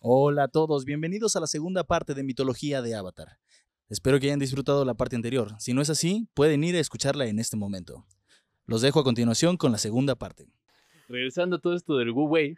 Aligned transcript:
Hola 0.00 0.44
a 0.44 0.48
todos, 0.48 0.84
bienvenidos 0.84 1.34
a 1.34 1.40
la 1.40 1.48
segunda 1.48 1.82
parte 1.82 2.14
de 2.14 2.22
Mitología 2.22 2.82
de 2.82 2.94
Avatar. 2.94 3.40
Espero 3.88 4.20
que 4.20 4.26
hayan 4.26 4.38
disfrutado 4.38 4.84
la 4.84 4.94
parte 4.94 5.16
anterior. 5.16 5.56
Si 5.58 5.74
no 5.74 5.82
es 5.82 5.90
así, 5.90 6.28
pueden 6.34 6.62
ir 6.62 6.76
a 6.76 6.78
escucharla 6.78 7.26
en 7.26 7.40
este 7.40 7.56
momento. 7.56 8.06
Los 8.64 8.80
dejo 8.80 9.00
a 9.00 9.04
continuación 9.04 9.56
con 9.56 9.72
la 9.72 9.78
segunda 9.78 10.14
parte. 10.14 10.46
Regresando 11.08 11.56
a 11.56 11.60
todo 11.60 11.74
esto 11.74 11.96
del 11.96 12.12
Wu 12.12 12.28
Wei, 12.28 12.54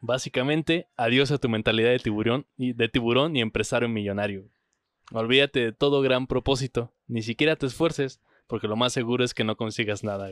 básicamente, 0.00 0.88
adiós 0.96 1.30
a 1.32 1.38
tu 1.38 1.50
mentalidad 1.50 1.90
de 1.90 1.98
tiburón 1.98 2.46
y, 2.56 2.72
de 2.72 2.88
tiburón 2.88 3.36
y 3.36 3.42
empresario 3.42 3.90
millonario. 3.90 4.48
Olvídate 5.12 5.60
de 5.60 5.72
todo 5.72 6.00
gran 6.00 6.26
propósito, 6.26 6.94
ni 7.06 7.20
siquiera 7.20 7.56
te 7.56 7.66
esfuerces, 7.66 8.22
porque 8.46 8.68
lo 8.68 8.76
más 8.76 8.94
seguro 8.94 9.22
es 9.22 9.34
que 9.34 9.44
no 9.44 9.58
consigas 9.58 10.02
nada. 10.02 10.30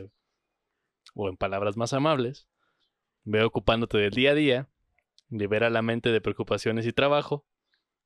O 1.13 1.29
en 1.29 1.37
palabras 1.37 1.77
más 1.77 1.93
amables, 1.93 2.47
ve 3.23 3.43
ocupándote 3.43 3.99
del 3.99 4.13
día 4.13 4.31
a 4.31 4.35
día, 4.35 4.72
libera 5.29 5.69
la 5.69 5.81
mente 5.81 6.11
de 6.11 6.21
preocupaciones 6.21 6.85
y 6.85 6.93
trabajo. 6.93 7.45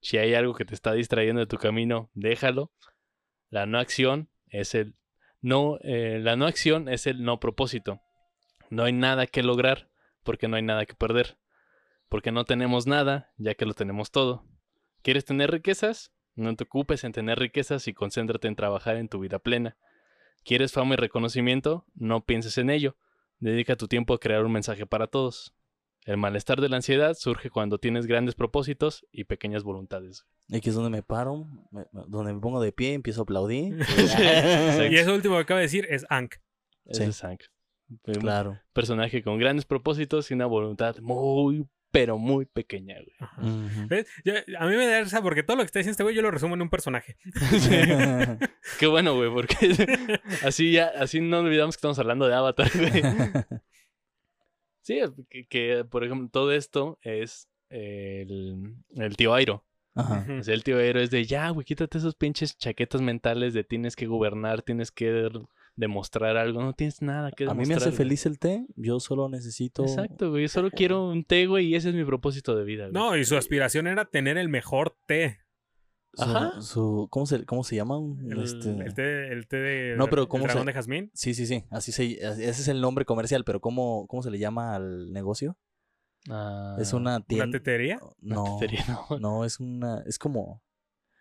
Si 0.01 0.17
hay 0.17 0.33
algo 0.33 0.53
que 0.53 0.65
te 0.65 0.73
está 0.73 0.93
distrayendo 0.93 1.39
de 1.39 1.47
tu 1.47 1.57
camino, 1.57 2.09
déjalo. 2.13 2.71
La 3.49 3.65
no 3.65 3.79
acción 3.79 4.29
es 4.49 4.75
el 4.75 4.95
no, 5.41 5.77
eh, 5.81 6.19
la 6.21 6.35
no 6.35 6.45
acción 6.45 6.89
es 6.89 7.07
el 7.07 7.23
no 7.23 7.39
propósito. 7.39 8.01
No 8.69 8.83
hay 8.83 8.93
nada 8.93 9.27
que 9.27 9.43
lograr 9.43 9.89
porque 10.23 10.47
no 10.47 10.55
hay 10.55 10.63
nada 10.63 10.85
que 10.85 10.93
perder. 10.93 11.37
Porque 12.09 12.31
no 12.31 12.45
tenemos 12.45 12.87
nada, 12.87 13.31
ya 13.37 13.53
que 13.55 13.65
lo 13.65 13.73
tenemos 13.73 14.11
todo. 14.11 14.45
¿Quieres 15.01 15.25
tener 15.25 15.51
riquezas? 15.51 16.11
No 16.35 16.55
te 16.55 16.65
ocupes 16.65 17.03
en 17.03 17.11
tener 17.11 17.39
riquezas 17.39 17.87
y 17.87 17.93
concéntrate 17.93 18.47
en 18.47 18.55
trabajar 18.55 18.97
en 18.97 19.09
tu 19.09 19.19
vida 19.19 19.39
plena. 19.39 19.77
¿Quieres 20.43 20.71
fama 20.71 20.93
y 20.93 20.97
reconocimiento? 20.97 21.85
No 21.95 22.25
pienses 22.25 22.57
en 22.57 22.69
ello. 22.69 22.97
Dedica 23.39 23.75
tu 23.75 23.87
tiempo 23.87 24.13
a 24.13 24.19
crear 24.19 24.45
un 24.45 24.51
mensaje 24.51 24.85
para 24.85 25.07
todos. 25.07 25.53
El 26.07 26.17
malestar 26.17 26.61
de 26.61 26.69
la 26.69 26.77
ansiedad 26.77 27.13
surge 27.15 27.49
cuando 27.49 27.77
tienes 27.79 28.07
grandes 28.07 28.33
propósitos 28.33 29.05
y 29.11 29.25
pequeñas 29.25 29.63
voluntades. 29.63 30.25
Aquí 30.53 30.69
es 30.69 30.75
donde 30.75 30.89
me 30.89 31.03
paro, 31.03 31.45
me- 31.71 31.85
me- 31.91 32.03
donde 32.07 32.33
me 32.33 32.39
pongo 32.39 32.61
de 32.61 32.71
pie, 32.71 32.93
empiezo 32.93 33.21
a 33.21 33.23
aplaudir. 33.23 33.77
Y 34.89 34.95
eso 34.95 35.13
último 35.13 35.35
que 35.35 35.41
acaba 35.41 35.59
de 35.59 35.65
decir 35.65 35.85
es 35.89 36.05
Ankh. 36.09 36.35
Ese 36.85 37.03
Sí. 37.03 37.09
es 37.09 37.21
Hank. 37.21 37.41
Un 37.89 38.13
claro. 38.15 38.57
personaje 38.73 39.21
con 39.21 39.37
grandes 39.37 39.65
propósitos 39.65 40.31
y 40.31 40.33
una 40.33 40.45
voluntad 40.45 40.95
muy, 41.01 41.65
pero 41.91 42.17
muy 42.17 42.45
pequeña, 42.45 42.95
güey. 42.95 43.15
A 44.57 44.65
mí 44.65 44.75
me 44.75 44.87
da 44.87 45.01
risa 45.01 45.21
porque 45.21 45.43
todo 45.43 45.57
lo 45.57 45.63
que 45.63 45.67
está 45.67 45.79
diciendo 45.79 45.91
este 45.91 46.03
güey 46.03 46.15
yo 46.15 46.21
lo 46.21 46.31
resumo 46.31 46.55
en 46.55 46.61
un 46.61 46.69
personaje. 46.69 47.17
Qué 48.79 48.87
bueno, 48.87 49.15
güey, 49.15 49.29
porque 49.33 49.55
así 50.45 50.71
ya, 50.71 50.91
así 50.97 51.19
no 51.21 51.39
olvidamos 51.39 51.75
que 51.75 51.79
estamos 51.79 51.99
hablando 51.99 52.27
de 52.27 52.33
Avatar, 52.35 52.69
güey. 52.73 53.01
Sí, 54.87 55.01
que, 55.29 55.45
que, 55.47 55.83
por 55.83 56.05
ejemplo, 56.05 56.29
todo 56.31 56.53
esto 56.53 56.97
es 57.01 57.49
el, 57.69 58.75
el 58.95 59.17
tío 59.17 59.33
Airo. 59.33 59.65
Ajá. 59.95 60.25
O 60.39 60.43
sea, 60.43 60.53
el 60.53 60.63
tío 60.63 60.77
Airo 60.77 61.01
es 61.01 61.09
de 61.11 61.25
ya, 61.25 61.49
güey, 61.49 61.65
quítate 61.65 61.97
esos 61.97 62.15
pinches 62.15 62.57
chaquetas 62.57 63.01
mentales 63.01 63.53
de 63.53 63.65
tienes 63.65 63.97
que 63.97 64.05
gobernar, 64.05 64.61
tienes 64.61 64.91
que 64.91 65.29
demostrar 65.75 66.37
algo. 66.37 66.61
No 66.61 66.71
tienes 66.71 67.01
nada 67.01 67.31
que 67.31 67.43
A 67.43 67.47
demostrar. 67.47 67.67
mí 67.67 67.67
me 67.67 67.75
hace 67.75 67.89
güey. 67.89 67.97
feliz 67.97 68.25
el 68.25 68.39
té, 68.39 68.65
yo 68.77 69.01
solo 69.01 69.27
necesito... 69.27 69.83
Exacto, 69.83 70.29
güey. 70.29 70.43
Yo 70.43 70.47
solo 70.47 70.71
quiero 70.71 71.09
un 71.09 71.25
té, 71.25 71.47
güey, 71.47 71.65
y 71.67 71.75
ese 71.75 71.89
es 71.89 71.95
mi 71.95 72.05
propósito 72.05 72.55
de 72.55 72.63
vida, 72.63 72.83
güey. 72.83 72.93
No, 72.93 73.17
y 73.17 73.25
su 73.25 73.35
aspiración 73.35 73.87
era 73.87 74.05
tener 74.05 74.37
el 74.37 74.47
mejor 74.47 74.95
té. 75.05 75.39
Su, 76.17 76.23
Ajá. 76.23 76.61
su- 76.61 77.07
¿cómo, 77.11 77.25
se, 77.27 77.45
¿Cómo 77.45 77.63
se 77.63 77.75
llama? 77.75 77.97
El, 78.27 78.41
Este- 78.41 78.71
el 78.71 78.93
té, 78.95 79.31
el 79.31 79.47
té 79.47 79.57
de 79.57 79.95
No, 79.97 80.07
pero 80.07 80.23
el 80.23 80.27
¿cómo 80.27 80.43
se- 80.43 80.47
dragón 80.49 80.65
de 80.65 80.73
jazmín. 80.73 81.11
Sí, 81.13 81.33
sí, 81.35 81.45
sí, 81.45 81.63
así 81.69 81.91
se, 81.91 82.13
ese 82.13 82.49
es 82.49 82.67
el 82.67 82.81
nombre 82.81 83.05
comercial, 83.05 83.43
pero 83.43 83.61
¿cómo, 83.61 84.07
cómo 84.07 84.23
se 84.23 84.31
le 84.31 84.39
llama 84.39 84.75
al 84.75 85.13
negocio? 85.13 85.57
Ah, 86.29 86.75
Es 86.79 86.91
una 86.93 87.17
¿Una 87.17 87.25
tienda... 87.25 87.57
tetería? 87.59 87.99
No, 88.19 88.57
tetería, 88.59 88.83
no. 88.87 89.19
no, 89.19 89.45
es 89.45 89.59
una... 89.59 90.01
Es 90.07 90.17
como... 90.19 90.63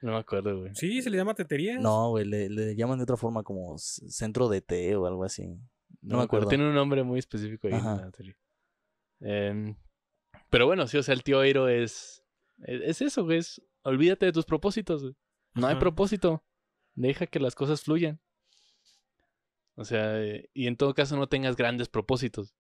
No 0.03 0.13
me 0.13 0.19
acuerdo, 0.19 0.61
güey. 0.61 0.75
Sí, 0.75 1.01
se 1.03 1.11
le 1.11 1.17
llama 1.17 1.35
tetería. 1.35 1.79
No, 1.79 2.11
güey, 2.11 2.25
le, 2.25 2.49
le 2.49 2.75
llaman 2.77 2.99
de 2.99 3.05
otra 3.05 3.17
forma 3.17 3.43
como 3.43 3.77
centro 3.79 4.49
de 4.49 4.61
té 4.63 4.95
o 4.97 5.07
algo 5.07 5.25
así. 5.25 5.47
No, 6.03 6.19
me 6.19 6.25
acuerdo. 6.25 6.49
Tiene 6.49 6.69
un 6.69 6.75
nombre 6.75 7.03
muy 7.03 7.19
específico 7.19 7.67
ahí 7.67 7.73
en 7.75 7.81
Ajá. 7.81 7.97
la 7.97 8.11
teoría. 8.11 8.37
Em, 9.21 9.75
pero 10.51 10.67
bueno, 10.67 10.87
sí, 10.87 10.97
o 10.99 11.03
sea, 11.03 11.15
el 11.15 11.23
tío 11.23 11.41
Airo 11.41 11.69
es. 11.69 12.23
Es 12.63 12.81
es 12.83 13.03
eso, 13.03 13.25
güey. 13.25 13.39
es- 13.39 13.61
olvídate 13.87 14.27
de 14.27 14.33
tus 14.33 14.45
propósitos, 14.45 15.03
güey. 15.03 15.17
No 15.55 15.67
hay 15.69 15.77
propósito. 15.77 16.45
Deja 16.95 17.27
que 17.27 17.41
las 17.41 17.55
cosas 17.55 17.83
fluyan. 17.83 18.21
O 19.75 19.85
sea, 19.85 20.23
eh, 20.23 20.51
y 20.53 20.67
en 20.67 20.77
todo 20.77 20.95
caso 20.95 21.17
no 21.17 21.29
tengas 21.29 21.57
grandes 21.57 21.89
propósitos. 21.89 22.55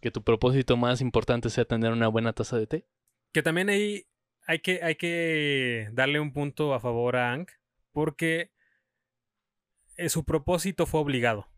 Que 0.00 0.10
tu 0.10 0.22
propósito 0.22 0.76
más 0.76 1.00
importante 1.00 1.50
sea 1.50 1.64
tener 1.64 1.92
una 1.92 2.08
buena 2.08 2.32
taza 2.32 2.58
de 2.58 2.66
té. 2.66 2.86
Que 3.32 3.42
también 3.42 3.68
ahí 3.68 4.06
hay 4.46 4.60
que, 4.60 4.80
hay 4.82 4.94
que 4.96 5.90
darle 5.92 6.18
un 6.18 6.32
punto 6.32 6.74
a 6.74 6.80
favor 6.80 7.16
a 7.16 7.32
Ankh 7.32 7.50
porque 7.92 8.52
eh, 9.96 10.08
su 10.08 10.24
propósito 10.24 10.86
fue 10.86 11.00
obligado. 11.00 11.48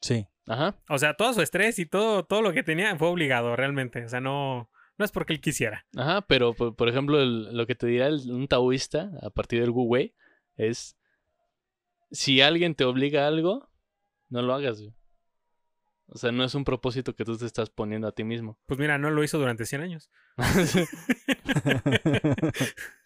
Sí. 0.00 0.26
Ajá. 0.46 0.82
O 0.88 0.98
sea, 0.98 1.14
todo 1.14 1.32
su 1.32 1.42
estrés 1.42 1.78
y 1.78 1.86
todo, 1.86 2.24
todo 2.24 2.42
lo 2.42 2.52
que 2.52 2.62
tenía 2.62 2.96
fue 2.96 3.08
obligado 3.08 3.54
realmente. 3.56 4.04
O 4.04 4.08
sea, 4.08 4.20
no, 4.20 4.70
no 5.00 5.04
es 5.06 5.10
porque 5.10 5.32
él 5.32 5.40
quisiera. 5.40 5.86
Ajá, 5.96 6.20
pero 6.20 6.54
por, 6.54 6.76
por 6.76 6.88
ejemplo, 6.88 7.20
el- 7.20 7.56
lo 7.56 7.66
que 7.66 7.74
te 7.74 7.86
dirá 7.88 8.06
el- 8.06 8.30
un 8.30 8.46
taoísta 8.46 9.10
a 9.22 9.30
partir 9.30 9.60
del 9.60 9.70
Wu 9.70 9.82
Wei 9.84 10.14
es: 10.56 10.96
si 12.12 12.40
alguien 12.42 12.74
te 12.74 12.84
obliga 12.84 13.24
a 13.24 13.28
algo, 13.28 13.68
no 14.28 14.42
lo 14.42 14.52
hagas. 14.54 14.80
güey. 14.80 14.92
O 16.12 16.18
sea, 16.18 16.32
no 16.32 16.42
es 16.44 16.54
un 16.56 16.64
propósito 16.64 17.14
que 17.14 17.24
tú 17.24 17.38
te 17.38 17.46
estás 17.46 17.70
poniendo 17.70 18.06
a 18.08 18.12
ti 18.12 18.24
mismo. 18.24 18.58
Pues 18.66 18.78
mira, 18.80 18.98
no 18.98 19.10
lo 19.10 19.22
hizo 19.24 19.38
durante 19.38 19.64
100 19.64 19.80
años. 19.82 20.10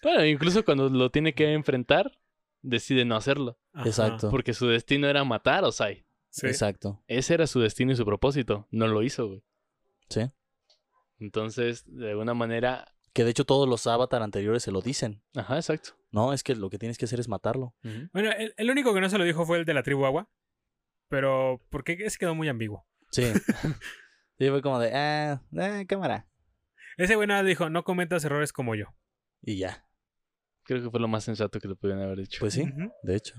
bueno, 0.02 0.24
incluso 0.26 0.64
cuando 0.64 0.88
lo 0.88 1.10
tiene 1.10 1.34
que 1.34 1.52
enfrentar, 1.52 2.18
decide 2.62 3.04
no 3.04 3.16
hacerlo. 3.16 3.58
Ajá. 3.72 3.88
Exacto. 3.88 4.30
Porque 4.30 4.54
su 4.54 4.66
destino 4.68 5.08
era 5.08 5.24
matar 5.24 5.64
a 5.64 5.68
Osai. 5.68 6.04
Sí. 6.30 6.46
Exacto. 6.46 7.02
Ese 7.06 7.34
era 7.34 7.46
su 7.46 7.60
destino 7.60 7.92
y 7.92 7.96
su 7.96 8.04
propósito. 8.04 8.66
No 8.70 8.88
lo 8.88 9.02
hizo, 9.02 9.28
güey. 9.28 9.42
Sí. 10.08 10.22
Entonces, 11.24 11.84
de 11.86 12.10
alguna 12.10 12.34
manera. 12.34 12.94
Que 13.14 13.24
de 13.24 13.30
hecho 13.30 13.44
todos 13.44 13.68
los 13.68 13.86
avatar 13.86 14.22
anteriores 14.22 14.62
se 14.62 14.72
lo 14.72 14.82
dicen. 14.82 15.22
Ajá, 15.34 15.56
exacto. 15.56 15.90
No, 16.10 16.32
es 16.32 16.42
que 16.42 16.54
lo 16.54 16.68
que 16.68 16.78
tienes 16.78 16.98
que 16.98 17.04
hacer 17.06 17.20
es 17.20 17.28
matarlo. 17.28 17.74
Bueno, 18.12 18.30
el, 18.32 18.54
el 18.56 18.70
único 18.70 18.92
que 18.92 19.00
no 19.00 19.08
se 19.08 19.18
lo 19.18 19.24
dijo 19.24 19.46
fue 19.46 19.58
el 19.58 19.64
de 19.64 19.74
la 19.74 19.82
tribu 19.82 20.04
Agua. 20.04 20.28
Pero 21.08 21.62
porque 21.70 21.96
ese 22.00 22.18
quedó 22.18 22.34
muy 22.34 22.48
ambiguo. 22.48 22.86
Sí. 23.10 23.22
sí, 24.38 24.48
fue 24.48 24.62
como 24.62 24.78
de, 24.78 24.92
ah, 24.94 25.40
eh, 25.52 25.86
cámara. 25.88 26.28
Ese 26.96 27.14
güey 27.14 27.28
nada 27.28 27.42
dijo, 27.42 27.70
no 27.70 27.84
cometas 27.84 28.24
errores 28.24 28.52
como 28.52 28.74
yo. 28.74 28.86
Y 29.42 29.56
ya. 29.56 29.86
Creo 30.64 30.82
que 30.82 30.90
fue 30.90 31.00
lo 31.00 31.08
más 31.08 31.24
sensato 31.24 31.60
que 31.60 31.68
le 31.68 31.76
pudieron 31.76 32.02
haber 32.02 32.18
dicho. 32.18 32.40
Pues 32.40 32.54
sí, 32.54 32.64
de 33.02 33.16
hecho. 33.16 33.34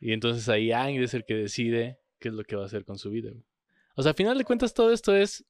Y 0.00 0.12
entonces 0.12 0.48
ahí 0.48 0.72
Ang 0.72 0.96
es 1.02 1.14
el 1.14 1.24
que 1.24 1.34
decide 1.34 2.00
qué 2.18 2.28
es 2.28 2.34
lo 2.34 2.44
que 2.44 2.56
va 2.56 2.64
a 2.64 2.66
hacer 2.66 2.84
con 2.84 2.98
su 2.98 3.10
vida. 3.10 3.30
güey. 3.30 3.44
O 3.94 4.02
sea, 4.02 4.10
al 4.10 4.16
final 4.16 4.36
de 4.36 4.44
cuentas 4.44 4.74
todo 4.74 4.92
esto 4.92 5.14
es... 5.14 5.44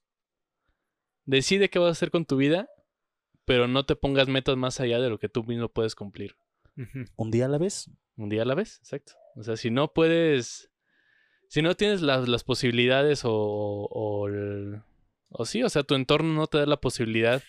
Decide 1.27 1.69
qué 1.69 1.77
vas 1.77 1.89
a 1.89 1.91
hacer 1.91 2.09
con 2.09 2.25
tu 2.25 2.37
vida, 2.37 2.67
pero 3.45 3.67
no 3.67 3.85
te 3.85 3.95
pongas 3.95 4.27
metas 4.27 4.57
más 4.57 4.79
allá 4.79 4.99
de 4.99 5.09
lo 5.09 5.19
que 5.19 5.29
tú 5.29 5.43
mismo 5.43 5.69
puedes 5.69 5.93
cumplir. 5.93 6.35
Un 7.15 7.29
día 7.31 7.45
a 7.45 7.49
la 7.49 7.57
vez. 7.59 7.91
Un 8.15 8.29
día 8.29 8.41
a 8.41 8.45
la 8.45 8.55
vez, 8.55 8.77
exacto. 8.79 9.13
O 9.35 9.43
sea, 9.43 9.55
si 9.57 9.69
no 9.69 9.93
puedes... 9.93 10.71
Si 11.49 11.61
no 11.61 11.75
tienes 11.75 12.01
las, 12.01 12.27
las 12.27 12.43
posibilidades 12.43 13.23
o, 13.23 13.31
o, 13.33 14.27
el- 14.27 14.81
o 15.29 15.45
sí, 15.45 15.63
o 15.63 15.69
sea, 15.69 15.83
tu 15.83 15.95
entorno 15.95 16.33
no 16.33 16.47
te 16.47 16.57
da 16.57 16.65
la 16.65 16.81
posibilidad 16.81 17.41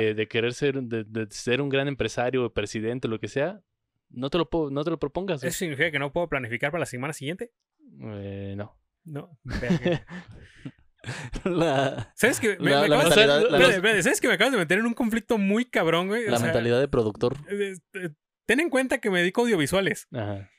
de, 0.00 0.14
de 0.14 0.28
querer 0.28 0.52
ser, 0.54 0.82
de, 0.82 1.04
de 1.04 1.26
ser 1.30 1.60
un 1.62 1.68
gran 1.68 1.88
empresario, 1.88 2.44
o 2.44 2.52
presidente, 2.52 3.08
lo 3.08 3.18
que 3.18 3.26
sea, 3.28 3.60
no 4.10 4.30
te 4.30 4.38
lo, 4.38 4.48
no 4.70 4.84
te 4.84 4.90
lo 4.90 4.98
propongas. 4.98 5.42
¿eso 5.42 5.56
significa 5.58 5.90
que 5.90 5.98
no 5.98 6.12
puedo 6.12 6.28
planificar 6.28 6.70
para 6.70 6.80
la 6.80 6.86
semana 6.86 7.12
siguiente? 7.14 7.52
Eh, 8.00 8.54
no. 8.56 8.76
No. 9.04 9.38
la 11.44 12.12
¿Sabes 12.14 12.38
que 12.40 12.56
me, 12.58 12.70
La- 12.70 12.82
me 12.82 12.88
la 12.88 12.96
acabas- 12.96 13.16
mentalidad- 13.16 13.38
espérate, 13.42 13.62
la- 13.68 13.74
espérate, 13.74 14.02
¿Sabes 14.02 14.20
que 14.20 14.28
me 14.28 14.34
acabas 14.34 14.52
de 14.52 14.58
meter 14.58 14.78
en 14.78 14.86
un 14.86 14.94
conflicto 14.94 15.38
muy 15.38 15.64
cabrón, 15.64 16.08
güey? 16.08 16.26
O 16.26 16.30
la 16.30 16.36
sea, 16.38 16.46
mentalidad 16.46 16.80
de 16.80 16.88
productor. 16.88 17.36
eh, 17.50 17.74
ten 18.46 18.60
en 18.60 18.70
cuenta 18.70 18.98
que 18.98 19.10
me 19.10 19.20
dedico 19.20 19.40
a 19.40 19.44
audiovisuales. 19.44 20.06
Ajá. 20.12 20.50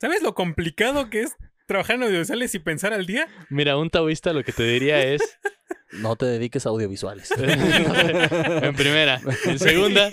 ¿Sabes 0.00 0.22
lo 0.22 0.34
complicado 0.34 1.10
que 1.10 1.22
es 1.22 1.36
trabajar 1.66 1.96
en 1.96 2.04
audiovisuales 2.04 2.54
y 2.54 2.58
pensar 2.60 2.92
al 2.92 3.06
día? 3.06 3.26
Mira, 3.50 3.76
un 3.76 3.90
taoísta 3.90 4.32
lo 4.32 4.44
que 4.44 4.52
te 4.52 4.62
diría 4.64 5.02
es, 5.02 5.20
No 5.92 6.16
te 6.16 6.26
dediques 6.26 6.66
a 6.66 6.68
audiovisuales. 6.68 7.30
en 7.38 8.74
primera, 8.74 9.20
en 9.46 9.58
segunda, 9.58 10.10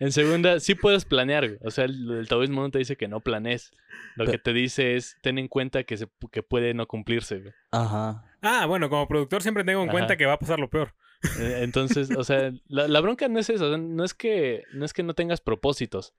en 0.00 0.12
segunda, 0.12 0.60
sí 0.60 0.74
puedes 0.76 1.04
planear, 1.04 1.58
o 1.62 1.70
sea, 1.72 1.84
el, 1.84 2.10
el 2.12 2.28
taoísmo 2.28 2.62
no 2.62 2.70
te 2.70 2.78
dice 2.78 2.96
que 2.96 3.08
no 3.08 3.20
planees, 3.20 3.70
lo 4.16 4.24
Pero- 4.24 4.32
que 4.32 4.38
te 4.38 4.52
dice 4.52 4.96
es, 4.96 5.16
ten 5.22 5.38
en 5.38 5.48
cuenta 5.48 5.82
que, 5.84 5.96
se, 5.96 6.06
que 6.30 6.42
puede 6.42 6.72
no 6.74 6.86
cumplirse, 6.86 7.40
güey. 7.40 7.52
Ajá. 7.72 8.24
Ah, 8.42 8.66
bueno, 8.66 8.90
como 8.90 9.08
productor 9.08 9.40
siempre 9.42 9.64
tengo 9.64 9.80
en 9.82 9.88
Ajá. 9.88 9.92
cuenta 9.92 10.16
que 10.16 10.26
va 10.26 10.34
a 10.34 10.38
pasar 10.38 10.58
lo 10.60 10.68
peor. 10.68 10.94
Eh, 11.38 11.60
Entonces, 11.62 12.10
o 12.10 12.24
sea, 12.24 12.52
la, 12.66 12.88
la 12.88 13.00
bronca 13.00 13.28
no 13.28 13.38
es 13.38 13.48
eso, 13.48 13.66
o 13.66 13.68
sea, 13.68 13.78
no 13.78 14.04
es 14.04 14.12
que 14.12 14.64
no 14.74 14.84
es 14.84 14.92
que 14.92 15.02
no 15.04 15.14
tengas 15.14 15.40
propósitos, 15.40 16.14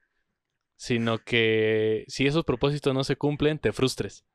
sino 0.77 1.17
que 1.19 2.05
si 2.07 2.25
esos 2.25 2.45
propósitos 2.45 2.93
no 2.93 3.03
se 3.03 3.15
cumplen, 3.15 3.59
te 3.59 3.71
frustres. 3.73 4.25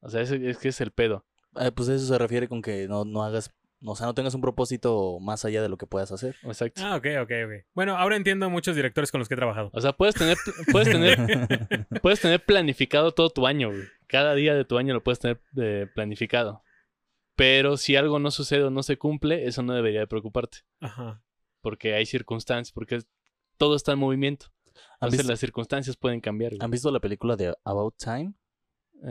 O 0.00 0.08
sea, 0.08 0.20
ese 0.22 0.48
es 0.48 0.58
que 0.58 0.68
es 0.68 0.80
el 0.80 0.92
pedo. 0.92 1.26
Eh, 1.60 1.72
pues 1.72 1.88
eso 1.88 2.06
se 2.06 2.18
refiere 2.18 2.48
con 2.48 2.62
que 2.62 2.86
no, 2.86 3.04
no 3.04 3.22
hagas 3.24 3.50
O 3.82 3.96
sea, 3.96 4.06
no 4.06 4.14
tengas 4.14 4.34
un 4.34 4.40
propósito 4.40 5.18
más 5.20 5.44
allá 5.44 5.62
de 5.62 5.68
lo 5.68 5.76
que 5.76 5.86
puedas 5.86 6.12
hacer. 6.12 6.36
Exacto. 6.42 6.82
Ah, 6.84 6.96
ok, 6.96 7.06
ok, 7.22 7.30
ok. 7.46 7.52
Bueno, 7.74 7.96
ahora 7.96 8.16
entiendo 8.16 8.46
a 8.46 8.48
muchos 8.48 8.76
directores 8.76 9.10
con 9.10 9.18
los 9.20 9.28
que 9.28 9.34
he 9.34 9.36
trabajado. 9.36 9.70
O 9.72 9.80
sea, 9.80 9.92
puedes 9.92 10.14
tener, 10.14 10.36
puedes 10.72 10.90
tener, 10.90 11.18
puedes 12.02 12.20
tener 12.20 12.44
planificado 12.44 13.12
todo 13.12 13.30
tu 13.30 13.46
año, 13.46 13.70
güey. 13.70 13.84
Cada 14.06 14.34
día 14.34 14.54
de 14.54 14.64
tu 14.64 14.78
año 14.78 14.94
lo 14.94 15.02
puedes 15.02 15.18
tener 15.18 15.40
eh, 15.56 15.86
planificado. 15.94 16.62
Pero 17.36 17.76
si 17.76 17.96
algo 17.96 18.18
no 18.18 18.30
sucede 18.30 18.64
o 18.64 18.70
no 18.70 18.82
se 18.82 18.96
cumple, 18.98 19.46
eso 19.46 19.62
no 19.62 19.74
debería 19.74 20.00
de 20.00 20.06
preocuparte. 20.06 20.58
Ajá. 20.80 21.22
Porque 21.60 21.94
hay 21.94 22.06
circunstancias, 22.06 22.72
porque 22.72 23.00
todo 23.58 23.76
está 23.76 23.92
en 23.92 23.98
movimiento. 23.98 24.46
¿Han 24.74 25.08
Entonces 25.08 25.18
visto, 25.20 25.32
las 25.32 25.40
circunstancias 25.40 25.96
pueden 25.96 26.20
cambiar. 26.20 26.52
güey. 26.52 26.60
han 26.64 26.70
visto 26.70 26.90
la 26.90 27.00
película 27.00 27.36
de 27.36 27.54
About 27.64 27.96
Time? 27.98 28.34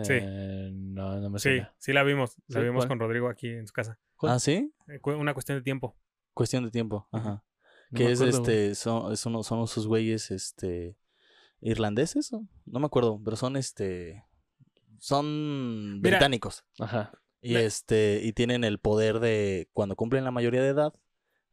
Sí. 0.03 0.13
Eh, 0.13 0.71
no, 0.73 1.19
no 1.19 1.29
me 1.29 1.37
Sí, 1.39 1.49
suena. 1.49 1.75
sí 1.77 1.93
la 1.93 2.03
vimos. 2.03 2.35
La 2.47 2.59
Sí, 2.59 2.65
vimos 2.65 2.79
¿cuál? 2.81 2.87
con 2.89 2.99
Rodrigo 2.99 3.29
aquí 3.29 3.49
en 3.49 3.67
su 3.67 3.73
casa. 3.73 3.99
¿Cuál? 4.15 4.33
Ah, 4.33 4.39
sí. 4.39 4.73
Eh, 4.87 4.99
Una 5.03 5.33
cuestión 5.33 5.57
de 5.59 5.63
tiempo. 5.63 5.95
Cuestión 6.33 6.63
de 6.63 6.71
tiempo. 6.71 7.07
Ajá. 7.11 7.43
No 7.91 7.97
que 7.97 8.11
es 8.11 8.19
acuerdo, 8.19 8.39
este, 8.39 8.73
son, 8.75 9.11
es 9.13 9.23
uno- 9.27 9.43
son 9.43 9.63
esos 9.63 9.85
güeyes, 9.85 10.31
este, 10.31 10.97
irlandeses, 11.61 12.33
o- 12.33 12.47
no 12.65 12.79
me 12.79 12.87
acuerdo, 12.87 13.21
pero 13.23 13.37
son 13.37 13.55
este, 13.57 14.23
son 14.99 16.01
Mira. 16.01 16.17
británicos. 16.17 16.63
Ajá. 16.79 17.11
Y 17.45 17.55
este, 17.57 18.21
y 18.23 18.33
tienen 18.33 18.63
el 18.63 18.79
poder 18.79 19.19
de, 19.19 19.69
cuando 19.73 19.95
cumplen 19.95 20.23
la 20.23 20.31
mayoría 20.31 20.61
de 20.61 20.69
edad, 20.69 20.93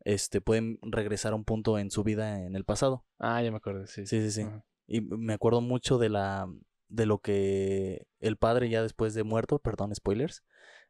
este, 0.05 0.41
pueden 0.41 0.79
regresar 0.83 1.33
a 1.33 1.37
un 1.37 1.45
punto 1.45 1.79
en 1.79 1.91
su 1.91 2.03
vida 2.03 2.45
en 2.45 2.57
el 2.57 2.65
pasado. 2.65 3.05
Ah, 3.19 3.43
ya 3.43 3.51
me 3.51 3.59
acuerdo, 3.59 3.87
sí. 3.87 4.07
Sí, 4.07 4.21
sí, 4.23 4.31
sí. 4.31 4.43
Ajá. 4.43 4.65
Y 4.87 5.01
me 5.01 5.33
acuerdo 5.35 5.61
mucho 5.61 5.99
de 5.99 6.09
la, 6.09 6.47
de 6.89 7.07
lo 7.07 7.19
que 7.19 8.07
el 8.21 8.37
padre 8.37 8.69
ya 8.69 8.83
después 8.83 9.15
de 9.15 9.23
muerto, 9.23 9.59
perdón, 9.59 9.95
spoilers, 9.95 10.45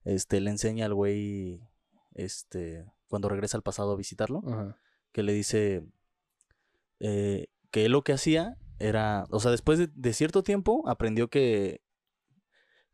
este, 0.04 0.40
le 0.40 0.50
enseña 0.50 0.86
al 0.86 0.94
güey, 0.94 1.60
este, 2.14 2.84
cuando 3.06 3.28
regresa 3.28 3.56
al 3.56 3.62
pasado 3.62 3.92
a 3.92 3.96
visitarlo 3.96 4.42
Ajá. 4.46 4.76
que 5.12 5.22
le 5.22 5.32
dice 5.32 5.84
eh, 7.00 7.46
que 7.70 7.84
él 7.84 7.92
lo 7.92 8.02
que 8.02 8.12
hacía 8.12 8.56
era, 8.78 9.26
o 9.30 9.38
sea, 9.38 9.50
después 9.50 9.78
de, 9.78 9.88
de 9.94 10.12
cierto 10.12 10.42
tiempo 10.42 10.82
aprendió 10.88 11.28
que, 11.28 11.82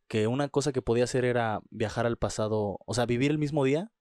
que 0.09 0.27
una 0.27 0.49
cosa 0.49 0.73
que 0.73 0.83
podía 0.83 1.05
hacer 1.05 1.25
era 1.25 1.61
viajar 1.71 2.07
al 2.07 2.17
pasado, 2.17 2.79
o 2.85 2.95
sea, 2.95 3.07
vivir 3.07 3.31
el 3.31 3.39
mismo 3.39 3.65
día 3.65 3.93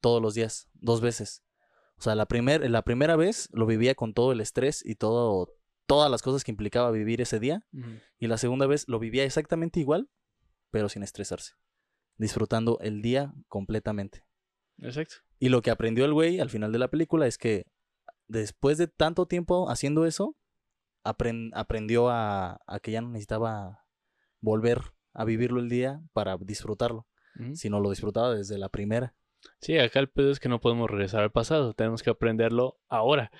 todos 0.00 0.20
los 0.22 0.34
días, 0.34 0.68
dos 0.74 1.00
veces. 1.00 1.42
O 1.98 2.02
sea, 2.02 2.14
la, 2.14 2.26
primer, 2.26 2.68
la 2.70 2.82
primera 2.82 3.16
vez 3.16 3.48
lo 3.52 3.66
vivía 3.66 3.94
con 3.94 4.14
todo 4.14 4.32
el 4.32 4.40
estrés 4.40 4.84
y 4.84 4.96
todo, 4.96 5.54
todas 5.86 6.10
las 6.10 6.22
cosas 6.22 6.42
que 6.44 6.50
implicaba 6.50 6.90
vivir 6.90 7.20
ese 7.20 7.38
día. 7.38 7.66
Y 8.18 8.26
la 8.26 8.38
segunda 8.38 8.66
vez 8.66 8.88
lo 8.88 8.98
vivía 8.98 9.24
exactamente 9.24 9.80
igual, 9.80 10.10
pero 10.70 10.88
sin 10.88 11.02
estresarse. 11.02 11.52
Disfrutando 12.16 12.78
el 12.80 13.02
día 13.02 13.34
completamente. 13.48 14.24
Exacto. 14.78 15.16
Y 15.38 15.50
lo 15.50 15.62
que 15.62 15.70
aprendió 15.70 16.04
el 16.04 16.12
güey 16.12 16.40
al 16.40 16.50
final 16.50 16.72
de 16.72 16.78
la 16.78 16.88
película 16.88 17.26
es 17.26 17.38
que 17.38 17.66
después 18.26 18.78
de 18.78 18.88
tanto 18.88 19.26
tiempo 19.26 19.68
haciendo 19.70 20.06
eso, 20.06 20.36
apren- 21.04 21.50
aprendió 21.54 22.08
a, 22.08 22.60
a 22.66 22.80
que 22.80 22.92
ya 22.92 23.00
no 23.02 23.10
necesitaba 23.10 23.83
volver 24.44 24.80
a 25.14 25.24
vivirlo 25.24 25.60
el 25.60 25.68
día 25.68 26.00
para 26.12 26.36
disfrutarlo, 26.36 27.06
Ujú. 27.40 27.56
sino 27.56 27.80
lo 27.80 27.90
disfrutaba 27.90 28.34
desde 28.34 28.58
la 28.58 28.68
primera. 28.68 29.14
Sí, 29.60 29.78
acá 29.78 30.00
el 30.00 30.08
pedo 30.08 30.30
es 30.30 30.40
que 30.40 30.48
no 30.48 30.60
podemos 30.60 30.90
regresar 30.90 31.22
al 31.22 31.32
pasado, 31.32 31.74
tenemos 31.74 32.02
que 32.02 32.10
aprenderlo 32.10 32.78
ahora. 32.88 33.30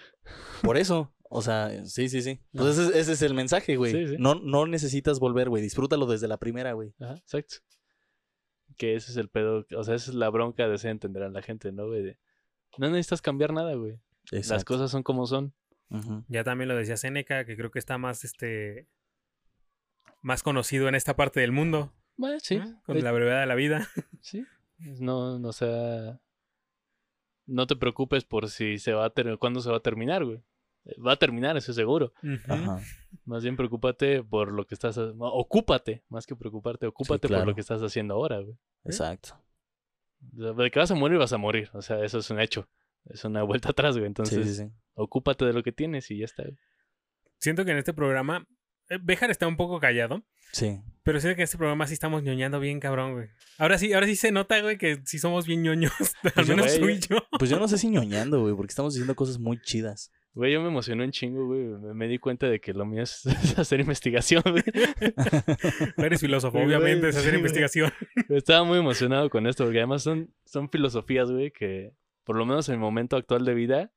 Por 0.63 0.77
eso, 0.77 1.15
o 1.31 1.43
sea, 1.43 1.85
sí, 1.85 2.09
sí, 2.09 2.23
sí. 2.23 2.41
Pues 2.53 2.79
ese, 2.79 2.99
ese 2.99 3.13
es 3.13 3.23
el 3.23 3.35
mensaje, 3.35 3.77
güey. 3.77 3.93
Sí, 3.93 4.09
sí. 4.09 4.17
No, 4.19 4.35
no 4.35 4.67
necesitas 4.67 5.19
volver, 5.21 5.49
güey. 5.49 5.63
Disfrútalo 5.63 6.07
desde 6.07 6.29
la 6.29 6.39
primera, 6.39 6.73
güey. 6.73 6.95
Ajá, 7.01 7.15
exacto. 7.15 7.57
Que 8.77 8.97
ese 8.97 9.13
es 9.13 9.17
el 9.17 9.29
pedo, 9.29 9.67
o 9.77 9.85
sea, 9.85 9.95
esa 9.95 10.11
es 10.11 10.15
la 10.17 10.31
bronca 10.31 10.67
de 10.67 10.75
hacer 10.75 10.91
entender 10.91 11.23
a 11.23 11.29
la 11.29 11.43
gente, 11.43 11.71
¿no, 11.71 11.87
güey? 11.87 12.17
No 12.79 12.89
necesitas 12.91 13.23
cambiar 13.23 13.53
nada, 13.53 13.75
güey. 13.75 14.01
Las 14.31 14.65
cosas 14.65 14.91
son 14.91 15.03
como 15.03 15.27
son. 15.27 15.55
Ya 16.29 16.43
también 16.45 16.69
lo 16.69 16.77
decía 16.77 16.97
Seneca, 16.97 17.45
que 17.45 17.57
creo 17.57 17.71
que 17.71 17.79
está 17.79 17.99
más, 17.99 18.25
este, 18.25 18.89
más 20.25 20.43
conocido 20.43 20.89
en 20.89 20.95
esta 20.95 21.15
parte 21.15 21.41
del 21.41 21.53
mundo. 21.53 21.93
Bueno, 22.17 22.39
sí. 22.41 22.59
Con 22.87 22.97
de- 22.97 23.03
la 23.03 23.13
brevedad 23.13 23.41
de 23.41 23.47
la 23.47 23.55
vida. 23.55 23.87
Sí. 24.21 24.45
No, 24.79 25.39
no, 25.39 25.49
o 25.49 25.53
sea. 25.53 26.19
No 27.47 27.67
te 27.67 27.77
preocupes 27.77 28.25
por 28.25 28.49
si 28.49 28.79
se 28.79 28.93
va 28.95 29.05
a 29.05 29.11
ter- 29.11 29.39
cuándo 29.39 29.61
se 29.61 29.71
va 29.71 29.77
a 29.77 29.81
terminar, 29.81 30.25
güey. 30.25 30.43
Eh, 30.87 30.95
Va 31.01 31.13
a 31.13 31.17
terminar, 31.17 31.57
eso 31.59 31.73
es 31.73 31.77
seguro. 31.77 32.13
Ajá. 32.49 32.81
Más 33.27 33.43
bien 33.43 33.57
preocúpate 33.57 34.23
por 34.23 34.51
lo 34.51 34.67
que 34.67 34.75
estás. 34.75 34.97
Ocúpate, 34.99 36.05
más 36.09 36.27
que 36.27 36.35
preocuparte, 36.37 36.87
ocúpate 36.87 37.21
por 37.29 37.37
claro. 37.37 37.45
lo 37.47 37.55
que 37.55 37.61
estás 37.61 37.83
haciendo 37.83 38.15
ahora, 38.15 38.39
güey. 38.41 38.57
Exacto. 38.85 39.39
De 40.21 40.71
que 40.71 40.79
vas 40.79 40.91
a 40.91 40.95
morir, 40.95 41.19
vas 41.19 41.33
a 41.35 41.39
morir. 41.39 41.69
O 41.75 41.83
sea, 41.83 42.03
eso 42.03 42.19
es 42.19 42.31
un 42.31 42.41
hecho. 42.41 42.67
Es 43.05 43.25
una 43.25 43.43
vuelta 43.43 43.71
atrás, 43.71 43.95
güey. 43.97 44.07
Entonces, 44.07 44.47
sí, 44.47 44.55
sí, 44.55 44.63
sí. 44.65 44.71
ocúpate 44.95 45.45
de 45.45 45.53
lo 45.53 45.63
que 45.63 45.73
tienes 45.73 46.11
y 46.11 46.19
ya 46.19 46.25
está. 46.25 46.43
güey. 46.45 46.57
Siento 47.39 47.65
que 47.67 47.73
en 47.73 47.79
este 47.79 47.93
programa, 47.93 48.47
Béjar 49.03 49.31
está 49.31 49.47
un 49.47 49.57
poco 49.57 49.81
callado, 49.81 50.23
Sí. 50.53 50.81
pero 51.03 51.21
siento 51.21 51.37
que 51.37 51.43
en 51.43 51.45
este 51.45 51.57
programa 51.59 51.87
sí 51.87 51.95
estamos 51.95 52.23
ñoñando 52.23 52.61
bien 52.61 52.81
cabrón, 52.81 53.15
güey. 53.15 53.29
Ahora 53.59 53.79
sí, 53.79 53.93
ahora 53.93 54.07
sí 54.07 54.15
se 54.17 54.31
nota, 54.33 54.61
güey, 54.61 54.79
que 54.79 55.01
sí 55.05 55.19
somos 55.19 55.47
bien 55.47 55.63
ñoños. 55.63 55.93
Al 56.37 56.45
yo, 56.45 56.57
menos 56.57 56.79
tú 56.79 56.89
y 56.89 56.99
yo. 57.01 57.19
Pues 57.39 57.51
yo 57.51 57.59
no 57.59 57.67
sé 57.69 57.79
si 57.79 57.89
ñoñando, 57.91 58.41
güey, 58.43 58.55
porque 58.55 58.71
estamos 58.71 58.95
diciendo 58.95 59.15
cosas 59.15 59.39
muy 59.39 59.61
chidas. 59.61 60.13
Güey, 60.35 60.53
yo 60.53 60.61
me 60.61 60.67
emocioné 60.69 61.05
un 61.05 61.13
chingo, 61.13 61.47
güey. 61.47 61.61
Me, 61.65 61.95
me 61.95 62.09
di 62.09 62.19
cuenta 62.19 62.49
de 62.49 62.61
que 62.61 62.73
lo 62.73 62.85
mío 62.85 63.03
es, 63.05 63.23
hacer 63.57 63.79
investigación, 63.81 64.43
güey. 64.45 64.65
Eres 65.97 66.21
filósofo, 66.21 66.59
Güey, 66.59 66.67
obviamente, 66.75 67.09
es 67.09 67.15
sí, 67.15 67.21
hacer 67.21 67.33
güey. 67.33 67.41
investigación. 67.41 67.93
Estaba 68.29 68.65
muy 68.65 68.79
emocionado 68.79 69.31
con 69.31 69.47
esto, 69.47 69.65
porque 69.65 69.79
además 69.79 70.03
son, 70.03 70.33
son 70.45 70.69
filosofías, 70.71 71.31
güey, 71.31 71.51
que 71.53 71.93
por 72.25 72.37
lo 72.37 72.47
menos 72.47 72.69
en 72.69 72.75
el 72.75 72.81
momento 72.81 73.17
actual 73.17 73.45
de 73.45 73.55
vida, 73.55 73.93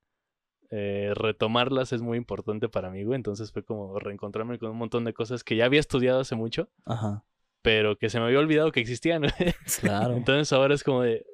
eh, 0.70 1.12
retomarlas 1.16 1.94
es 1.94 2.02
muy 2.02 2.18
importante 2.18 2.70
para 2.70 2.90
mí, 2.90 3.04
güey. 3.04 3.16
Entonces 3.16 3.52
fue 3.52 3.64
como 3.64 4.00
reencontrarme 4.00 4.60
con 4.60 4.72
un 4.72 4.78
montón 4.78 5.04
de 5.06 5.14
cosas 5.14 5.44
que 5.44 5.56
ya 5.56 5.66
había 5.66 5.80
estudiado 5.80 6.20
hace 6.20 6.36
mucho, 6.36 6.70
Ajá. 6.86 7.24
pero 7.62 7.98
que 7.98 8.10
se 8.10 8.20
me 8.20 8.26
había 8.26 8.40
olvidado 8.40 8.72
que 8.72 8.80
existían, 8.80 9.22
güey. 9.22 9.54
Claro. 9.82 10.14
Entonces 10.18 10.52
ahora 10.54 10.74
es 10.76 10.84
como 10.84 11.04
de, 11.04 11.26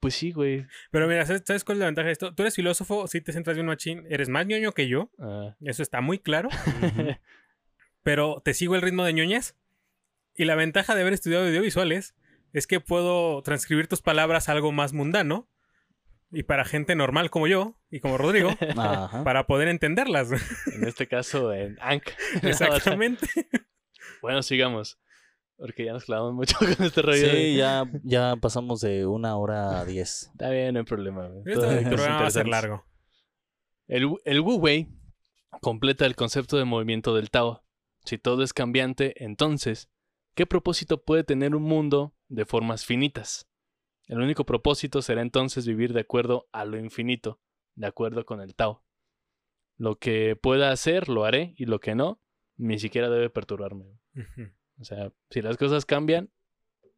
pues 0.00 0.14
sí, 0.14 0.32
güey. 0.32 0.66
Pero 0.90 1.06
mira, 1.08 1.24
¿sabes, 1.26 1.42
sabes 1.46 1.64
cuál 1.64 1.76
es 1.76 1.80
la 1.80 1.86
ventaja 1.86 2.06
de 2.06 2.12
esto? 2.12 2.34
Tú 2.34 2.42
eres 2.42 2.54
filósofo, 2.54 3.06
si 3.06 3.20
te 3.20 3.32
centras 3.32 3.56
bien 3.56 3.66
machín, 3.66 4.04
eres 4.08 4.28
más 4.28 4.46
ñoño 4.46 4.72
que 4.72 4.88
yo, 4.88 5.10
Ah, 5.18 5.56
eso 5.60 5.82
está 5.82 6.00
muy 6.00 6.18
claro, 6.18 6.48
pero 8.02 8.42
te 8.44 8.54
sigo 8.54 8.74
el 8.74 8.82
ritmo 8.82 9.04
de 9.04 9.12
ñoñas. 9.12 9.56
Y 10.34 10.44
la 10.46 10.54
ventaja 10.54 10.94
de 10.94 11.02
haber 11.02 11.12
estudiado 11.12 11.46
audiovisuales 11.46 12.14
es 12.52 12.66
que 12.66 12.80
puedo 12.80 13.42
transcribir 13.42 13.86
tus 13.86 14.02
palabras 14.02 14.48
a 14.48 14.52
algo 14.52 14.72
más 14.72 14.92
mundano 14.92 15.48
y 16.32 16.42
para 16.44 16.64
gente 16.64 16.94
normal 16.96 17.30
como 17.30 17.46
yo 17.46 17.76
y 17.90 18.00
como 18.00 18.18
Rodrigo, 18.18 18.50
Ajá. 18.76 19.22
para 19.24 19.46
poder 19.46 19.68
entenderlas. 19.68 20.30
en 20.72 20.84
este 20.88 21.06
caso, 21.06 21.52
en 21.52 21.76
Ank. 21.80 22.04
Exactamente. 22.42 23.26
bueno, 24.20 24.42
sigamos. 24.42 24.98
Porque 25.56 25.84
ya 25.84 25.92
nos 25.92 26.04
clavamos 26.06 26.34
mucho 26.34 26.56
con 26.58 26.84
este 26.84 27.02
rollo. 27.02 27.20
de- 27.28 27.30
Sí, 27.30 27.56
ya, 27.56 27.84
ya 28.02 28.34
pasamos 28.40 28.80
de 28.80 29.06
una 29.06 29.36
hora 29.36 29.80
a 29.80 29.84
diez. 29.84 30.28
Está 30.32 30.50
bien, 30.50 30.74
no 30.74 30.80
hay 30.80 30.84
problema. 30.86 31.28
Este 31.44 31.82
programa 31.88 32.20
va 32.22 32.26
a 32.26 32.30
ser 32.30 32.48
largo. 32.48 32.84
El, 33.86 34.10
el 34.24 34.40
Wu 34.40 34.56
Wei 34.56 34.88
completa 35.60 36.04
el 36.06 36.16
concepto 36.16 36.56
de 36.56 36.64
movimiento 36.64 37.14
del 37.14 37.30
Tao. 37.30 37.62
Si 38.04 38.18
todo 38.18 38.42
es 38.42 38.52
cambiante, 38.52 39.22
entonces, 39.22 39.88
¿qué 40.34 40.46
propósito 40.46 41.04
puede 41.04 41.22
tener 41.22 41.54
un 41.54 41.62
mundo 41.62 42.12
de 42.28 42.44
formas 42.44 42.84
finitas? 42.84 43.46
El 44.12 44.20
único 44.20 44.44
propósito 44.44 45.00
será 45.00 45.22
entonces 45.22 45.66
vivir 45.66 45.94
de 45.94 46.00
acuerdo 46.00 46.46
a 46.52 46.66
lo 46.66 46.78
infinito, 46.78 47.40
de 47.76 47.86
acuerdo 47.86 48.26
con 48.26 48.42
el 48.42 48.54
Tao. 48.54 48.84
Lo 49.78 49.98
que 49.98 50.36
pueda 50.36 50.70
hacer, 50.70 51.08
lo 51.08 51.24
haré, 51.24 51.54
y 51.56 51.64
lo 51.64 51.80
que 51.80 51.94
no, 51.94 52.20
ni 52.58 52.78
siquiera 52.78 53.08
debe 53.08 53.30
perturbarme. 53.30 53.86
O 54.78 54.84
sea, 54.84 55.10
si 55.30 55.40
las 55.40 55.56
cosas 55.56 55.86
cambian, 55.86 56.30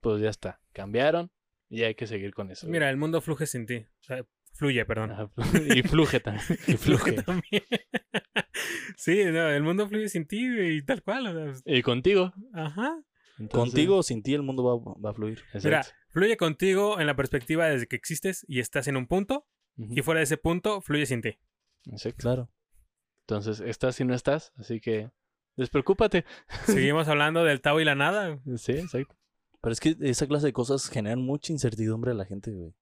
pues 0.01 0.21
ya 0.21 0.29
está. 0.29 0.61
Cambiaron 0.73 1.31
y 1.69 1.85
hay 1.85 1.95
que 1.95 2.09
seguir 2.09 2.35
con 2.35 2.51
eso. 2.51 2.67
Mira, 2.67 2.91
el 2.91 2.97
mundo 2.97 3.21
fluye 3.21 3.47
sin 3.47 3.65
ti. 3.67 3.77
O 4.01 4.03
sea, 4.03 4.27
fluye, 4.55 4.85
perdón. 4.85 5.13
Ajá, 5.13 5.31
y 5.73 5.83
fluye 5.83 6.19
también. 6.19 6.45
Y 6.67 6.73
fluye. 6.77 7.23
también. 7.23 7.63
sí, 8.97 9.25
no, 9.27 9.51
el 9.51 9.63
mundo 9.63 9.87
fluye 9.89 10.09
sin 10.09 10.27
ti 10.27 10.47
y 10.49 10.83
tal 10.83 11.01
cual. 11.05 11.29
o 11.29 11.55
sea, 11.55 11.63
Y 11.77 11.83
contigo. 11.83 12.33
ajá. 12.53 13.01
Entonces, 13.39 13.73
Contigo 13.73 13.97
o 13.99 14.03
sin 14.03 14.23
ti 14.23 14.35
el 14.35 14.43
mundo 14.43 14.63
va, 14.63 14.95
va 15.01 15.11
a 15.11 15.15
fluir. 15.15 15.43
Mira, 15.63 15.85
fluye 16.11 16.37
contigo 16.37 17.01
en 17.01 17.07
la 17.07 17.17
perspectiva 17.17 17.67
desde 17.67 17.87
que 17.87 17.97
existes 17.97 18.45
y 18.49 18.61
estás 18.61 18.87
en 18.87 18.97
un 18.97 19.07
punto, 19.07 19.47
y 19.77 20.03
fuera 20.03 20.19
de 20.19 20.25
ese 20.25 20.37
punto, 20.37 20.81
fluye 20.81 21.07
sin 21.07 21.21
ti. 21.21 21.39
exacto. 21.91 22.23
Claro. 22.23 22.51
Entonces, 23.27 23.61
estás 23.61 23.99
y 24.01 24.05
no 24.05 24.15
estás, 24.15 24.53
así 24.57 24.81
que 24.81 25.11
despreocúpate. 25.57 26.25
Seguimos 26.67 27.09
hablando 27.09 27.43
del 27.43 27.61
Tao 27.61 27.81
y 27.81 27.85
la 27.85 27.95
nada. 27.95 28.39
Sí, 28.57 28.73
exacto. 28.73 29.17
Pero 29.61 29.73
es 29.73 29.81
que 29.81 29.97
esa 30.01 30.27
clase 30.27 30.47
de 30.47 30.53
cosas 30.53 30.89
generan 30.91 31.23
mucha 31.23 31.53
incertidumbre 31.53 32.11
a 32.11 32.15
la 32.15 32.27
gente, 32.27 32.53
güey. 32.53 32.75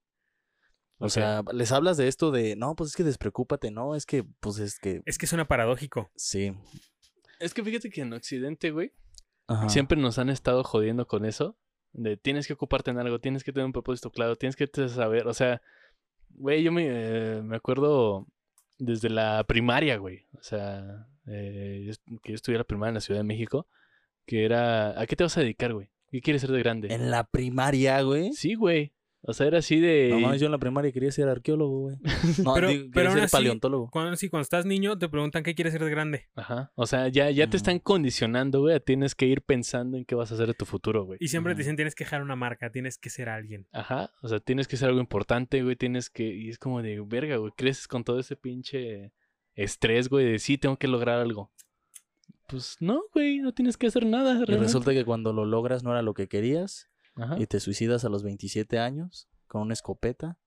O 0.99 1.09
sea, 1.09 1.42
les 1.52 1.73
hablas 1.73 1.97
de 1.97 2.06
esto 2.09 2.30
de, 2.30 2.54
no, 2.54 2.76
pues 2.76 2.90
es 2.90 2.97
que 2.97 3.02
despreocúpate, 3.02 3.71
no, 3.73 3.97
es 3.97 4.06
que, 4.06 4.25
pues 4.40 4.59
es 4.59 4.78
que, 4.78 5.02
Es 5.04 5.18
que 5.18 5.26
suena 5.26 5.49
paradójico. 5.49 6.11
sí. 6.14 6.52
Es 7.40 7.54
que 7.54 7.64
fíjate 7.64 7.90
que 7.90 8.02
en 8.02 8.12
Occidente, 8.12 8.71
güey, 8.71 8.92
Ajá. 9.52 9.68
siempre 9.68 9.99
nos 9.99 10.18
han 10.18 10.28
estado 10.28 10.64
jodiendo 10.64 11.06
con 11.06 11.25
eso 11.25 11.56
De 11.92 12.16
tienes 12.16 12.47
que 12.47 12.52
ocuparte 12.52 12.90
en 12.90 12.99
algo, 12.99 13.21
tienes 13.21 13.44
que 13.44 13.52
tener 13.52 13.66
un 13.66 13.73
propósito 13.73 14.11
claro, 14.11 14.37
tienes 14.37 14.56
que 14.56 14.66
saber, 14.88 15.26
o 15.26 15.35
sea, 15.35 15.62
güey, 16.30 16.62
yo 16.62 16.73
me, 16.73 16.87
eh, 16.88 17.42
me 17.42 17.56
acuerdo 17.56 18.26
desde 18.78 19.11
la 19.11 19.44
primaria, 19.44 19.97
güey. 19.97 20.26
O 20.38 20.42
sea, 20.42 21.06
eh, 21.26 21.92
que 22.23 22.32
yo 22.32 22.35
estudié 22.35 22.59
la 22.59 22.64
primaria 22.64 22.90
en 22.90 22.94
la 22.94 23.00
Ciudad 23.00 23.21
de 23.21 23.25
México, 23.25 23.66
que 24.26 24.44
era, 24.44 25.00
¿a 25.00 25.06
qué 25.06 25.16
te 25.16 25.25
vas 25.25 25.37
a 25.37 25.40
dedicar, 25.40 25.73
güey? 25.73 25.88
¿Qué 26.11 26.21
quieres 26.21 26.42
ser 26.42 26.50
de 26.50 26.59
grande? 26.59 26.92
En 26.92 27.11
la 27.11 27.25
primaria, 27.25 28.02
güey. 28.02 28.32
Sí, 28.32 28.54
güey. 28.54 28.92
O 29.25 29.33
sea, 29.33 29.47
era 29.47 29.59
así 29.59 29.79
de... 29.79 30.09
No 30.11 30.19
mames, 30.19 30.41
yo 30.41 30.47
en 30.47 30.52
la 30.52 30.59
primaria 30.59 30.91
quería 30.91 31.12
ser 31.12 31.29
arqueólogo, 31.29 31.79
güey. 31.83 31.97
No, 32.45 32.55
Pero- 32.55 32.69
digo, 32.69 32.88
pero 32.93 33.12
ser 33.12 33.23
así- 33.23 33.33
paleontólogo. 33.33 33.88
Cuando, 33.91 34.17
sí, 34.17 34.29
cuando 34.29 34.43
estás 34.43 34.67
niño, 34.67 34.99
te 34.99 35.09
preguntan 35.09 35.45
qué 35.45 35.55
quieres 35.55 35.73
ser 35.73 35.85
de 35.85 35.91
grande. 35.91 36.29
Ajá. 36.35 36.73
O 36.75 36.87
sea, 36.87 37.07
ya, 37.07 37.31
ya 37.31 37.47
te 37.49 37.57
están 37.57 37.79
condicionando, 37.79 38.61
güey. 38.62 38.81
Tienes 38.81 39.14
que 39.14 39.26
ir 39.26 39.43
pensando 39.43 39.97
en 39.97 40.05
qué 40.05 40.17
vas 40.17 40.33
a 40.33 40.35
hacer 40.35 40.49
de 40.49 40.55
tu 40.55 40.64
futuro, 40.64 41.05
güey. 41.05 41.19
Y 41.21 41.29
siempre 41.29 41.55
te 41.55 41.59
dicen 41.59 41.76
tienes 41.76 41.95
que 41.95 42.02
dejar 42.02 42.21
una 42.23 42.35
marca, 42.35 42.71
tienes 42.73 42.99
que 42.99 43.11
ser 43.11 43.29
alguien. 43.29 43.69
Ajá. 43.73 44.11
O 44.23 44.29
sea, 44.29 44.41
tienes 44.41 44.67
que 44.67 44.76
ser 44.76 44.88
algo 44.88 45.00
importante, 45.00 45.62
güey. 45.62 45.76
Tienes 45.76 46.11
que... 46.11 46.25
Y 46.25 46.49
es 46.49 46.59
como 46.59 46.83
de, 46.83 47.00
verga, 47.07 47.37
güey. 47.37 47.52
Creces 47.57 47.87
con 47.87 48.02
todo 48.02 48.19
ese 48.19 48.35
pinche 48.35 49.12
estrés, 49.55 50.09
güey, 50.09 50.33
de 50.33 50.38
sí, 50.41 50.59
tengo 50.59 50.79
que 50.79 50.88
lograr 50.88 51.21
algo. 51.21 51.52
Pues 52.49 52.76
no, 52.81 53.02
güey. 53.14 53.38
No 53.38 53.52
tienes 53.52 53.76
que 53.76 53.87
hacer 53.87 54.05
nada, 54.05 54.33
Y 54.33 54.35
realmente. 54.38 54.64
resulta 54.64 54.93
que 54.93 55.05
cuando 55.05 55.33
lo 55.33 55.45
logras 55.45 55.85
no 55.85 55.93
era 55.93 56.02
lo 56.02 56.12
que 56.14 56.26
querías 56.29 56.88
Ajá. 57.16 57.38
y 57.38 57.47
te 57.47 57.61
suicidas 57.61 58.04
a 58.04 58.09
los 58.09 58.23
27 58.23 58.78
años 58.78 59.28
con 59.47 59.62
una 59.62 59.75
escopeta 59.75 60.38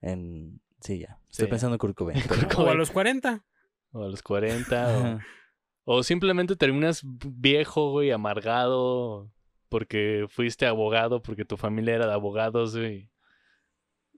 en... 0.00 0.60
Sí, 0.80 0.98
ya. 0.98 1.20
Estoy 1.30 1.46
Sí. 1.46 1.50
pensando 1.50 1.74
en 1.76 1.78
Kurt 1.78 1.96
Cobain, 1.96 2.20
O 2.58 2.66
a 2.68 2.74
los 2.74 2.90
40. 2.90 3.44
O 3.92 4.02
a 4.02 4.08
los 4.08 4.22
40. 4.22 5.18
o... 5.84 5.94
O 5.98 6.02
simplemente 6.04 6.54
terminas 6.54 7.02
viejo, 7.04 7.90
güey, 7.90 8.12
amargado, 8.12 9.32
porque 9.68 10.26
fuiste 10.28 10.66
abogado, 10.66 11.22
porque 11.22 11.44
tu 11.44 11.56
familia 11.56 11.96
era 11.96 12.06
de 12.06 12.12
abogados, 12.12 12.76
güey. 12.76 13.10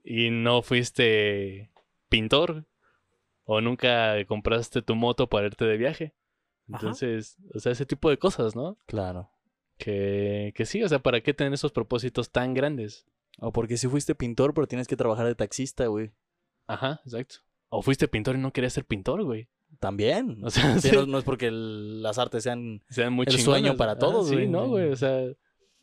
Y 0.03 0.29
no 0.29 0.61
fuiste 0.61 1.71
pintor. 2.09 2.67
O 3.45 3.61
nunca 3.61 4.13
compraste 4.27 4.81
tu 4.83 4.95
moto 4.95 5.27
para 5.27 5.47
irte 5.47 5.65
de 5.65 5.77
viaje. 5.77 6.15
Ajá. 6.67 6.77
Entonces, 6.77 7.37
o 7.53 7.59
sea, 7.59 7.71
ese 7.71 7.85
tipo 7.87 8.09
de 8.11 8.17
cosas, 8.19 8.55
¿no? 8.55 8.77
Claro. 8.85 9.31
Que, 9.77 10.53
que 10.55 10.65
sí, 10.65 10.83
o 10.83 10.89
sea, 10.89 10.99
¿para 10.99 11.21
qué 11.21 11.33
tener 11.33 11.53
esos 11.53 11.71
propósitos 11.71 12.31
tan 12.31 12.53
grandes? 12.53 13.05
O 13.39 13.51
porque 13.51 13.77
si 13.77 13.87
fuiste 13.87 14.15
pintor, 14.15 14.53
pero 14.53 14.67
tienes 14.67 14.87
que 14.87 14.95
trabajar 14.95 15.25
de 15.27 15.35
taxista, 15.35 15.87
güey. 15.87 16.11
Ajá, 16.67 17.01
exacto. 17.05 17.35
O 17.69 17.81
fuiste 17.81 18.07
pintor 18.07 18.35
y 18.35 18.39
no 18.39 18.53
querías 18.53 18.73
ser 18.73 18.85
pintor, 18.85 19.23
güey. 19.23 19.49
También. 19.79 20.39
O 20.43 20.49
sea, 20.49 20.63
Sí, 20.79 20.89
sí. 20.89 20.95
no, 20.95 21.05
no 21.05 21.17
es 21.17 21.23
porque 21.25 21.47
el- 21.47 22.01
las 22.01 22.17
artes 22.17 22.43
sean... 22.43 22.81
sean 22.89 23.11
muy 23.11 23.25
el 23.27 23.37
sueño 23.39 23.75
para 23.75 23.93
Ajá, 23.93 23.99
todos, 23.99 24.29
Sí, 24.29 24.35
güey. 24.35 24.47
¿no, 24.47 24.67
güey? 24.69 24.89
O 24.89 24.95
sea, 24.95 25.25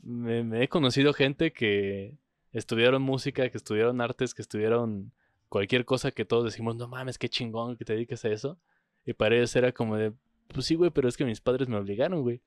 me, 0.01 0.43
me 0.43 0.63
he 0.65 0.69
conocido 0.69 1.13
gente 1.13 1.53
que 1.53 2.17
estudiaron 2.53 3.03
música, 3.03 3.49
que 3.51 3.57
estudiaron 3.59 4.01
artes, 4.01 4.33
que 4.35 4.41
estudiaron 4.43 5.13
cualquier 5.51 5.85
cosa 5.85 6.11
que 6.13 6.25
todos 6.25 6.45
decimos, 6.45 6.77
no 6.77 6.89
mames, 6.89 7.19
qué 7.19 7.29
chingón 7.29 7.77
que 7.77 7.85
te 7.85 7.93
dediques 7.93 8.25
a 8.25 8.31
eso. 8.31 8.59
Y 9.05 9.13
para 9.13 9.37
ellos 9.37 9.55
era 9.55 9.73
como 9.73 9.97
de, 9.99 10.13
pues 10.49 10.65
sí, 10.67 10.75
güey, 10.77 10.91
pero 10.91 11.09
es 11.09 11.17
que 11.19 11.27
mis 11.27 11.41
padres 11.43 11.69
me 11.69 11.77
obligaron, 11.77 12.23
güey. 12.23 12.41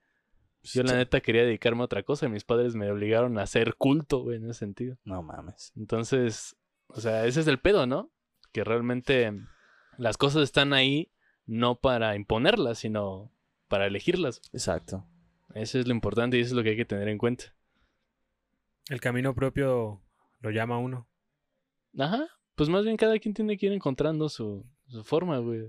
Yo 0.73 0.83
la 0.83 0.95
neta 0.95 1.21
quería 1.21 1.43
dedicarme 1.43 1.81
a 1.81 1.85
otra 1.85 2.03
cosa 2.03 2.25
y 2.25 2.29
mis 2.29 2.43
padres 2.43 2.75
me 2.75 2.89
obligaron 2.91 3.37
a 3.37 3.43
hacer 3.43 3.75
culto, 3.75 4.23
güey, 4.23 4.37
en 4.37 4.45
ese 4.45 4.59
sentido. 4.59 4.97
No 5.03 5.21
mames. 5.21 5.71
Entonces, 5.75 6.55
o 6.87 6.99
sea, 6.99 7.25
ese 7.25 7.41
es 7.41 7.47
el 7.47 7.59
pedo, 7.59 7.85
¿no? 7.85 8.11
Que 8.51 8.63
realmente 8.63 9.33
las 9.97 10.17
cosas 10.17 10.43
están 10.43 10.73
ahí 10.73 11.11
no 11.45 11.75
para 11.75 12.15
imponerlas, 12.15 12.79
sino 12.79 13.31
para 13.67 13.85
elegirlas. 13.85 14.41
Exacto. 14.53 15.05
Eso 15.53 15.79
es 15.79 15.87
lo 15.87 15.93
importante 15.93 16.37
y 16.37 16.41
eso 16.41 16.49
es 16.49 16.55
lo 16.57 16.63
que 16.63 16.69
hay 16.71 16.77
que 16.77 16.85
tener 16.85 17.07
en 17.07 17.17
cuenta. 17.17 17.53
El 18.89 18.99
camino 18.99 19.33
propio 19.33 20.01
lo 20.39 20.51
llama 20.51 20.79
uno. 20.79 21.07
Ajá. 21.97 22.27
Pues 22.55 22.69
más 22.69 22.83
bien 22.83 22.97
cada 22.97 23.19
quien 23.19 23.33
tiene 23.33 23.57
que 23.57 23.67
ir 23.67 23.71
encontrando 23.71 24.29
su, 24.29 24.65
su 24.87 25.03
forma, 25.03 25.37
güey. 25.37 25.67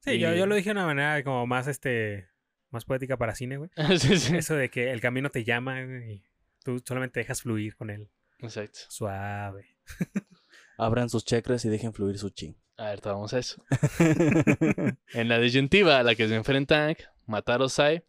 Sí, 0.00 0.18
yo, 0.18 0.34
yo 0.34 0.46
lo 0.46 0.54
dije 0.54 0.70
de 0.70 0.72
una 0.72 0.86
manera 0.86 1.22
como 1.22 1.46
más 1.46 1.66
este 1.66 2.29
más 2.70 2.84
poética 2.84 3.16
para 3.16 3.34
cine, 3.34 3.56
güey. 3.56 3.70
sí, 3.98 4.18
sí. 4.18 4.36
Eso 4.36 4.54
de 4.54 4.70
que 4.70 4.90
el 4.90 5.00
camino 5.00 5.30
te 5.30 5.44
llama 5.44 5.82
güey, 5.84 6.12
y 6.12 6.22
tú 6.64 6.82
solamente 6.84 7.20
dejas 7.20 7.42
fluir 7.42 7.76
con 7.76 7.90
él. 7.90 8.08
Exacto. 8.38 8.80
Suave. 8.88 9.76
Abran 10.78 11.10
sus 11.10 11.24
chakras 11.24 11.64
y 11.64 11.68
dejen 11.68 11.92
fluir 11.92 12.18
su 12.18 12.30
chi. 12.30 12.56
A 12.76 12.86
ver, 12.86 13.00
vamos 13.04 13.34
a 13.34 13.38
eso. 13.38 13.62
En 15.12 15.28
la 15.28 15.38
disyuntiva 15.38 15.98
a 15.98 16.02
la 16.02 16.14
que 16.14 16.26
se 16.28 16.34
enfrenta 16.34 16.86
Aang, 16.86 16.96
matar 17.26 17.60
a 17.60 17.64
Osai 17.64 18.04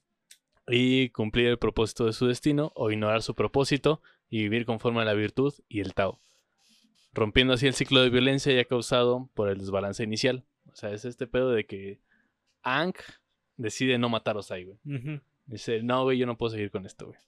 y 0.68 1.10
cumplir 1.10 1.48
el 1.48 1.58
propósito 1.58 2.06
de 2.06 2.14
su 2.14 2.28
destino 2.28 2.72
o 2.76 2.90
ignorar 2.90 3.22
su 3.22 3.36
propósito 3.36 4.02
y 4.30 4.44
vivir 4.44 4.66
conforme 4.66 5.02
a 5.02 5.06
la 5.06 5.14
virtud 5.14 5.54
y 5.68 5.82
el 5.82 5.94
Tao. 5.94 6.22
Rompiendo 7.14 7.54
así 7.54 7.68
el 7.68 7.74
ciclo 7.74 8.02
de 8.02 8.10
violencia 8.10 8.54
ya 8.54 8.64
causado 8.64 9.30
por 9.34 9.50
el 9.50 9.58
desbalance 9.58 10.04
inicial. 10.04 10.46
O 10.72 10.76
sea, 10.78 10.92
es 10.92 11.04
este 11.04 11.28
pedo 11.28 11.52
de 11.52 11.66
que 11.66 12.00
Aang 12.64 12.94
decide 13.62 13.98
no 13.98 14.10
matar 14.10 14.36
a 14.36 14.40
Osai, 14.40 14.66
güey. 14.66 14.80
Dice, 15.46 15.84
no, 15.84 16.04
güey, 16.04 16.18
yo 16.18 16.26
no 16.26 16.38
puedo 16.38 16.52
seguir 16.52 16.72
con 16.72 16.86
esto, 16.86 17.08
güey. 17.08 17.20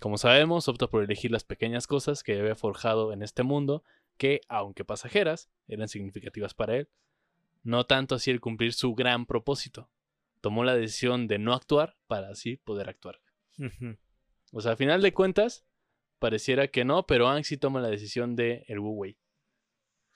Como 0.00 0.18
sabemos, 0.18 0.68
opta 0.68 0.88
por 0.88 1.02
elegir 1.02 1.30
las 1.30 1.44
pequeñas 1.44 1.86
cosas 1.86 2.22
que 2.22 2.38
había 2.38 2.54
forjado 2.54 3.12
en 3.12 3.22
este 3.22 3.42
mundo, 3.42 3.82
que, 4.16 4.40
aunque 4.48 4.84
pasajeras, 4.84 5.48
eran 5.68 5.88
significativas 5.88 6.54
para 6.54 6.76
él. 6.76 6.88
No 7.62 7.86
tanto 7.86 8.14
así 8.14 8.30
el 8.30 8.40
cumplir 8.40 8.72
su 8.72 8.94
gran 8.94 9.26
propósito. 9.26 9.88
Tomó 10.40 10.64
la 10.64 10.76
decisión 10.76 11.26
de 11.26 11.38
no 11.38 11.54
actuar 11.54 11.96
para 12.06 12.28
así 12.28 12.56
poder 12.58 12.88
actuar. 12.88 13.20
O 14.52 14.60
sea, 14.60 14.72
a 14.72 14.76
final 14.76 15.02
de 15.02 15.12
cuentas, 15.12 15.64
pareciera 16.18 16.68
que 16.68 16.84
no, 16.84 17.06
pero 17.06 17.28
Aang 17.28 17.44
sí 17.44 17.56
toma 17.56 17.80
la 17.80 17.88
decisión 17.88 18.36
de 18.36 18.64
el 18.68 18.78
Wu 18.78 18.90
Wei. 18.90 19.16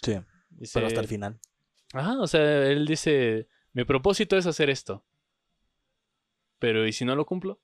Sí, 0.03 0.15
Dice, 0.51 0.73
pero 0.75 0.87
hasta 0.89 1.01
el 1.01 1.09
final. 1.09 1.39
Ajá, 1.93 2.21
o 2.21 2.27
sea, 2.27 2.67
él 2.67 2.87
dice, 2.87 3.49
mi 3.73 3.85
propósito 3.85 4.37
es 4.37 4.47
hacer 4.47 4.71
esto. 4.71 5.05
Pero 6.61 6.87
¿y 6.87 6.93
si 6.93 7.05
no 7.05 7.17
lo 7.17 7.27
cumplo? 7.27 7.61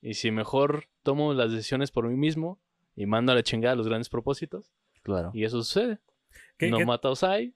¿Y 0.00 0.14
si 0.14 0.30
mejor 0.30 0.84
tomo 1.02 1.34
las 1.34 1.50
decisiones 1.50 1.90
por 1.90 2.06
mí 2.08 2.14
mismo 2.16 2.60
y 2.94 3.06
mando 3.06 3.32
a 3.32 3.34
la 3.34 3.42
chingada 3.42 3.74
los 3.74 3.88
grandes 3.88 4.08
propósitos? 4.08 4.72
Claro. 5.02 5.32
Y 5.34 5.42
eso 5.44 5.60
sucede. 5.62 5.98
Que, 6.58 6.70
no 6.70 6.78
mata 6.86 7.08
a 7.08 7.12
Osai. 7.12 7.54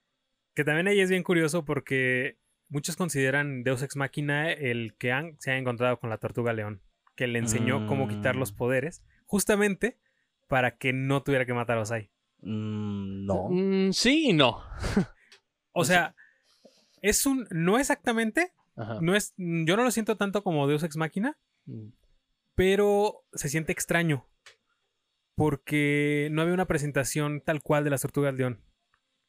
que 0.53 0.63
también 0.65 0.87
ahí 0.89 0.99
es 0.99 1.09
bien 1.09 1.23
curioso 1.23 1.63
porque 1.63 2.37
muchos 2.67 2.95
consideran 2.97 3.63
Deus 3.63 3.81
Ex 3.83 3.95
Machina 3.95 4.51
el 4.51 4.95
que 4.97 5.11
han, 5.13 5.39
se 5.39 5.51
ha 5.51 5.57
encontrado 5.57 5.97
con 5.99 6.09
la 6.09 6.17
tortuga 6.17 6.51
león, 6.53 6.81
que 7.15 7.27
le 7.27 7.39
enseñó 7.39 7.87
cómo 7.87 8.07
quitar 8.07 8.35
los 8.35 8.51
Mm. 8.53 8.57
poderes, 8.57 9.03
justamente 9.25 9.97
para 10.47 10.77
que 10.77 10.91
no 10.93 11.23
tuviera 11.23 11.45
que 11.45 11.53
matar 11.53 11.77
a 11.77 11.81
Osai. 11.81 12.09
Mm, 12.41 13.25
no. 13.25 13.47
Mm, 13.49 13.91
sí 13.93 14.29
y 14.29 14.33
no. 14.33 14.61
O 15.71 15.83
sea, 15.85 16.15
es 17.01 17.25
un. 17.25 17.47
No 17.51 17.77
exactamente. 17.79 18.51
Ajá. 18.81 18.99
No 19.01 19.15
es. 19.15 19.33
Yo 19.37 19.77
no 19.77 19.83
lo 19.83 19.91
siento 19.91 20.17
tanto 20.17 20.43
como 20.43 20.67
Deus 20.67 20.83
Ex 20.83 20.97
Machina. 20.97 21.37
Mm, 21.65 21.89
Pero 22.55 23.23
se 23.33 23.49
siente 23.49 23.71
extraño. 23.71 24.27
Porque 25.35 26.29
no 26.31 26.41
había 26.41 26.53
una 26.53 26.67
presentación 26.67 27.41
tal 27.41 27.61
cual 27.61 27.83
de 27.83 27.89
las 27.89 28.01
tortugas 28.01 28.33
león. 28.33 28.61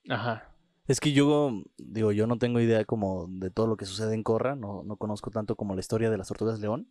Ajá. 0.09 0.52
Es 0.88 0.99
que 0.99 1.12
yo, 1.12 1.62
digo, 1.78 2.12
yo 2.12 2.26
no 2.26 2.38
tengo 2.38 2.61
idea 2.61 2.85
como 2.85 3.28
de 3.28 3.50
todo 3.50 3.68
lo 3.68 3.76
que 3.76 3.85
sucede 3.85 4.14
en 4.14 4.25
Korra, 4.25 4.56
no, 4.56 4.82
no 4.82 4.97
conozco 4.97 5.30
tanto 5.30 5.54
como 5.54 5.75
la 5.75 5.80
historia 5.80 6.11
de 6.11 6.18
las 6.18 6.28
tortugas 6.28 6.59
león, 6.59 6.88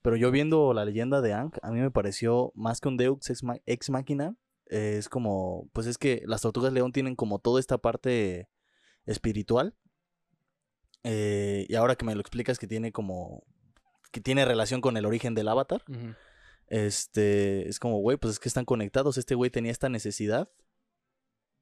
pero 0.00 0.16
yo 0.16 0.30
viendo 0.30 0.72
la 0.72 0.86
leyenda 0.86 1.20
de 1.20 1.34
Aang, 1.34 1.52
a 1.62 1.70
mí 1.70 1.80
me 1.80 1.90
pareció 1.90 2.50
más 2.54 2.80
que 2.80 2.88
un 2.88 2.96
Deux 2.96 3.28
ex, 3.28 3.42
ex 3.66 3.90
máquina, 3.90 4.34
eh, 4.70 4.96
es 4.98 5.10
como, 5.10 5.68
pues 5.74 5.86
es 5.86 5.98
que 5.98 6.22
las 6.24 6.40
tortugas 6.40 6.72
león 6.72 6.92
tienen 6.92 7.14
como 7.14 7.38
toda 7.38 7.60
esta 7.60 7.76
parte 7.76 8.48
espiritual, 9.04 9.74
eh, 11.06 11.64
y 11.68 11.74
ahora 11.76 11.94
que 11.96 12.04
me 12.04 12.14
lo 12.14 12.20
explicas 12.20 12.58
que 12.58 12.66
tiene 12.66 12.90
como, 12.92 13.44
que 14.12 14.20
tiene 14.20 14.44
relación 14.44 14.80
con 14.80 14.96
el 14.96 15.06
origen 15.06 15.34
del 15.34 15.48
avatar, 15.48 15.82
este, 16.68 17.68
es 17.68 17.78
como, 17.78 17.98
güey, 18.00 18.16
pues 18.16 18.34
es 18.34 18.38
que 18.40 18.48
están 18.48 18.64
conectados. 18.64 19.18
Este 19.18 19.34
güey 19.34 19.50
tenía 19.50 19.70
esta 19.72 19.88
necesidad 19.88 20.48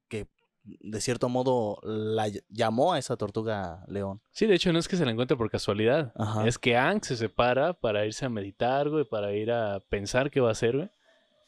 que, 0.08 0.26
de 0.62 1.00
cierto 1.00 1.28
modo, 1.28 1.78
la 1.82 2.28
ll- 2.28 2.44
llamó 2.48 2.94
a 2.94 2.98
esa 2.98 3.16
tortuga 3.16 3.84
león. 3.88 4.22
Sí, 4.32 4.46
de 4.46 4.54
hecho 4.54 4.72
no 4.72 4.78
es 4.78 4.88
que 4.88 4.96
se 4.96 5.04
la 5.04 5.10
encuentre 5.10 5.36
por 5.36 5.50
casualidad. 5.50 6.12
Ajá. 6.16 6.46
Es 6.46 6.58
que 6.58 6.76
Aang 6.76 7.02
se 7.04 7.16
separa 7.16 7.74
para 7.74 8.06
irse 8.06 8.24
a 8.24 8.30
meditar, 8.30 8.88
güey, 8.88 9.04
para 9.04 9.32
ir 9.34 9.52
a 9.52 9.80
pensar 9.90 10.30
qué 10.30 10.40
va 10.40 10.48
a 10.48 10.52
hacer, 10.52 10.76
güey. 10.76 10.90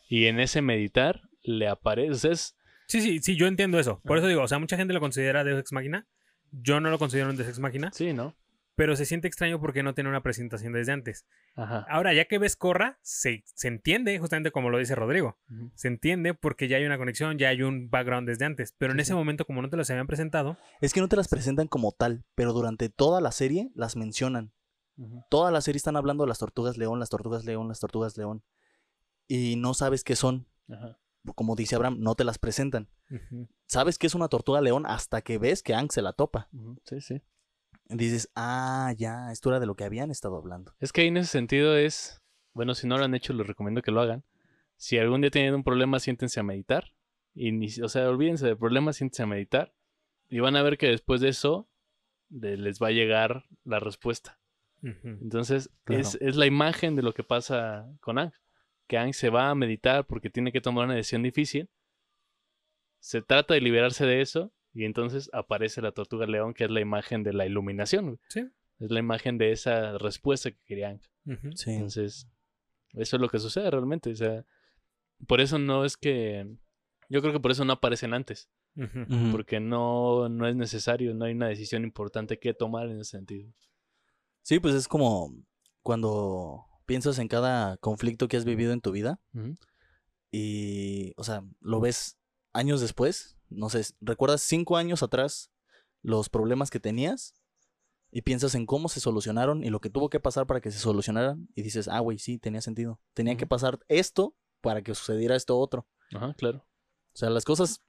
Y 0.08 0.26
en 0.26 0.38
ese 0.38 0.60
meditar 0.62 1.22
le 1.42 1.66
aparece, 1.68 2.30
es... 2.30 2.56
Sí, 2.88 3.00
sí, 3.00 3.18
sí, 3.20 3.36
yo 3.36 3.46
entiendo 3.46 3.80
eso. 3.80 4.00
Por 4.04 4.18
eso 4.18 4.26
digo, 4.28 4.42
o 4.42 4.48
sea, 4.48 4.58
mucha 4.60 4.76
gente 4.76 4.92
lo 4.94 5.00
considera 5.00 5.42
Deus 5.42 5.58
Ex 5.58 5.72
Machina. 5.72 6.06
Yo 6.62 6.80
no 6.80 6.90
lo 6.90 6.98
considero 6.98 7.30
un 7.30 7.36
Deus 7.36 7.48
Ex 7.48 7.58
Machina. 7.58 7.90
Sí, 7.92 8.12
¿no? 8.12 8.34
Pero 8.74 8.94
se 8.94 9.06
siente 9.06 9.26
extraño 9.26 9.58
porque 9.58 9.82
no 9.82 9.94
tiene 9.94 10.10
una 10.10 10.22
presentación 10.22 10.74
desde 10.74 10.92
antes. 10.92 11.24
Ajá. 11.54 11.86
Ahora, 11.88 12.12
ya 12.12 12.26
que 12.26 12.38
ves 12.38 12.56
Corra, 12.56 12.98
se, 13.00 13.42
se 13.46 13.68
entiende, 13.68 14.18
justamente 14.18 14.50
como 14.50 14.68
lo 14.68 14.76
dice 14.76 14.94
Rodrigo. 14.94 15.38
Se 15.74 15.88
entiende 15.88 16.34
porque 16.34 16.68
ya 16.68 16.76
hay 16.76 16.84
una 16.84 16.98
conexión, 16.98 17.38
ya 17.38 17.48
hay 17.48 17.62
un 17.62 17.88
background 17.88 18.28
desde 18.28 18.44
antes. 18.44 18.74
Pero 18.76 18.92
en 18.92 18.98
Sí, 18.98 19.02
ese 19.02 19.12
sí. 19.12 19.14
momento, 19.16 19.46
como 19.46 19.62
no 19.62 19.70
te 19.70 19.78
los 19.78 19.88
habían 19.88 20.06
presentado, 20.06 20.58
Es 20.82 20.92
que 20.92 21.00
no 21.00 21.08
te 21.08 21.16
las 21.16 21.28
presentan 21.28 21.68
como 21.68 21.92
tal, 21.92 22.24
pero 22.34 22.52
durante 22.52 22.90
toda 22.90 23.22
la 23.22 23.32
serie 23.32 23.70
las 23.74 23.96
mencionan. 23.96 24.52
Toda 25.30 25.50
la 25.50 25.60
serie 25.62 25.76
están 25.78 25.96
hablando 25.96 26.24
de 26.24 26.28
las 26.28 26.38
tortugas 26.38 26.76
león, 26.78 26.98
las 27.00 27.08
tortugas 27.10 27.44
león, 27.46 27.68
las 27.68 27.80
tortugas 27.80 28.16
león. 28.18 28.42
y 29.28 29.56
no 29.56 29.72
sabes 29.74 30.04
qué 30.04 30.16
son. 30.16 30.46
Ajá. 30.70 30.98
Como 31.34 31.56
dice 31.56 31.74
Abraham, 31.76 31.96
no 32.00 32.14
te 32.14 32.24
las 32.24 32.38
presentan. 32.38 32.88
Sabes 33.66 33.98
que 33.98 34.06
es 34.06 34.14
una 34.14 34.28
tortuga 34.28 34.60
león 34.60 34.84
hasta 34.86 35.22
que 35.22 35.38
ves 35.38 35.62
que 35.62 35.74
Ang 35.74 35.90
se 35.90 36.02
la 36.02 36.12
topa. 36.12 36.48
Sí, 36.84 37.00
sí. 37.00 37.22
Dices, 37.88 38.30
ah, 38.34 38.92
ya, 38.96 39.30
esto 39.32 39.48
era 39.50 39.60
de 39.60 39.66
lo 39.66 39.76
que 39.76 39.84
habían 39.84 40.10
estado 40.10 40.36
hablando. 40.36 40.74
Es 40.80 40.92
que 40.92 41.02
ahí 41.02 41.08
en 41.08 41.16
ese 41.18 41.30
sentido 41.30 41.76
es, 41.76 42.20
bueno, 42.52 42.74
si 42.74 42.86
no 42.88 42.98
lo 42.98 43.04
han 43.04 43.14
hecho, 43.14 43.32
les 43.32 43.46
recomiendo 43.46 43.82
que 43.82 43.92
lo 43.92 44.00
hagan. 44.00 44.24
Si 44.76 44.98
algún 44.98 45.20
día 45.20 45.30
tienen 45.30 45.54
un 45.54 45.62
problema, 45.64 45.98
siéntense 46.00 46.40
a 46.40 46.42
meditar. 46.42 46.92
Y 47.34 47.52
ni, 47.52 47.68
o 47.82 47.88
sea, 47.88 48.08
olvídense 48.08 48.46
del 48.46 48.56
problema, 48.58 48.92
siéntense 48.92 49.22
a 49.22 49.26
meditar. 49.26 49.72
Y 50.28 50.40
van 50.40 50.56
a 50.56 50.62
ver 50.62 50.78
que 50.78 50.88
después 50.88 51.20
de 51.20 51.28
eso 51.28 51.68
de- 52.28 52.56
les 52.56 52.80
va 52.82 52.88
a 52.88 52.92
llegar 52.92 53.44
la 53.64 53.78
respuesta. 53.78 54.38
Entonces, 54.82 55.70
Claro. 55.84 56.00
es, 56.02 56.16
es 56.20 56.36
la 56.36 56.46
imagen 56.46 56.96
de 56.96 57.02
lo 57.02 57.12
que 57.14 57.24
pasa 57.24 57.88
con 58.00 58.18
Ang. 58.18 58.32
Que 58.86 58.98
Ang 58.98 59.12
se 59.12 59.30
va 59.30 59.50
a 59.50 59.54
meditar 59.54 60.06
porque 60.06 60.30
tiene 60.30 60.52
que 60.52 60.60
tomar 60.60 60.84
una 60.84 60.94
decisión 60.94 61.22
difícil. 61.22 61.68
Se 63.00 63.22
trata 63.22 63.54
de 63.54 63.60
liberarse 63.60 64.06
de 64.06 64.20
eso. 64.20 64.52
Y 64.72 64.84
entonces 64.84 65.30
aparece 65.32 65.80
la 65.80 65.92
tortuga 65.92 66.26
león, 66.26 66.52
que 66.52 66.64
es 66.64 66.70
la 66.70 66.80
imagen 66.80 67.22
de 67.22 67.32
la 67.32 67.46
iluminación. 67.46 68.20
Sí. 68.28 68.46
Es 68.78 68.90
la 68.90 69.00
imagen 69.00 69.38
de 69.38 69.52
esa 69.52 69.96
respuesta 69.96 70.50
que 70.50 70.58
quería 70.66 70.90
Ang. 70.90 71.00
Ujú. 71.24 71.52
Sí. 71.56 71.70
Entonces, 71.70 72.28
eso 72.92 73.16
es 73.16 73.20
lo 73.20 73.28
que 73.30 73.38
sucede 73.38 73.70
realmente. 73.70 74.10
O 74.10 74.16
sea, 74.16 74.44
por 75.26 75.40
eso 75.40 75.58
no 75.58 75.84
es 75.84 75.96
que. 75.96 76.46
Yo 77.08 77.22
creo 77.22 77.32
que 77.32 77.40
por 77.40 77.52
eso 77.52 77.64
no 77.64 77.72
aparecen 77.72 78.12
antes. 78.12 78.50
Porque 79.32 79.58
no, 79.58 80.28
no 80.28 80.46
es 80.46 80.54
necesario, 80.54 81.14
no 81.14 81.24
hay 81.24 81.32
una 81.32 81.48
decisión 81.48 81.82
importante 81.82 82.38
que 82.38 82.52
tomar 82.52 82.88
en 82.88 83.00
ese 83.00 83.12
sentido. 83.12 83.50
Sí, 84.42 84.60
pues 84.60 84.74
es 84.74 84.86
como 84.86 85.34
cuando 85.80 86.65
piensas 86.86 87.18
en 87.18 87.28
cada 87.28 87.76
conflicto 87.78 88.28
que 88.28 88.36
has 88.36 88.44
vivido 88.44 88.72
en 88.72 88.80
tu 88.80 88.92
vida 88.92 89.20
y, 90.30 91.12
o 91.16 91.24
sea, 91.24 91.44
lo 91.60 91.80
ves 91.80 92.18
años 92.52 92.80
después, 92.80 93.36
no 93.48 93.68
sé, 93.68 93.82
recuerdas 94.00 94.42
cinco 94.42 94.76
años 94.76 95.02
atrás 95.02 95.50
los 96.02 96.28
problemas 96.28 96.70
que 96.70 96.80
tenías 96.80 97.34
y 98.10 98.22
piensas 98.22 98.54
en 98.54 98.66
cómo 98.66 98.88
se 98.88 99.00
solucionaron 99.00 99.62
y 99.62 99.70
lo 99.70 99.80
que 99.80 99.90
tuvo 99.90 100.08
que 100.08 100.20
pasar 100.20 100.46
para 100.46 100.60
que 100.60 100.70
se 100.70 100.78
solucionaran 100.78 101.48
y 101.54 101.62
dices, 101.62 101.88
ah, 101.88 102.00
güey, 102.00 102.18
sí, 102.18 102.38
tenía 102.38 102.60
sentido. 102.60 103.00
Tenía 103.12 103.36
que 103.36 103.46
pasar 103.46 103.80
esto 103.88 104.34
para 104.60 104.82
que 104.82 104.94
sucediera 104.94 105.36
esto 105.36 105.58
otro. 105.58 105.86
Ajá, 106.12 106.34
claro. 106.34 106.66
O 107.12 107.18
sea, 107.18 107.30
las 107.30 107.44
cosas, 107.44 107.82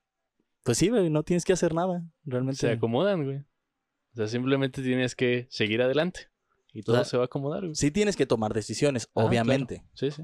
pues 0.64 0.78
sí, 0.78 0.90
güey, 0.90 1.10
no 1.10 1.24
tienes 1.24 1.46
que 1.46 1.54
hacer 1.54 1.74
nada, 1.74 2.04
realmente. 2.26 2.60
Se 2.60 2.72
acomodan, 2.72 3.24
güey. 3.24 3.38
O 3.38 4.16
sea, 4.16 4.28
simplemente 4.28 4.82
tienes 4.82 5.16
que 5.16 5.48
seguir 5.50 5.82
adelante. 5.82 6.30
Y 6.80 6.84
todo 6.84 6.96
sea, 6.98 7.06
se 7.06 7.18
va 7.18 7.24
a 7.24 7.26
acomodar, 7.26 7.62
güey. 7.64 7.76
Sí 7.76 7.92
tienes 7.92 8.16
que 8.16 8.26
tomar 8.26 8.54
decisiones, 8.54 9.06
Ah, 9.08 9.12
claro. 9.14 9.28
obviamente, 9.30 9.84
Sí, 9.94 10.12
sí. 10.12 10.24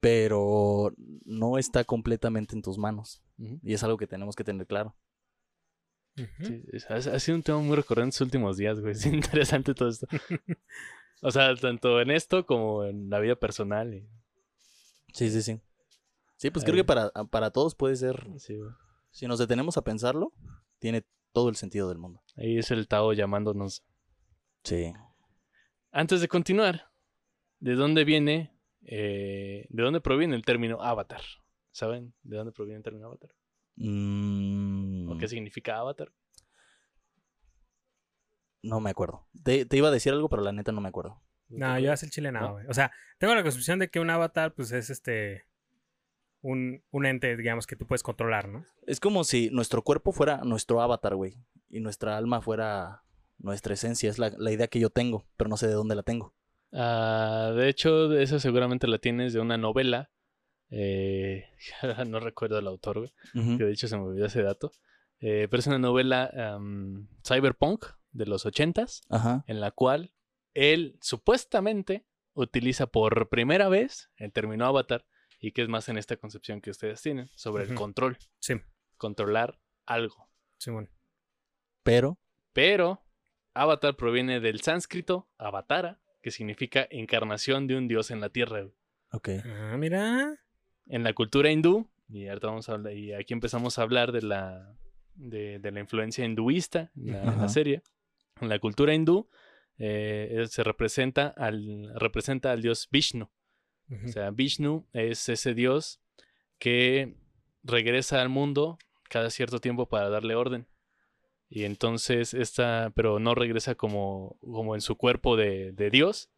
pero 0.00 0.92
no 1.24 1.58
está 1.58 1.84
completamente 1.84 2.54
en 2.54 2.62
tus 2.62 2.78
manos. 2.78 3.22
Y 3.62 3.72
es 3.74 3.82
algo 3.82 3.96
que 3.96 4.06
tenemos 4.06 4.34
que 4.36 4.44
tener 4.44 4.66
claro. 4.66 4.96
Ujú. 6.16 6.44
Sí, 6.46 6.62
es- 6.72 6.90
ha, 6.90 6.96
ha 6.96 7.20
sido 7.20 7.36
un 7.36 7.42
tema 7.42 7.58
muy 7.60 7.76
recurrente 7.76 8.04
en 8.04 8.08
estos 8.10 8.24
últimos 8.26 8.56
días, 8.56 8.80
güey. 8.80 8.92
Es 8.96 9.06
interesante 9.06 9.74
todo 9.74 9.88
esto. 9.88 10.06
O 11.20 11.32
sea, 11.32 11.52
tanto 11.56 12.00
en 12.00 12.12
esto 12.12 12.46
como 12.46 12.84
en 12.84 13.10
la 13.10 13.18
vida 13.18 13.34
personal. 13.34 13.92
y- 13.92 14.08
Sí, 15.12 15.30
sí, 15.30 15.42
sí. 15.42 15.60
Sí, 16.36 16.50
pues 16.50 16.64
Ahí. 16.64 16.70
creo 16.70 16.76
que 16.82 16.86
para, 16.86 17.10
para 17.30 17.50
todos 17.50 17.74
puede 17.74 17.96
ser, 17.96 18.24
sí, 18.38 18.56
güey. 18.56 18.70
si 19.10 19.26
nos 19.26 19.40
detenemos 19.40 19.76
a 19.76 19.82
pensarlo, 19.82 20.32
tiene 20.78 21.04
todo 21.32 21.48
el 21.48 21.56
sentido 21.56 21.88
del 21.88 21.98
mundo. 21.98 22.22
Ahí 22.36 22.56
es 22.58 22.70
el 22.70 22.86
Tao 22.86 23.12
llamándonos. 23.14 23.82
Sí. 24.62 24.92
Antes 25.90 26.20
de 26.20 26.28
continuar, 26.28 26.90
¿de 27.60 27.74
dónde 27.74 28.04
viene, 28.04 28.52
eh, 28.82 29.66
de 29.68 29.82
dónde 29.82 30.00
proviene 30.00 30.36
el 30.36 30.44
término 30.44 30.82
avatar? 30.82 31.22
¿Saben 31.72 32.14
de 32.22 32.36
dónde 32.36 32.52
proviene 32.52 32.78
el 32.78 32.82
término 32.82 33.06
avatar? 33.06 33.30
Mm, 33.76 35.10
¿O 35.10 35.18
qué 35.18 35.28
significa 35.28 35.78
avatar? 35.78 36.12
no 38.62 38.80
me 38.80 38.90
acuerdo. 38.90 39.26
Te, 39.44 39.64
te 39.64 39.76
iba 39.76 39.88
a 39.88 39.92
decir 39.92 40.12
algo, 40.12 40.28
pero 40.28 40.42
la 40.42 40.52
neta 40.52 40.72
no 40.72 40.80
me 40.80 40.88
acuerdo. 40.88 41.22
No, 41.48 41.78
yo 41.78 41.92
hace 41.92 42.06
el 42.06 42.12
chile 42.12 42.32
¿No? 42.32 42.52
güey. 42.52 42.66
O 42.66 42.74
sea, 42.74 42.92
tengo 43.18 43.34
la 43.34 43.42
concepción 43.42 43.78
de 43.78 43.88
que 43.88 44.00
un 44.00 44.10
avatar, 44.10 44.52
pues 44.54 44.72
es 44.72 44.90
este. 44.90 45.44
Un, 46.40 46.84
un 46.90 47.06
ente, 47.06 47.36
digamos, 47.36 47.66
que 47.66 47.74
tú 47.76 47.86
puedes 47.86 48.02
controlar, 48.02 48.48
¿no? 48.48 48.64
Es 48.86 49.00
como 49.00 49.24
si 49.24 49.50
nuestro 49.50 49.82
cuerpo 49.82 50.12
fuera 50.12 50.38
nuestro 50.44 50.80
avatar, 50.80 51.16
güey. 51.16 51.34
Y 51.68 51.80
nuestra 51.80 52.16
alma 52.16 52.40
fuera 52.40 53.02
nuestra 53.38 53.74
esencia. 53.74 54.10
Es 54.10 54.18
la, 54.18 54.30
la 54.36 54.50
idea 54.52 54.68
que 54.68 54.80
yo 54.80 54.90
tengo, 54.90 55.24
pero 55.36 55.48
no 55.48 55.56
sé 55.56 55.66
de 55.66 55.74
dónde 55.74 55.94
la 55.94 56.02
tengo. 56.02 56.34
Ah, 56.72 57.52
de 57.56 57.68
hecho, 57.68 58.12
esa 58.18 58.38
seguramente 58.40 58.86
la 58.86 58.98
tienes 58.98 59.32
de 59.32 59.40
una 59.40 59.56
novela. 59.56 60.10
eh, 60.70 61.46
no 62.06 62.20
recuerdo 62.20 62.58
el 62.58 62.66
autor, 62.66 62.98
güey. 62.98 63.12
Que 63.56 63.64
de 63.64 63.72
hecho 63.72 63.88
se 63.88 63.96
me 63.96 64.02
olvidó 64.04 64.26
ese 64.26 64.42
dato. 64.42 64.72
Eh, 65.20 65.48
pero 65.50 65.60
es 65.60 65.66
una 65.66 65.78
novela 65.78 66.30
cyberpunk 67.26 67.86
de 68.12 68.26
los 68.26 68.46
ochentas. 68.46 69.02
Ajá. 69.10 69.44
en 69.46 69.60
la 69.60 69.70
cual 69.70 70.12
él 70.54 70.98
supuestamente 71.00 72.04
utiliza 72.34 72.86
por 72.86 73.28
primera 73.28 73.68
vez 73.68 74.10
el 74.16 74.32
término 74.32 74.64
avatar 74.66 75.04
y 75.40 75.52
que 75.52 75.62
es 75.62 75.68
más 75.68 75.88
en 75.88 75.98
esta 75.98 76.16
concepción 76.16 76.60
que 76.60 76.70
ustedes 76.70 77.00
tienen 77.02 77.28
sobre 77.36 77.64
el 77.64 77.74
control, 77.74 78.16
Sí, 78.40 78.54
controlar 78.96 79.58
algo. 79.86 80.28
Simón. 80.58 80.90
Pero, 81.82 82.18
Pero 82.52 83.02
avatar 83.62 83.96
proviene 83.96 84.40
del 84.40 84.60
sánscrito 84.60 85.28
avatara, 85.38 86.00
que 86.22 86.30
significa 86.30 86.86
encarnación 86.90 87.66
de 87.66 87.76
un 87.76 87.88
dios 87.88 88.10
en 88.10 88.20
la 88.20 88.28
tierra. 88.30 88.60
güey. 88.62 88.74
ok. 89.12 89.28
Ah, 89.44 89.76
mira. 89.78 90.38
En 90.86 91.02
la 91.04 91.12
cultura 91.12 91.50
hindú, 91.50 91.88
y 92.08 92.26
ahorita 92.28 92.46
vamos 92.46 92.68
a 92.68 92.72
hablar, 92.72 92.94
y 92.94 93.12
aquí 93.12 93.34
empezamos 93.34 93.78
a 93.78 93.82
hablar 93.82 94.12
de 94.12 94.22
la, 94.22 94.74
de, 95.14 95.58
de 95.58 95.70
la 95.70 95.80
influencia 95.80 96.24
hinduista 96.24 96.90
en 96.96 97.12
la, 97.12 97.18
en 97.20 97.26
la 97.26 97.32
Ajá. 97.32 97.48
serie. 97.48 97.82
En 98.40 98.48
la 98.48 98.58
cultura 98.58 98.94
hindú 98.94 99.28
eh, 99.78 100.46
se 100.48 100.62
representa 100.64 101.28
al, 101.28 101.92
representa 101.96 102.52
al 102.52 102.62
dios 102.62 102.88
Vishnu. 102.90 103.30
O 104.04 104.08
sea, 104.08 104.30
Vishnu 104.30 104.86
es 104.92 105.28
ese 105.30 105.54
dios 105.54 106.00
que 106.58 107.16
regresa 107.62 108.20
al 108.20 108.28
mundo 108.28 108.78
cada 109.08 109.30
cierto 109.30 109.60
tiempo 109.60 109.88
para 109.88 110.08
darle 110.10 110.34
orden. 110.34 110.66
Y 111.48 111.64
entonces 111.64 112.34
esta, 112.34 112.92
pero 112.94 113.18
no 113.18 113.34
regresa 113.34 113.74
como, 113.74 114.36
como 114.40 114.74
en 114.74 114.80
su 114.80 114.96
cuerpo 114.96 115.36
de, 115.36 115.72
de 115.72 115.90
Dios, 115.90 116.30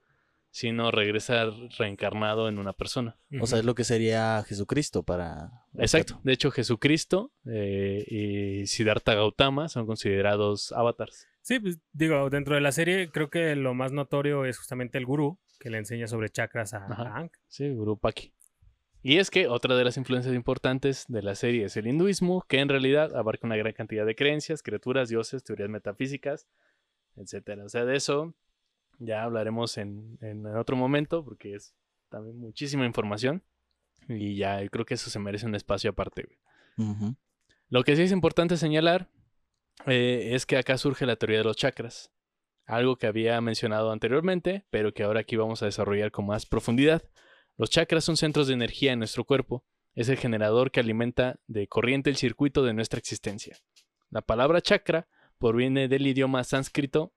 sino 0.51 0.91
regresa 0.91 1.47
reencarnado 1.79 2.49
en 2.49 2.59
una 2.59 2.73
persona. 2.73 3.17
O 3.41 3.47
sea, 3.47 3.61
es 3.61 3.65
lo 3.65 3.75
que 3.75 3.85
sería 3.85 4.43
Jesucristo 4.47 5.03
para... 5.03 5.65
Exacto. 5.79 6.21
De 6.25 6.33
hecho, 6.33 6.51
Jesucristo 6.51 7.33
eh, 7.47 8.05
y 8.07 8.67
Siddhartha 8.67 9.15
Gautama 9.15 9.69
son 9.69 9.87
considerados 9.87 10.73
avatars. 10.73 11.29
Sí, 11.43 11.61
pues 11.61 11.79
digo, 11.93 12.29
dentro 12.31 12.55
de 12.57 12.61
la 12.61 12.73
serie 12.73 13.11
creo 13.11 13.31
que 13.31 13.55
lo 13.57 13.75
más 13.75 13.93
notorio 13.93 14.45
es 14.45 14.59
justamente 14.59 14.99
el 14.99 15.07
gurú 15.07 15.39
que 15.59 15.71
le 15.71 15.79
enseña 15.79 16.07
sobre 16.09 16.31
chakras 16.31 16.75
a, 16.75 16.87
a. 16.87 17.29
Sí, 17.49 17.69
Guru 17.71 17.99
Paki. 17.99 18.33
Y 19.03 19.17
es 19.17 19.31
que 19.31 19.49
otra 19.49 19.77
de 19.77 19.85
las 19.85 19.97
influencias 19.97 20.35
importantes 20.35 21.07
de 21.09 21.23
la 21.23 21.35
serie 21.35 21.65
es 21.65 21.77
el 21.77 21.87
hinduismo, 21.87 22.45
que 22.49 22.59
en 22.59 22.69
realidad 22.69 23.17
abarca 23.17 23.47
una 23.47 23.57
gran 23.57 23.73
cantidad 23.73 24.05
de 24.05 24.15
creencias, 24.15 24.63
criaturas, 24.63 25.09
dioses, 25.09 25.43
teorías 25.43 25.71
metafísicas, 25.71 26.47
etcétera. 27.17 27.65
O 27.65 27.69
sea, 27.69 27.85
de 27.85 27.97
eso 27.97 28.35
ya 28.99 29.23
hablaremos 29.23 29.79
en, 29.79 30.19
en 30.21 30.47
otro 30.47 30.77
momento, 30.77 31.25
porque 31.25 31.55
es 31.55 31.75
también 32.11 32.39
muchísima 32.39 32.85
información. 32.85 33.43
Y 34.09 34.37
ya 34.37 34.67
creo 34.69 34.85
que 34.85 34.95
eso 34.95 35.09
se 35.09 35.19
merece 35.19 35.47
un 35.47 35.55
espacio 35.55 35.91
aparte. 35.91 36.29
Lo 37.69 37.85
que 37.85 37.97
sí 37.97 38.03
es 38.03 38.13
importante 38.13 38.57
señalar 38.57 39.09
eh, 39.87 40.31
es 40.33 40.47
que 40.47 40.57
acá 40.57 40.77
surge 40.79 41.07
la 41.07 41.17
teoría 41.17 41.39
de 41.39 41.45
los 41.45 41.57
chakras. 41.57 42.11
Algo 42.67 42.97
que 42.97 43.07
había 43.07 43.41
mencionado 43.41 43.93
anteriormente, 43.93 44.65
pero 44.71 44.93
que 44.93 45.03
ahora 45.03 45.21
aquí 45.21 45.37
vamos 45.37 45.63
a 45.63 45.67
desarrollar 45.67 46.11
con 46.11 46.27
más 46.27 46.47
profundidad. 46.47 47.03
Los 47.61 47.69
chakras 47.69 48.05
son 48.05 48.17
centros 48.17 48.47
de 48.47 48.55
energía 48.55 48.93
en 48.95 49.01
nuestro 49.01 49.25
cuerpo. 49.25 49.67
Es 49.95 50.09
el 50.09 50.17
generador 50.17 50.71
que 50.71 50.81
alimenta 50.81 51.39
de 51.47 51.67
corriente 51.69 52.09
el 52.09 52.17
circuito 52.17 52.63
de 52.65 52.73
nuestra 52.73 52.99
existencia. 52.99 53.59
La 54.09 54.23
palabra 54.23 54.63
chakra 54.63 55.09
proviene 55.39 55.87
del 55.87 56.07
idioma 56.07 56.43
sánscrito 56.43 57.13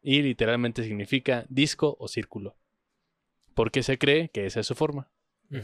y 0.00 0.22
literalmente 0.22 0.84
significa 0.84 1.44
disco 1.50 1.96
o 2.00 2.08
círculo. 2.08 2.56
Porque 3.54 3.82
se 3.82 3.98
cree 3.98 4.30
que 4.30 4.46
esa 4.46 4.60
es 4.60 4.66
su 4.66 4.74
forma. 4.74 5.10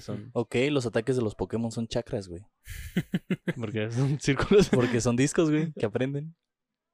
Son- 0.00 0.28
Ok, 0.35 0.54
los 0.70 0.85
ataques 0.85 1.16
de 1.16 1.22
los 1.22 1.35
Pokémon 1.35 1.72
son 1.72 1.88
chakras, 1.88 2.28
güey. 2.28 2.42
porque 3.56 3.90
son 3.90 4.20
círculos. 4.20 4.68
Porque 4.68 5.00
son 5.00 5.16
discos, 5.16 5.50
güey, 5.50 5.72
que 5.72 5.87
aprenden. 5.87 6.37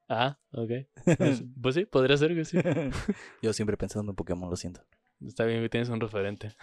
Ah, 0.09 0.39
ok. 0.53 0.71
Pues, 1.19 1.43
pues 1.61 1.75
sí, 1.75 1.87
podría 1.87 2.17
ser 2.17 2.37
que 2.37 2.45
sí. 2.45 2.57
Yo 3.43 3.53
siempre 3.53 3.77
pensando 3.77 4.12
en 4.12 4.17
Pokémon, 4.17 4.49
lo 4.49 4.55
siento. 4.55 4.85
Está 5.27 5.45
bien 5.45 5.61
que 5.61 5.69
tienes 5.69 5.89
un 5.89 6.01
referente. 6.01 6.55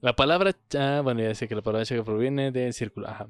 La 0.00 0.14
palabra, 0.14 0.54
ah, 0.78 1.00
bueno, 1.02 1.22
ya 1.22 1.34
sé 1.34 1.48
que 1.48 1.54
la 1.54 1.62
palabra 1.62 1.84
chakra 1.84 2.04
proviene 2.04 2.52
del 2.52 2.72
círculo. 2.72 3.08
Ajá. 3.08 3.28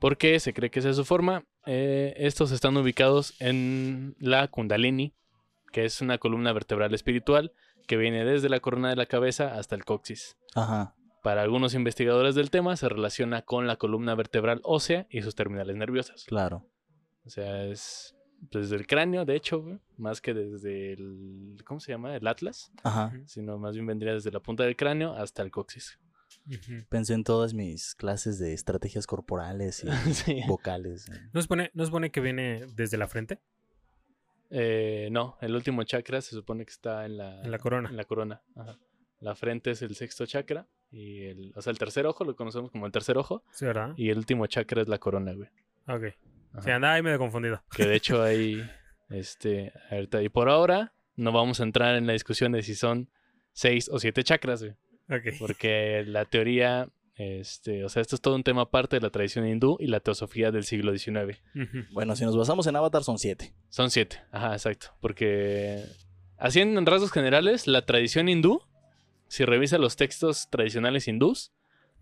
¿Por 0.00 0.16
qué 0.16 0.40
se 0.40 0.54
cree 0.54 0.70
que 0.70 0.80
esa 0.80 0.90
es 0.90 0.96
su 0.96 1.04
forma? 1.04 1.44
Eh, 1.66 2.14
estos 2.16 2.52
están 2.52 2.76
ubicados 2.76 3.34
en 3.38 4.16
la 4.18 4.48
Kundalini, 4.48 5.14
que 5.72 5.84
es 5.84 6.00
una 6.00 6.18
columna 6.18 6.52
vertebral 6.52 6.94
espiritual 6.94 7.52
que 7.86 7.96
viene 7.96 8.24
desde 8.24 8.48
la 8.48 8.60
corona 8.60 8.88
de 8.88 8.96
la 8.96 9.06
cabeza 9.06 9.58
hasta 9.58 9.74
el 9.74 9.84
coxis. 9.84 10.36
Ajá. 10.54 10.94
Para 11.22 11.42
algunos 11.42 11.74
investigadores 11.74 12.34
del 12.34 12.50
tema 12.50 12.76
se 12.76 12.88
relaciona 12.88 13.42
con 13.42 13.66
la 13.66 13.76
columna 13.76 14.14
vertebral 14.14 14.60
ósea 14.64 15.06
y 15.10 15.20
sus 15.20 15.34
terminales 15.34 15.76
nerviosas. 15.76 16.24
Claro. 16.24 16.66
O 17.26 17.30
sea, 17.30 17.64
es 17.64 18.16
desde 18.40 18.76
el 18.76 18.86
cráneo, 18.86 19.24
de 19.24 19.36
hecho, 19.36 19.60
güey, 19.62 19.78
más 19.98 20.20
que 20.20 20.32
desde 20.34 20.92
el, 20.94 21.58
¿cómo 21.64 21.78
se 21.80 21.92
llama? 21.92 22.16
El 22.16 22.26
atlas, 22.26 22.72
Ajá. 22.82 23.12
sino 23.26 23.58
más 23.58 23.74
bien 23.74 23.86
vendría 23.86 24.14
desde 24.14 24.30
la 24.30 24.40
punta 24.40 24.64
del 24.64 24.76
cráneo 24.76 25.14
hasta 25.14 25.42
el 25.42 25.50
coxis. 25.50 25.98
Ujú. 26.46 26.84
Pensé 26.88 27.14
en 27.14 27.24
todas 27.24 27.54
mis 27.54 27.94
clases 27.96 28.38
de 28.38 28.52
estrategias 28.54 29.06
corporales 29.06 29.84
y 29.84 29.88
Sí. 30.14 30.40
vocales. 30.48 31.06
¿No 31.32 31.42
se 31.42 31.48
pone, 31.48 31.70
¿No 31.74 31.84
supone 31.84 32.10
que 32.10 32.20
viene 32.20 32.66
desde 32.74 32.96
la 32.96 33.08
frente? 33.08 33.40
Eh, 34.50 35.08
no, 35.12 35.36
el 35.40 35.54
último 35.54 35.82
chakra 35.84 36.20
se 36.20 36.30
supone 36.34 36.64
que 36.64 36.72
está 36.72 37.04
en 37.06 37.18
la, 37.18 37.42
En 37.42 37.50
la 37.50 37.58
corona. 37.58 37.88
En 37.88 37.96
la 37.96 38.04
corona. 38.04 38.42
ajá. 38.56 38.78
La 39.20 39.34
frente 39.34 39.72
es 39.72 39.82
el 39.82 39.94
sexto 39.96 40.24
chakra. 40.24 40.66
Y 40.90 41.24
el, 41.26 41.52
o 41.54 41.60
sea, 41.62 41.70
el 41.72 41.78
tercer 41.78 42.06
ojo 42.06 42.24
lo 42.24 42.34
conocemos 42.34 42.70
como 42.70 42.86
el 42.86 42.92
tercer 42.92 43.18
ojo. 43.18 43.44
Sí, 43.52 43.66
¿verdad? 43.66 43.92
Y 43.96 44.08
el 44.08 44.16
último 44.18 44.46
chakra 44.46 44.80
es 44.82 44.88
la 44.88 44.98
corona, 44.98 45.34
güey. 45.34 45.48
Ok. 45.86 46.14
Ajá. 46.52 46.62
Sí, 46.62 46.70
andaba 46.70 46.94
ahí 46.94 47.02
medio 47.02 47.18
confundido. 47.18 47.62
Que 47.74 47.86
de 47.86 47.96
hecho 47.96 48.22
hay, 48.22 48.68
este, 49.10 49.72
ahorita, 49.90 50.22
y 50.22 50.28
por 50.28 50.48
ahora 50.48 50.92
no 51.16 51.32
vamos 51.32 51.60
a 51.60 51.64
entrar 51.64 51.96
en 51.96 52.06
la 52.06 52.12
discusión 52.12 52.52
de 52.52 52.62
si 52.62 52.74
son 52.74 53.10
seis 53.52 53.88
o 53.90 53.98
siete 53.98 54.24
chakras, 54.24 54.62
güey. 54.62 54.74
Ok. 55.10 55.34
Porque 55.38 56.04
la 56.06 56.24
teoría, 56.24 56.88
este, 57.16 57.84
o 57.84 57.88
sea, 57.88 58.00
esto 58.00 58.14
es 58.14 58.22
todo 58.22 58.34
un 58.36 58.44
tema 58.44 58.62
aparte 58.62 58.96
de 58.96 59.02
la 59.02 59.10
tradición 59.10 59.46
hindú 59.46 59.76
y 59.80 59.88
la 59.88 60.00
teosofía 60.00 60.50
del 60.50 60.64
siglo 60.64 60.96
XIX. 60.96 61.42
Bueno, 61.92 62.16
si 62.16 62.24
nos 62.24 62.36
basamos 62.36 62.66
en 62.66 62.76
Avatar 62.76 63.04
son 63.04 63.18
siete. 63.18 63.52
Son 63.68 63.90
siete, 63.90 64.20
ajá, 64.30 64.52
exacto. 64.52 64.94
Porque, 65.00 65.84
así 66.38 66.60
en 66.60 66.86
rasgos 66.86 67.12
generales, 67.12 67.66
la 67.66 67.84
tradición 67.84 68.28
hindú, 68.28 68.62
si 69.28 69.44
revisa 69.44 69.78
los 69.78 69.96
textos 69.96 70.48
tradicionales 70.48 71.08
hindús, 71.08 71.52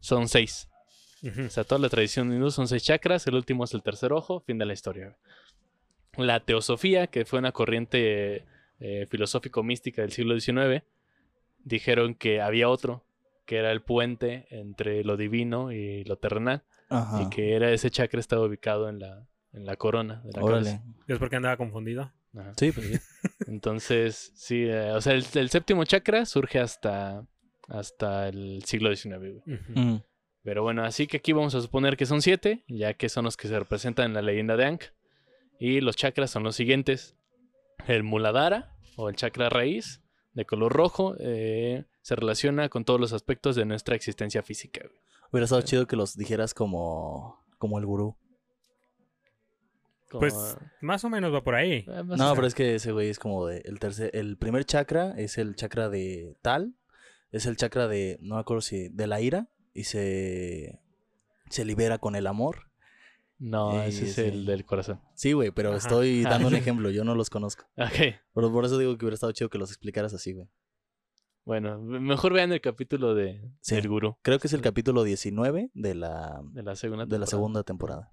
son 0.00 0.28
seis. 0.28 0.68
O 1.22 1.50
sea, 1.50 1.64
toda 1.64 1.80
la 1.80 1.88
tradición 1.88 2.32
hindú 2.32 2.50
son 2.50 2.68
seis 2.68 2.84
chakras, 2.84 3.26
el 3.26 3.34
último 3.34 3.64
es 3.64 3.74
el 3.74 3.82
tercer 3.82 4.12
ojo, 4.12 4.40
fin 4.40 4.58
de 4.58 4.66
la 4.66 4.72
historia. 4.72 5.16
La 6.16 6.40
teosofía, 6.40 7.06
que 7.08 7.24
fue 7.24 7.38
una 7.38 7.52
corriente 7.52 8.44
eh, 8.80 9.06
filosófico-mística 9.10 10.02
del 10.02 10.12
siglo 10.12 10.38
XIX, 10.38 10.84
dijeron 11.64 12.14
que 12.14 12.40
había 12.40 12.68
otro, 12.68 13.04
que 13.46 13.56
era 13.56 13.72
el 13.72 13.82
puente 13.82 14.46
entre 14.50 15.02
lo 15.04 15.16
divino 15.16 15.72
y 15.72 16.04
lo 16.04 16.16
terrenal, 16.18 16.62
Ajá. 16.88 17.22
y 17.22 17.30
que 17.30 17.54
era 17.54 17.70
ese 17.72 17.90
chakra 17.90 18.20
estaba 18.20 18.44
ubicado 18.46 18.88
en 18.88 18.98
la, 19.00 19.26
en 19.52 19.64
la 19.66 19.76
corona 19.76 20.20
de 20.24 20.32
la 20.32 20.42
Órale. 20.44 20.64
cabeza. 20.70 20.84
¿Es 21.08 21.18
porque 21.18 21.36
andaba 21.36 21.56
confundido? 21.56 22.12
Ajá. 22.36 22.52
Sí, 22.56 22.72
pues 22.72 22.86
sí. 22.86 22.98
Entonces, 23.46 24.32
sí, 24.34 24.64
eh, 24.66 24.92
o 24.92 25.00
sea, 25.00 25.14
el, 25.14 25.24
el 25.34 25.50
séptimo 25.50 25.84
chakra 25.84 26.26
surge 26.26 26.58
hasta, 26.60 27.24
hasta 27.68 28.28
el 28.28 28.62
siglo 28.64 28.94
XIX. 28.94 29.18
güey. 29.18 29.42
Mm. 29.74 30.02
Pero 30.48 30.62
bueno, 30.62 30.82
así 30.82 31.06
que 31.06 31.18
aquí 31.18 31.34
vamos 31.34 31.54
a 31.54 31.60
suponer 31.60 31.98
que 31.98 32.06
son 32.06 32.22
siete, 32.22 32.64
ya 32.68 32.94
que 32.94 33.10
son 33.10 33.26
los 33.26 33.36
que 33.36 33.48
se 33.48 33.58
representan 33.58 34.06
en 34.06 34.14
la 34.14 34.22
leyenda 34.22 34.56
de 34.56 34.64
Ankh. 34.64 34.84
Y 35.60 35.82
los 35.82 35.94
chakras 35.94 36.30
son 36.30 36.42
los 36.42 36.56
siguientes. 36.56 37.16
El 37.86 38.02
Muladhara, 38.02 38.72
o 38.96 39.10
el 39.10 39.14
chakra 39.14 39.50
raíz, 39.50 40.00
de 40.32 40.46
color 40.46 40.72
rojo, 40.72 41.16
eh, 41.20 41.84
se 42.00 42.16
relaciona 42.16 42.70
con 42.70 42.86
todos 42.86 42.98
los 42.98 43.12
aspectos 43.12 43.56
de 43.56 43.66
nuestra 43.66 43.94
existencia 43.94 44.42
física. 44.42 44.86
Hubiera 45.30 45.44
estado 45.44 45.60
chido 45.60 45.86
que 45.86 45.96
los 45.96 46.16
dijeras 46.16 46.54
como, 46.54 47.44
como 47.58 47.78
el 47.78 47.84
gurú. 47.84 48.16
Como- 50.08 50.20
Pues 50.20 50.56
más 50.80 51.04
o 51.04 51.10
menos 51.10 51.34
va 51.34 51.44
por 51.44 51.56
ahí. 51.56 51.84
eh, 51.86 52.02
No, 52.06 52.16
sea, 52.16 52.34
pero 52.34 52.46
es 52.46 52.54
que 52.54 52.76
ese 52.76 52.92
güey 52.92 53.10
es 53.10 53.18
como 53.18 53.44
de 53.46 53.58
el 53.66 53.78
tercer, 53.78 54.10
el 54.14 54.38
primer 54.38 54.64
chakra 54.64 55.12
es 55.18 55.36
el 55.36 55.54
chakra 55.56 55.90
de 55.90 56.36
tal, 56.40 56.72
es 57.32 57.44
el 57.44 57.58
chakra 57.58 57.86
de, 57.86 58.16
no 58.22 58.36
me 58.36 58.40
acuerdo 58.40 58.62
si, 58.62 58.88
de 58.88 59.06
la 59.06 59.20
ira 59.20 59.48
y 59.78 59.84
se, 59.84 60.80
se 61.50 61.64
libera 61.64 61.98
con 61.98 62.16
el 62.16 62.26
amor. 62.26 62.70
No, 63.38 63.80
ese 63.82 64.04
es 64.06 64.14
sí. 64.16 64.20
el 64.22 64.46
del 64.46 64.64
corazón. 64.64 65.00
Sí, 65.14 65.32
güey, 65.32 65.52
pero 65.52 65.68
Ajá. 65.70 65.78
estoy 65.78 66.22
dando 66.22 66.48
un 66.48 66.54
ejemplo, 66.56 66.90
yo 66.90 67.04
no 67.04 67.14
los 67.14 67.30
conozco. 67.30 67.64
Ok, 67.76 68.16
Pero 68.34 68.52
por 68.52 68.64
eso 68.64 68.76
digo 68.78 68.96
que 68.98 69.04
hubiera 69.04 69.14
estado 69.14 69.30
chido 69.32 69.48
que 69.48 69.58
los 69.58 69.70
explicaras 69.70 70.12
así, 70.12 70.32
güey. 70.32 70.48
bueno, 71.44 71.78
mejor 71.80 72.32
vean 72.32 72.50
el 72.52 72.60
capítulo 72.60 73.14
de, 73.14 73.40
Sí. 73.60 73.76
del 73.76 73.88
gurú, 73.88 74.16
Creo 74.22 74.38
que 74.40 74.48
es 74.48 74.52
el 74.54 74.60
capítulo 74.60 75.04
19 75.04 75.70
de 75.72 75.94
la, 75.94 76.40
de 76.52 76.62
la 76.64 76.74
segunda 76.74 77.04
de 77.06 77.10
la 77.18 77.26
temporada. 77.26 77.30
segunda 77.30 77.62
temporada. 77.62 78.10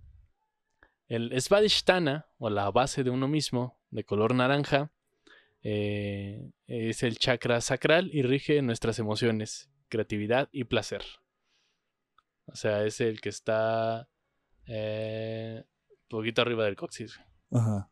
El 1.08 1.42
Svadhisthana, 1.42 2.28
o 2.38 2.50
la 2.50 2.70
base 2.72 3.04
de 3.04 3.10
uno 3.10 3.28
mismo, 3.28 3.80
de 3.92 4.04
color 4.04 4.34
naranja, 4.36 4.92
eh, 5.64 6.52
es 6.68 7.02
el 7.04 7.18
chakra 7.18 7.62
sacral 7.62 8.10
y 8.14 8.22
rige 8.22 8.62
nuestras 8.62 9.00
emociones, 9.00 9.70
creatividad 9.90 10.50
y 10.52 10.66
placer. 10.66 11.02
O 12.48 12.56
sea, 12.56 12.84
es 12.84 13.02
el 13.02 13.22
que 13.22 13.30
está 13.30 14.08
eh, 14.68 15.64
poquito 16.10 16.42
arriba 16.42 16.66
del 16.66 16.76
coxis. 16.76 17.20
Ajá. 17.52 17.90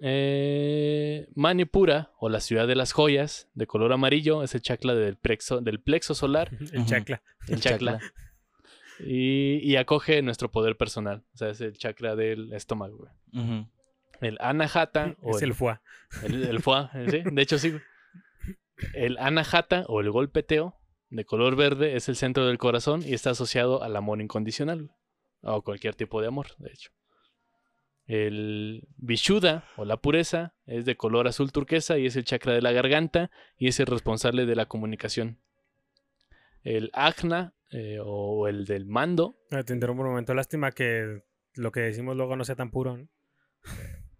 Eh, 0.00 1.28
Manipura, 1.34 2.10
o 2.18 2.28
la 2.28 2.40
ciudad 2.40 2.66
de 2.66 2.74
las 2.74 2.92
joyas, 2.92 3.48
de 3.54 3.66
color 3.66 3.92
amarillo, 3.92 4.42
es 4.42 4.54
el 4.54 4.60
chakra 4.62 4.94
del 4.94 5.16
plexo, 5.16 5.60
del 5.60 5.80
plexo 5.80 6.14
solar, 6.14 6.50
El 6.72 6.80
Ujú. 6.80 6.88
chakla. 6.88 7.22
el 7.48 7.60
chakra, 7.60 8.00
y, 9.00 9.58
y 9.62 9.76
acoge 9.76 10.20
nuestro 10.22 10.50
poder 10.50 10.76
personal. 10.76 11.24
O 11.34 11.36
sea, 11.36 11.48
es 11.50 11.60
el 11.60 11.76
chakra 11.78 12.16
del 12.16 12.52
estómago. 12.52 13.08
güey. 13.32 13.66
El 14.20 14.36
anahata 14.40 15.16
o 15.22 15.36
Es 15.36 15.42
el 15.42 15.54
el, 16.22 16.44
el 16.44 16.60
foie, 16.60 16.88
eh, 16.94 17.06
sí, 17.10 17.22
de 17.30 17.42
hecho 17.42 17.58
sí. 17.58 17.74
El 18.92 19.18
anahata 19.18 19.84
o 19.88 20.00
el 20.00 20.10
golpeteo 20.10 20.76
de 21.14 21.24
color 21.24 21.54
verde 21.54 21.94
es 21.94 22.08
el 22.08 22.16
centro 22.16 22.46
del 22.46 22.58
corazón 22.58 23.02
y 23.06 23.14
está 23.14 23.30
asociado 23.30 23.84
al 23.84 23.94
amor 23.94 24.20
incondicional 24.20 24.90
o 25.42 25.62
cualquier 25.62 25.94
tipo 25.94 26.20
de 26.20 26.26
amor, 26.26 26.48
de 26.58 26.70
hecho. 26.70 26.90
El 28.06 28.82
vishuddha 28.96 29.64
o 29.76 29.84
la 29.84 29.96
pureza 29.96 30.54
es 30.66 30.84
de 30.84 30.96
color 30.96 31.28
azul 31.28 31.52
turquesa 31.52 31.98
y 31.98 32.06
es 32.06 32.16
el 32.16 32.24
chakra 32.24 32.52
de 32.52 32.62
la 32.62 32.72
garganta 32.72 33.30
y 33.56 33.68
es 33.68 33.78
el 33.78 33.86
responsable 33.86 34.44
de 34.44 34.56
la 34.56 34.66
comunicación. 34.66 35.38
El 36.64 36.90
ajna 36.92 37.54
eh, 37.70 37.98
o 38.02 38.48
el 38.48 38.64
del 38.64 38.84
mando 38.84 39.36
Ah, 39.52 39.62
Te 39.62 39.72
interrumpo 39.72 40.02
un 40.02 40.08
momento. 40.10 40.34
Lástima 40.34 40.72
que 40.72 41.22
lo 41.54 41.70
que 41.70 41.80
decimos 41.80 42.16
luego 42.16 42.34
no 42.36 42.44
sea 42.44 42.56
tan 42.56 42.70
puro. 42.72 42.96
¿no? 42.96 43.08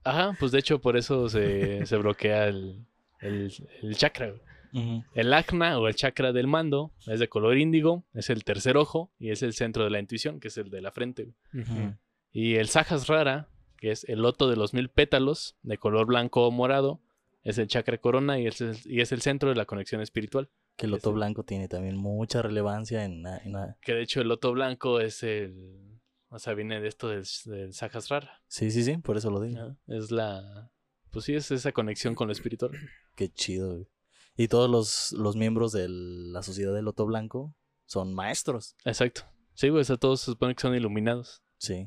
Ajá, 0.04 0.36
pues 0.38 0.52
de 0.52 0.60
hecho 0.60 0.80
por 0.80 0.96
eso 0.96 1.28
se, 1.28 1.84
se 1.86 1.96
bloquea 1.96 2.46
el, 2.46 2.86
el, 3.20 3.52
el 3.82 3.96
chakra. 3.96 4.32
Ujú. 4.74 5.04
El 5.14 5.32
ajna 5.32 5.78
o 5.78 5.88
el 5.88 5.94
chakra 5.94 6.32
del 6.32 6.46
mando 6.46 6.92
es 7.06 7.20
de 7.20 7.28
color 7.28 7.56
índigo, 7.56 8.04
es 8.12 8.28
el 8.28 8.44
tercer 8.44 8.76
ojo 8.76 9.12
y 9.18 9.30
es 9.30 9.42
el 9.42 9.52
centro 9.54 9.84
de 9.84 9.90
la 9.90 10.00
intuición, 10.00 10.40
que 10.40 10.48
es 10.48 10.58
el 10.58 10.68
de 10.70 10.80
la 10.82 10.90
frente. 10.92 11.32
Ujú. 11.52 11.62
Ujú. 11.72 11.94
Y 12.32 12.56
el 12.56 12.68
sahasrara, 12.68 13.48
que 13.78 13.90
es 13.92 14.04
el 14.08 14.20
loto 14.22 14.50
de 14.50 14.56
los 14.56 14.74
mil 14.74 14.88
pétalos, 14.88 15.56
de 15.62 15.78
color 15.78 16.06
blanco 16.06 16.46
o 16.46 16.50
morado, 16.50 17.00
es 17.44 17.58
el 17.58 17.68
chakra 17.68 17.98
corona 17.98 18.40
y 18.40 18.46
es 18.46 18.60
el, 18.60 18.76
y 18.84 19.00
es 19.00 19.12
el 19.12 19.20
centro 19.22 19.48
de 19.50 19.54
la 19.56 19.64
conexión 19.66 20.00
espiritual. 20.00 20.50
Que 20.76 20.86
el 20.86 20.92
loto 20.92 21.12
blanco 21.12 21.44
tiene 21.44 21.68
también 21.68 21.96
mucha 21.96 22.42
relevancia 22.42 23.04
en, 23.04 23.22
la- 23.22 23.38
en 23.38 23.52
la- 23.52 23.76
Que 23.80 23.92
de 23.94 24.02
hecho 24.02 24.20
el 24.20 24.28
loto 24.28 24.50
blanco 24.52 24.98
es 25.00 25.22
el... 25.22 26.00
O 26.30 26.38
sea, 26.40 26.54
viene 26.54 26.80
de 26.80 26.88
esto 26.88 27.08
del, 27.08 27.22
del 27.44 27.72
sahasrara. 27.74 28.42
Sí, 28.48 28.72
sí, 28.72 28.82
sí, 28.82 28.96
por 28.96 29.16
eso 29.16 29.30
lo 29.30 29.40
digo. 29.40 29.76
Es 29.86 30.10
la... 30.10 30.72
Pues 31.12 31.26
sí, 31.26 31.34
es 31.36 31.52
esa 31.52 31.70
conexión 31.70 32.16
con 32.16 32.26
lo 32.26 32.32
espiritual. 32.32 32.72
Qué 33.14 33.28
chido, 33.28 33.74
güey. 33.74 33.86
Y 34.36 34.48
todos 34.48 34.68
los, 34.70 35.12
los 35.12 35.36
miembros 35.36 35.72
de 35.72 35.86
la 35.88 36.42
sociedad 36.42 36.74
del 36.74 36.84
loto 36.86 37.06
blanco 37.06 37.54
son 37.86 38.14
maestros. 38.14 38.74
Exacto. 38.84 39.22
Sí, 39.54 39.68
güey, 39.68 39.82
o 39.82 39.84
sea, 39.84 39.96
todos 39.96 40.20
se 40.20 40.26
supone 40.32 40.54
que 40.54 40.62
son 40.62 40.74
iluminados. 40.74 41.42
Sí, 41.58 41.86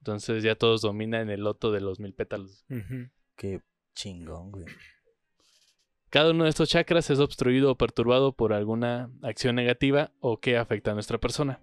Entonces 0.00 0.42
ya 0.42 0.54
todos 0.56 0.82
dominan 0.82 1.30
el 1.30 1.40
loto 1.40 1.72
de 1.72 1.80
los 1.80 1.98
mil 1.98 2.12
pétalos. 2.14 2.64
Ujú. 2.68 3.08
qué 3.36 3.62
chingón, 3.94 4.50
güey. 4.52 4.66
Cada 6.10 6.30
uno 6.30 6.44
de 6.44 6.50
estos 6.50 6.68
chakras 6.68 7.10
es 7.10 7.18
obstruido 7.18 7.72
o 7.72 7.76
perturbado 7.78 8.32
por 8.32 8.52
alguna 8.52 9.10
acción 9.22 9.56
negativa 9.56 10.12
o 10.20 10.38
que 10.38 10.56
afecta 10.58 10.90
a 10.90 10.94
nuestra 10.94 11.18
persona. 11.18 11.60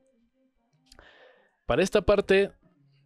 Para 1.65 1.81
esta 1.83 2.01
parte, 2.01 2.51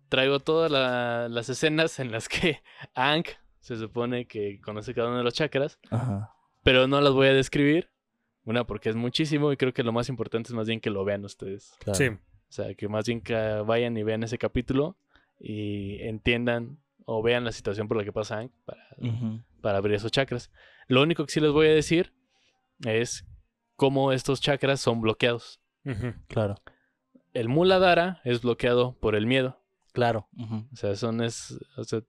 traigo 0.10 0.40
todas 0.40 0.72
la- 0.72 1.28
las 1.30 1.50
escenas 1.50 2.00
en 2.00 2.12
las 2.12 2.28
que 2.30 2.62
Ankh 2.96 3.30
se 3.60 3.76
supone 3.78 4.26
que 4.28 4.60
conoce 4.62 4.94
cada 4.94 5.10
uno 5.10 5.18
de 5.18 5.24
los 5.24 5.34
chakras, 5.34 5.78
Ajá. 5.92 6.34
Pero 6.68 6.86
no 6.86 7.00
las 7.00 7.14
voy 7.14 7.28
a 7.28 7.34
describir. 7.34 7.90
Una, 8.44 8.68
porque 8.68 8.90
es 8.90 8.96
muchísimo 8.98 9.54
y 9.54 9.58
creo 9.58 9.74
que 9.74 9.84
lo 9.84 9.94
más 9.94 10.10
importante 10.10 10.50
es 10.50 10.54
más 10.54 10.68
bien 10.68 10.82
que 10.82 10.90
lo 10.90 11.06
vean 11.06 11.24
ustedes. 11.24 11.74
Claro. 11.80 11.98
Sí. 11.98 12.08
O 12.10 12.18
sea, 12.50 12.76
que 12.76 12.90
más 12.90 13.06
bien 13.06 13.22
que 13.22 13.34
vayan 13.66 13.96
y 13.96 14.04
vean 14.04 14.22
ese 14.24 14.38
capítulo 14.38 14.98
y 15.40 16.02
entiendan 16.02 16.78
o 17.06 17.24
vean 17.24 17.46
la 17.46 17.54
situación 17.54 17.88
por 17.88 17.96
la 17.96 18.04
que 18.04 18.12
pasa 18.12 18.40
Ankh 18.40 18.52
para, 18.66 18.84
Ujú. 18.98 19.42
para 19.62 19.78
abrir 19.78 19.96
esos 19.96 20.12
chakras. 20.12 20.52
Lo 20.90 21.02
único 21.02 21.26
que 21.26 21.32
sí 21.32 21.40
les 21.40 21.52
voy 21.54 21.68
a 21.68 21.74
decir 21.74 22.12
es 22.86 23.26
cómo 23.78 24.12
estos 24.12 24.42
chakras 24.42 24.82
son 24.82 25.00
bloqueados. 25.00 25.62
Ujú. 25.86 26.16
Claro. 26.28 26.56
El 27.34 27.48
Muladhara 27.48 28.20
es 28.26 28.42
bloqueado 28.42 28.98
por 29.00 29.16
el 29.16 29.26
miedo. 29.26 29.64
Claro. 29.94 30.28
Ujú. 30.38 30.68
O 30.74 30.76
sea, 30.76 30.96
son 30.96 31.24
es. 31.24 31.58
o 31.78 31.86
sea, 31.86 32.02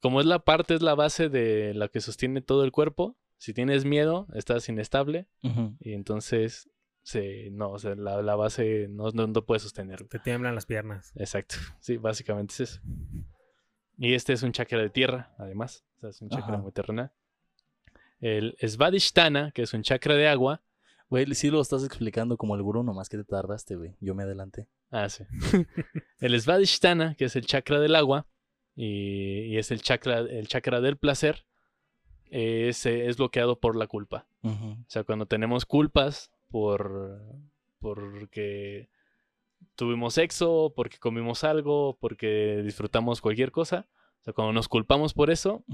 como 0.00 0.20
es 0.20 0.26
la 0.26 0.40
parte, 0.40 0.74
es 0.74 0.82
la 0.82 0.94
base 0.94 1.28
de 1.28 1.74
la 1.74 1.88
que 1.88 2.00
sostiene 2.00 2.40
todo 2.40 2.64
el 2.64 2.72
cuerpo. 2.72 3.16
Si 3.36 3.54
tienes 3.54 3.84
miedo, 3.84 4.26
estás 4.34 4.68
inestable. 4.68 5.28
Y 5.80 5.92
entonces 5.92 6.68
se, 7.02 7.50
no, 7.52 7.70
o 7.70 7.78
sea, 7.78 7.94
la, 7.94 8.20
la 8.22 8.36
base 8.36 8.86
no, 8.88 9.10
no, 9.10 9.26
no 9.26 9.44
puede 9.44 9.60
sostener. 9.60 10.06
Te 10.08 10.18
tiemblan 10.18 10.54
las 10.54 10.66
piernas. 10.66 11.12
Exacto. 11.16 11.56
Sí, 11.80 11.96
básicamente 11.96 12.52
es 12.54 12.60
eso. 12.60 12.80
Y 13.96 14.14
este 14.14 14.32
es 14.32 14.42
un 14.42 14.52
chakra 14.52 14.78
de 14.78 14.90
tierra, 14.90 15.34
además. 15.38 15.84
O 15.96 16.00
sea, 16.00 16.10
es 16.10 16.20
un 16.20 16.28
chakra 16.28 16.54
Ajá. 16.54 16.62
muy 16.62 16.72
terrenal. 16.72 17.12
El 18.20 18.56
Svadhisthana, 18.60 19.52
que 19.52 19.62
es 19.62 19.72
un 19.74 19.82
chakra 19.82 20.14
de 20.14 20.28
agua. 20.28 20.62
Güey, 21.08 21.34
sí 21.34 21.50
lo 21.50 21.60
estás 21.60 21.84
explicando 21.84 22.36
como 22.36 22.54
el 22.54 22.62
gurú, 22.62 22.82
nomás 22.82 23.08
que 23.08 23.16
te 23.16 23.24
tardaste, 23.24 23.76
güey. 23.76 23.96
Yo 24.00 24.14
me 24.14 24.24
adelanté. 24.24 24.68
Ah, 24.90 25.08
sí. 25.08 25.24
el 26.20 26.40
Svadhisthana, 26.40 27.14
que 27.14 27.24
es 27.24 27.36
el 27.36 27.46
chakra 27.46 27.80
del 27.80 27.96
agua. 27.96 28.26
Y, 28.80 29.46
y 29.46 29.58
es 29.58 29.72
el 29.72 29.82
chakra, 29.82 30.20
el 30.20 30.46
chakra 30.46 30.80
del 30.80 30.96
placer. 30.96 31.44
Es, 32.30 32.86
es 32.86 33.16
bloqueado 33.16 33.58
por 33.58 33.74
la 33.74 33.88
culpa. 33.88 34.28
O 34.42 34.76
sea, 34.86 35.02
cuando 35.02 35.26
tenemos 35.26 35.66
culpas 35.66 36.30
por 36.48 37.20
porque 37.80 38.88
tuvimos 39.74 40.14
sexo, 40.14 40.72
porque 40.76 40.98
comimos 40.98 41.42
algo, 41.42 41.98
porque 42.00 42.62
disfrutamos 42.62 43.20
cualquier 43.20 43.50
cosa. 43.50 43.88
O 44.20 44.24
sea, 44.24 44.32
cuando 44.32 44.52
nos 44.52 44.68
culpamos 44.68 45.12
por 45.12 45.30
eso, 45.30 45.64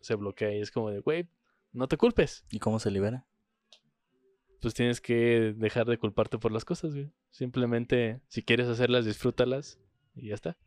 se 0.00 0.14
bloquea 0.16 0.54
y 0.54 0.60
es 0.60 0.70
como 0.70 0.90
de, 0.90 1.00
güey, 1.00 1.28
no 1.72 1.88
te 1.88 1.96
culpes. 1.96 2.44
¿Y 2.50 2.58
cómo 2.58 2.78
se 2.78 2.90
libera? 2.90 3.26
Pues 4.60 4.74
tienes 4.74 5.00
que 5.00 5.54
dejar 5.56 5.86
de 5.86 5.96
culparte 5.96 6.36
por 6.36 6.52
las 6.52 6.66
cosas, 6.66 6.92
güey. 6.92 7.10
Simplemente, 7.30 8.20
si 8.28 8.42
quieres 8.42 8.68
hacerlas, 8.68 9.06
disfrútalas 9.06 9.78
y 10.14 10.28
ya 10.28 10.34
está. 10.34 10.58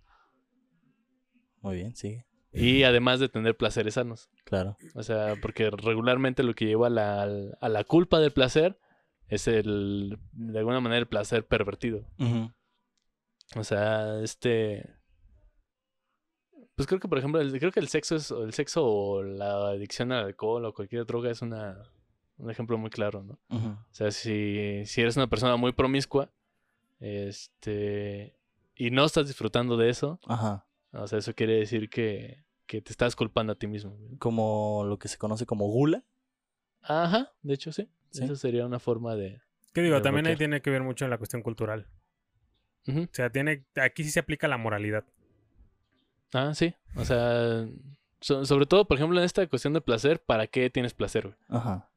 Muy 1.63 1.76
bien, 1.78 1.95
sigue. 1.95 2.28
Y 2.52 2.84
además 2.84 3.19
de 3.19 3.30
tener 3.30 3.58
placeres 3.58 3.95
sanos. 3.95 4.30
Claro. 4.43 4.78
O 4.93 5.02
sea, 5.02 5.34
porque 5.41 5.71
regularmente 5.71 6.43
lo 6.43 6.54
que 6.54 6.65
lleva 6.67 6.86
a 6.86 6.89
la, 6.91 7.23
a 7.60 7.69
la 7.69 7.84
culpa 7.84 8.19
del 8.19 8.32
placer 8.32 8.78
es 9.28 9.47
el, 9.47 10.19
de 10.34 10.60
alguna 10.60 10.80
manera, 10.80 10.99
el 10.99 11.08
placer 11.08 11.47
pervertido. 11.47 12.06
Ujú. 12.19 12.52
O 13.56 13.63
sea, 13.63 14.19
este. 14.21 14.88
Pues 16.76 16.88
creo 16.88 16.99
que, 16.99 17.08
por 17.08 17.17
ejemplo, 17.17 17.39
el- 17.41 17.58
creo 17.60 17.71
que 17.71 17.80
el 17.80 17.88
sexo 17.88 18.15
es. 18.17 18.30
El 18.30 18.54
sexo 18.54 18.86
o 18.86 19.23
la 19.23 19.69
adicción 19.69 20.12
al 20.12 20.26
alcohol 20.26 20.65
o 20.65 20.73
cualquier 20.73 21.06
droga 21.06 21.32
es 21.32 21.41
una, 21.41 21.82
un 22.38 22.52
ejemplo 22.52 22.78
muy 22.78 22.89
claro, 22.91 23.23
¿no? 23.23 23.39
Ujú. 23.56 23.69
O 23.69 23.86
sea, 23.93 24.12
si, 24.12 24.84
si 24.86 25.02
eres 25.02 25.15
una 25.17 25.28
persona 25.28 25.56
muy 25.56 25.71
promiscua, 25.71 26.30
este. 26.99 28.36
Y 28.76 28.89
no 28.91 29.06
estás 29.06 29.28
disfrutando 29.28 29.78
de 29.78 29.89
eso, 29.89 30.19
Ajá. 30.28 30.65
O 30.93 31.08
sea, 31.08 31.19
eso 31.19 31.34
quiere 31.34 31.53
decir 31.56 31.89
que, 31.89 32.43
que 32.65 32.82
te 32.82 32.91
estás 32.91 33.15
culpando 33.15 33.53
a 33.53 33.56
ti 33.56 33.67
mismo. 33.67 33.97
Como 34.19 34.84
lo 34.88 34.97
que 34.99 35.08
se 35.08 35.17
conoce 35.17 35.45
como 35.45 35.67
gula. 35.67 36.03
Ajá, 36.82 37.32
de 37.41 37.53
hecho, 37.53 37.71
sí. 37.71 37.89
Sí. 38.12 38.23
Eso 38.23 38.36
sería 38.36 38.65
una 38.65 38.79
forma 38.79 39.15
de. 39.15 39.41
¿Qué 39.73 39.82
digo? 39.82 39.95
De 39.95 40.01
También 40.01 40.27
ahí 40.27 40.36
tiene 40.36 40.62
que 40.62 40.69
ver 40.69 40.84
mucho 40.84 41.06
en 41.06 41.12
la 41.12 41.17
cuestión 41.17 41.41
cultural. 41.41 41.88
Ujú. 42.88 43.03
O 43.03 43.08
sea, 43.12 43.29
tiene, 43.32 43.65
aquí 43.82 44.03
sí 44.03 44.12
se 44.12 44.19
aplica 44.19 44.47
la 44.47 44.58
moralidad. 44.58 45.06
Ah, 46.34 46.53
sí. 46.53 46.73
O 46.95 47.06
sea, 47.06 47.67
so- 48.21 48.45
sobre 48.45 48.65
todo, 48.65 48.86
por 48.88 48.97
ejemplo, 48.97 49.17
en 49.19 49.25
esta 49.25 49.45
cuestión 49.47 49.73
de 49.73 49.82
placer, 49.82 50.19
¿para 50.21 50.47
qué 50.47 50.69
tienes 50.69 50.93
placer, 50.93 51.23
güey? 51.27 51.36
Ajá. 51.47 51.89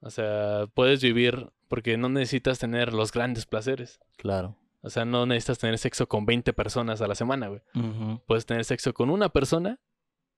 O 0.00 0.10
sea, 0.10 0.66
puedes 0.74 1.02
vivir 1.02 1.50
porque 1.68 1.96
no 1.96 2.08
necesitas 2.08 2.58
tener 2.58 2.92
los 2.94 3.12
grandes 3.12 3.46
placeres. 3.46 4.00
Claro. 4.16 4.56
O 4.82 4.90
sea, 4.90 5.04
no 5.04 5.26
necesitas 5.26 5.58
tener 5.58 5.78
sexo 5.78 6.08
con 6.08 6.24
20 6.26 6.52
personas 6.52 7.00
a 7.02 7.06
la 7.06 7.14
semana, 7.14 7.48
güey. 7.48 7.60
Ujú. 7.74 8.22
Puedes 8.26 8.46
tener 8.46 8.64
sexo 8.64 8.94
con 8.94 9.10
una 9.10 9.28
persona 9.28 9.78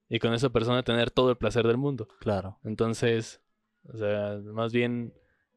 y 0.09 0.19
con 0.19 0.35
esa 0.35 0.51
persona 0.51 0.83
tener 0.83 1.11
todo 1.11 1.31
el 1.31 1.37
placer 1.37 1.67
del 1.67 1.77
mundo. 1.79 2.09
Claro. 2.21 2.59
Entonces, 2.65 3.41
o 3.85 3.97
sea, 3.97 4.39
más 4.53 4.73
bien 4.73 5.15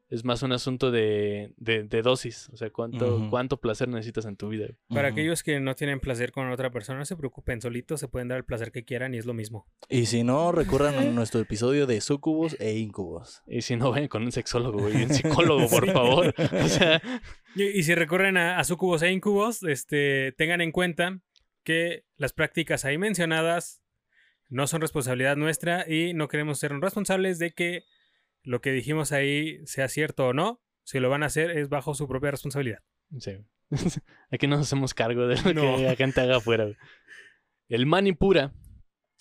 es 0.08 0.24
más 0.24 0.44
un 0.44 0.52
asunto 0.52 0.92
de, 0.92 1.52
de, 1.56 1.82
de 1.82 2.00
dosis. 2.00 2.48
O 2.52 2.56
sea, 2.56 2.70
cuánto, 2.70 3.16
Ujú. 3.16 3.28
cuánto 3.30 3.56
placer 3.60 3.88
necesitas 3.88 4.24
en 4.26 4.36
tu 4.36 4.48
vida. 4.50 4.66
güey. 4.66 4.78
Para 4.88 5.08
Ujú. 5.08 5.14
aquellos 5.14 5.42
que 5.42 5.58
no 5.58 5.74
tienen 5.74 5.98
placer 5.98 6.30
con 6.30 6.48
otra 6.52 6.70
persona, 6.70 7.00
no 7.00 7.04
se 7.04 7.16
preocupen, 7.16 7.60
solitos 7.60 7.98
se 7.98 8.06
pueden 8.06 8.28
dar 8.28 8.38
el 8.38 8.44
placer 8.44 8.70
que 8.70 8.84
quieran 8.84 9.14
y 9.14 9.18
es 9.18 9.26
lo 9.26 9.34
mismo. 9.34 9.66
Y 9.88 10.06
si 10.06 10.22
no, 10.22 10.52
recurran 10.52 10.94
a 10.94 11.00
nuestro 11.10 11.40
episodio 11.40 11.88
de 11.88 12.00
sucubos 12.00 12.56
e 12.60 12.78
incubos. 12.78 13.42
Y 13.48 13.62
si 13.62 13.74
no, 13.74 13.90
vayan 13.90 14.06
con 14.06 14.22
un 14.22 14.30
sexólogo, 14.30 14.78
güey. 14.78 15.02
Un 15.02 15.10
psicólogo, 15.12 15.68
por 15.68 15.86
favor. 15.92 16.32
O 16.38 16.68
sea, 16.68 17.02
Y, 17.56 17.64
y 17.78 17.82
si 17.82 17.94
recurren 17.94 18.36
a, 18.36 18.58
a 18.58 18.64
sucubos 18.64 19.02
e 19.02 19.10
incubos, 19.10 19.62
este, 19.62 20.32
tengan 20.36 20.60
en 20.60 20.70
cuenta 20.72 21.18
que 21.64 22.04
las 22.16 22.32
prácticas 22.32 22.84
ahí 22.84 22.98
mencionadas 22.98 23.82
no 24.48 24.66
son 24.68 24.80
responsabilidad 24.80 25.36
nuestra 25.36 25.84
y 25.90 26.14
no 26.14 26.28
queremos 26.28 26.58
ser 26.60 26.72
responsables 26.78 27.38
de 27.40 27.50
que 27.52 27.82
lo 28.44 28.60
que 28.60 28.70
dijimos 28.70 29.10
ahí 29.10 29.58
sea 29.66 29.88
cierto 29.88 30.28
o 30.28 30.32
no. 30.32 30.60
Si 30.84 31.00
lo 31.00 31.10
van 31.10 31.24
a 31.24 31.26
hacer 31.26 31.50
es 31.50 31.68
bajo 31.68 31.94
su 31.96 32.06
propia 32.06 32.30
responsabilidad. 32.30 32.78
Sí. 33.18 33.32
Aquí 34.30 34.46
no 34.46 34.56
nos 34.56 34.66
hacemos 34.66 34.94
cargo 34.94 35.26
de 35.26 35.34
lo 35.52 35.52
No. 35.72 35.76
que 35.78 35.82
la 35.82 35.96
gente 35.96 36.20
haga 36.20 36.36
afuera. 36.36 36.68
El 37.68 37.86
Manipura, 37.86 38.52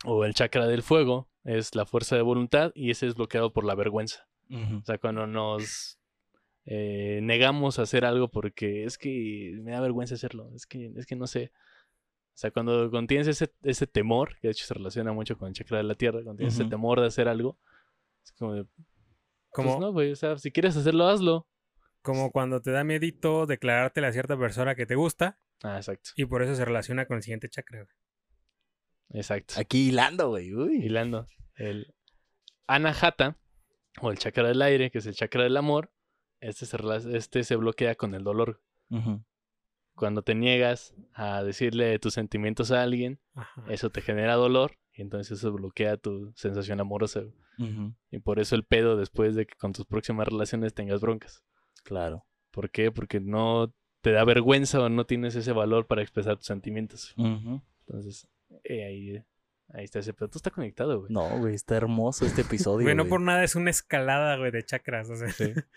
o 0.04 0.26
el 0.26 0.36
chakra 0.36 0.67
del 0.67 0.84
fuego, 0.84 1.28
es 1.43 1.74
la 1.74 1.88
fuerza 1.88 2.15
de 2.15 2.21
voluntad 2.21 2.71
y 2.76 2.91
ese 2.91 3.08
es 3.08 3.15
bloqueado 3.15 3.52
por 3.54 3.65
la 3.65 3.74
vergüenza. 3.74 4.28
O 4.52 4.84
sea, 4.86 5.00
cuando 5.00 5.26
nos 5.26 5.98
eh, 6.65 7.19
negamos 7.21 7.80
a 7.80 7.84
hacer 7.84 8.06
algo 8.06 8.30
porque 8.30 8.86
es 8.86 8.97
que 8.97 9.58
me 9.62 9.71
da 9.71 9.82
vergüenza 9.82 10.15
hacerlo, 10.15 10.51
es 10.56 10.65
que, 10.65 10.91
es 10.95 11.06
que 11.06 11.15
no 11.15 11.28
sé. 11.28 11.51
O 12.34 12.38
sea, 12.38 12.51
cuando, 12.51 12.89
cuando 12.89 13.08
tienes 13.08 13.28
ese, 13.28 13.54
ese 13.63 13.88
temor, 13.88 14.36
que 14.41 14.49
de 14.49 14.51
hecho 14.51 14.65
se 14.65 14.73
relaciona 14.73 15.13
mucho 15.13 15.38
con 15.38 15.47
el 15.47 15.54
chakra 15.54 15.78
de 15.78 15.84
la 15.84 15.95
tierra, 15.95 16.21
cuando 16.23 16.39
tienes 16.39 16.56
ese 16.56 16.69
temor 16.69 16.99
de 16.99 17.08
hacer 17.08 17.28
algo, 17.28 17.58
es 18.23 18.32
como 18.34 18.54
de, 18.54 18.65
Como, 19.49 19.69
pues 19.69 19.80
no, 19.80 19.91
güey, 19.93 20.12
o 20.12 20.15
sea, 20.15 20.38
si 20.38 20.51
quieres 20.51 20.75
hacerlo, 20.75 21.08
hazlo. 21.08 21.47
como 22.01 22.32
cuando 22.32 22.62
te 22.62 22.71
da 22.71 22.84
miedito 22.84 23.45
declarártela 23.45 24.10
a 24.10 24.12
cierta 24.12 24.38
persona 24.38 24.75
que 24.75 24.86
te 24.86 24.95
gusta 24.95 25.39
Ah, 25.63 25.78
exacto, 25.78 26.12
y 26.15 26.25
por 26.25 26.43
eso 26.43 26.56
se 26.56 26.65
relaciona 26.65 27.06
con 27.06 27.17
el 27.17 27.23
siguiente 27.23 27.49
chakra. 27.49 27.86
güey. 27.86 29.19
exacto. 29.19 29.56
Aquí 29.58 29.89
hilando, 29.89 30.30
güey. 30.30 30.54
Uy. 30.54 30.86
hilando. 30.86 31.28
El 31.56 31.93
Anahata, 32.67 33.38
o 34.01 34.12
el 34.12 34.17
chakra 34.17 34.47
del 34.47 34.62
aire, 34.62 34.91
que 34.91 34.97
es 34.97 35.06
el 35.06 35.15
chakra 35.15 35.43
del 35.43 35.58
amor, 35.58 35.91
este 36.49 36.65
se, 36.65 36.77
este 37.17 37.43
se 37.43 37.55
bloquea 37.55 37.95
con 37.95 38.13
el 38.15 38.23
dolor. 38.23 38.62
Cuando 39.95 40.21
te 40.23 40.36
niegas 40.36 40.93
a 41.13 41.43
decirle 41.43 41.97
tus 41.99 42.13
sentimientos 42.13 42.71
a 42.71 42.84
alguien, 42.84 43.19
Ajá. 43.34 43.63
eso 43.69 43.89
te 43.89 44.01
genera 44.01 44.36
dolor 44.36 44.77
y 44.93 45.01
entonces 45.01 45.39
eso 45.39 45.53
bloquea 45.53 45.97
tu 45.97 46.34
sensación 46.36 46.79
amorosa. 46.81 47.23
Y 48.12 48.19
por 48.19 48.39
eso 48.39 48.55
el 48.55 48.65
pedo 48.65 48.97
después 48.97 49.36
de 49.36 49.45
que 49.45 49.55
con 49.55 49.71
tus 49.71 49.86
próximas 49.86 50.27
relaciones 50.27 50.73
tengas 50.73 50.99
broncas. 50.99 51.43
Claro. 51.84 52.25
¿Por 52.51 52.69
qué? 52.69 52.91
Porque 52.91 53.21
no 53.21 53.73
te 54.01 54.12
da 54.12 54.25
vergüenza 54.25 54.81
o 54.81 54.89
no 54.89 55.05
tienes 55.05 55.36
ese 55.36 55.53
valor 55.53 55.88
para 55.88 56.01
expresar 56.01 56.36
tus 56.38 56.47
sentimientos. 56.47 57.15
Entonces, 57.17 58.27
eh, 58.65 58.86
ahí, 58.86 59.23
ahí 59.69 59.86
está 59.86 59.99
ese 59.99 60.13
pedo. 60.13 60.27
Todo 60.27 60.39
está 60.39 60.51
conectado, 60.51 60.99
güey. 60.99 61.13
No, 61.13 61.39
güey, 61.39 61.55
está 61.55 61.77
hermoso 61.77 62.25
este 62.25 62.41
episodio. 62.41 62.84
Güey, 62.84 62.95
no 62.95 63.03
güey. 63.03 63.10
por 63.10 63.21
nada 63.21 63.43
es 63.43 63.55
una 63.55 63.69
escalada, 63.69 64.36
güey, 64.38 64.51
de 64.51 64.63
chakras. 64.63 65.10
o 65.10 65.15
sea. 65.15 65.27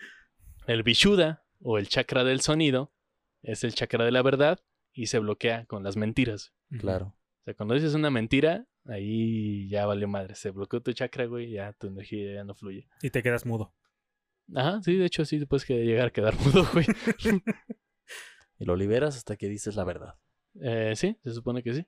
El 0.69 0.83
Vishuddha 0.83 1.43
o 1.61 1.77
el 1.77 1.87
chakra 1.87 2.23
del 2.23 2.41
sonido 2.41 2.93
es 3.41 3.63
el 3.63 3.73
chakra 3.73 4.05
de 4.05 4.11
la 4.11 4.21
verdad 4.21 4.59
y 4.93 5.07
se 5.07 5.17
bloquea 5.19 5.65
con 5.65 5.83
las 5.83 5.97
mentiras. 5.97 6.53
Claro. 6.79 7.15
O 7.41 7.43
sea, 7.45 7.53
cuando 7.55 7.73
dices 7.73 7.95
una 7.95 8.09
mentira, 8.11 8.67
ahí 8.85 9.67
ya 9.67 9.85
valió 9.87 10.07
madre. 10.07 10.35
Se 10.35 10.51
bloqueó 10.51 10.81
tu 10.81 10.93
chakra, 10.93 11.25
güey, 11.25 11.49
ya 11.51 11.73
tu 11.73 11.87
energía 11.87 12.35
ya 12.35 12.43
no 12.43 12.53
fluye. 12.53 12.87
Y 13.01 13.09
te 13.09 13.23
quedas 13.23 13.45
mudo. 13.45 13.73
Ajá, 14.53 14.81
sí, 14.83 14.95
de 14.95 15.05
hecho 15.05 15.25
sí 15.25 15.39
te 15.39 15.47
puedes 15.47 15.65
que- 15.65 15.83
llegar 15.85 16.07
a 16.07 16.11
quedar 16.11 16.35
mudo, 16.45 16.67
güey. 16.73 16.85
Y 18.61 18.65
lo 18.65 18.75
liberas 18.75 19.15
hasta 19.15 19.37
que 19.37 19.47
dices 19.47 19.75
la 19.77 19.85
verdad. 19.85 20.15
Eh, 20.61 20.93
sí, 20.97 21.17
se 21.23 21.31
supone 21.33 21.63
que 21.63 21.73
sí. 21.73 21.87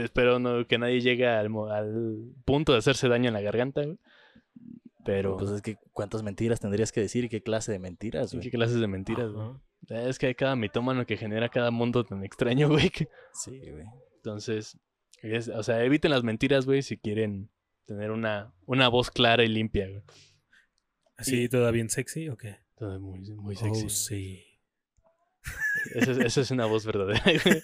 Espero 0.00 0.38
no, 0.40 0.66
que 0.66 0.76
nadie 0.76 1.00
llegue 1.00 1.26
al, 1.28 1.50
mo- 1.50 1.68
al 1.68 2.32
punto 2.44 2.72
de 2.72 2.78
hacerse 2.78 3.08
daño 3.08 3.28
en 3.28 3.34
la 3.34 3.40
garganta, 3.40 3.82
güey. 3.84 3.98
Pero, 5.04 5.36
Pues 5.36 5.50
es 5.50 5.62
que 5.62 5.76
cuántas 5.92 6.22
mentiras 6.22 6.60
tendrías 6.60 6.90
que 6.92 7.00
decir 7.00 7.24
y 7.24 7.28
qué 7.28 7.42
clase 7.42 7.72
de 7.72 7.78
mentiras, 7.78 8.30
¿qué 8.30 8.38
güey. 8.38 8.50
clases 8.50 8.80
de 8.80 8.86
mentiras, 8.86 9.30
güey? 9.32 9.48
Es 9.88 10.18
que 10.18 10.26
hay 10.28 10.34
cada 10.34 10.56
mitómano 10.56 11.04
que 11.06 11.16
genera 11.18 11.48
cada 11.50 11.70
mundo 11.70 12.04
tan 12.04 12.24
extraño, 12.24 12.68
güey. 12.88 12.90
que- 12.90 13.08
Sí, 13.34 13.58
güey. 13.70 13.84
Entonces, 14.16 14.78
es- 15.22 15.48
o 15.48 15.62
sea, 15.62 15.84
eviten 15.84 16.10
las 16.10 16.22
mentiras, 16.24 16.64
güey, 16.64 16.82
si 16.82 16.96
quieren 16.96 17.50
tener 17.86 18.10
una, 18.10 18.54
una 18.66 18.88
voz 18.88 19.10
clara 19.10 19.44
y 19.44 19.48
limpia, 19.48 19.88
güey. 19.88 20.02
¿Así 21.16 21.42
Y- 21.44 21.48
toda 21.48 21.70
bien 21.70 21.90
sexy 21.90 22.28
o 22.30 22.36
qué? 22.36 22.56
Todo 22.76 22.98
muy, 22.98 23.20
muy 23.36 23.56
sexy. 23.56 23.84
Oh, 23.86 23.88
sí. 23.90 24.44
Esa 25.94 26.12
es, 26.12 26.18
esa 26.18 26.40
es 26.40 26.50
una 26.50 26.64
voz 26.64 26.86
verdadera, 26.86 27.22
güey. 27.44 27.62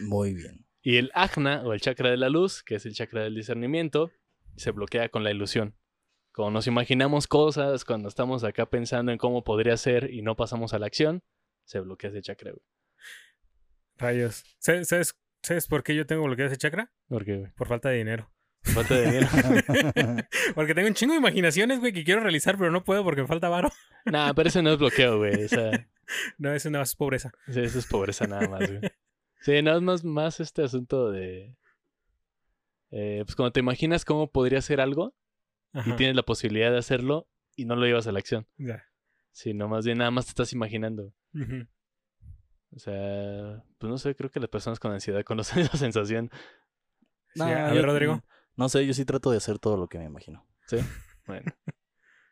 Muy 0.00 0.34
bien. 0.34 0.66
Y 0.82 0.96
el 0.96 1.10
ajna, 1.14 1.62
o 1.62 1.72
el 1.72 1.80
chakra 1.80 2.10
de 2.10 2.16
la 2.16 2.28
luz, 2.28 2.62
que 2.64 2.74
es 2.74 2.86
el 2.86 2.94
chakra 2.94 3.22
del 3.22 3.34
discernimiento, 3.36 4.10
se 4.56 4.72
bloquea 4.72 5.08
con 5.10 5.22
la 5.22 5.30
ilusión. 5.30 5.74
Cuando 6.40 6.56
nos 6.56 6.66
imaginamos 6.66 7.26
cosas, 7.26 7.84
cuando 7.84 8.08
estamos 8.08 8.44
acá 8.44 8.64
pensando 8.64 9.12
en 9.12 9.18
cómo 9.18 9.44
podría 9.44 9.76
ser 9.76 10.10
y 10.10 10.22
no 10.22 10.36
pasamos 10.36 10.72
a 10.72 10.78
la 10.78 10.86
acción, 10.86 11.22
se 11.66 11.80
bloquea 11.80 12.08
ese 12.08 12.22
chakra, 12.22 12.52
güey. 12.52 12.62
Rayos. 13.98 14.42
¿Sabes, 14.58 14.88
sabes, 14.88 15.20
sabes 15.42 15.66
por 15.66 15.82
qué 15.82 15.94
yo 15.94 16.06
tengo 16.06 16.22
bloqueado 16.22 16.48
ese 16.48 16.56
chakra? 16.56 16.90
¿Por 17.08 17.26
qué, 17.26 17.36
güey? 17.36 17.52
Por 17.52 17.68
falta 17.68 17.90
de 17.90 17.98
dinero. 17.98 18.32
Falta 18.62 18.94
de 18.94 19.04
dinero. 19.06 19.28
Porque 20.54 20.74
tengo 20.74 20.88
un 20.88 20.94
chingo 20.94 21.12
de 21.12 21.18
imaginaciones, 21.18 21.78
güey, 21.78 21.92
que 21.92 22.04
quiero 22.04 22.22
realizar, 22.22 22.56
pero 22.56 22.70
no 22.70 22.84
puedo 22.84 23.04
porque 23.04 23.20
me 23.20 23.28
falta 23.28 23.50
varo. 23.50 23.70
nah, 24.06 24.32
pero 24.32 24.48
ese 24.48 24.62
no 24.62 24.72
es 24.72 24.78
bloqueo, 24.78 25.18
güey. 25.18 25.44
O 25.44 25.48
sea, 25.48 25.72
No, 26.38 26.54
eso 26.54 26.70
no 26.70 26.80
es 26.80 26.96
pobreza. 26.96 27.32
sí, 27.52 27.60
eso 27.60 27.78
es 27.78 27.86
pobreza 27.86 28.26
nada 28.26 28.48
más, 28.48 28.66
güey. 28.66 28.80
Sí, 29.42 29.60
no 29.60 29.76
es 29.76 29.82
más, 29.82 30.04
más 30.04 30.40
este 30.40 30.62
asunto 30.62 31.10
de. 31.10 31.54
eh, 32.92 33.24
pues 33.26 33.36
cuando 33.36 33.52
te 33.52 33.60
imaginas 33.60 34.06
cómo 34.06 34.30
podría 34.30 34.62
ser 34.62 34.80
algo 34.80 35.14
y 35.72 35.92
tienes 35.92 36.16
la 36.16 36.22
posibilidad 36.22 36.70
de 36.70 36.78
hacerlo 36.78 37.28
y 37.56 37.64
no 37.64 37.76
lo 37.76 37.86
llevas 37.86 38.06
a 38.06 38.12
la 38.12 38.18
acción. 38.18 38.46
Ya. 38.56 38.84
Sino 39.32 39.68
más 39.68 39.84
bien 39.84 39.98
nada 39.98 40.10
más 40.10 40.26
te 40.26 40.30
estás 40.30 40.52
imaginando. 40.52 41.12
O 42.72 42.78
sea, 42.78 43.64
pues 43.78 43.90
no 43.90 43.98
sé, 43.98 44.14
creo 44.14 44.30
que 44.30 44.40
las 44.40 44.48
personas 44.48 44.78
con 44.78 44.92
ansiedad 44.92 45.22
conocen 45.24 45.60
esa 45.60 45.76
sensación. 45.76 46.30
Sí, 47.34 47.42
a 47.42 47.72
ver, 47.72 47.84
Rodrigo. 47.84 48.22
No 48.56 48.68
sé, 48.68 48.86
yo 48.86 48.92
sí 48.94 49.04
trato 49.04 49.30
de 49.30 49.36
hacer 49.38 49.58
todo 49.58 49.76
lo 49.76 49.88
que 49.88 49.98
me 49.98 50.04
imagino. 50.04 50.46
Sí. 50.66 50.76
Bueno. 51.26 51.52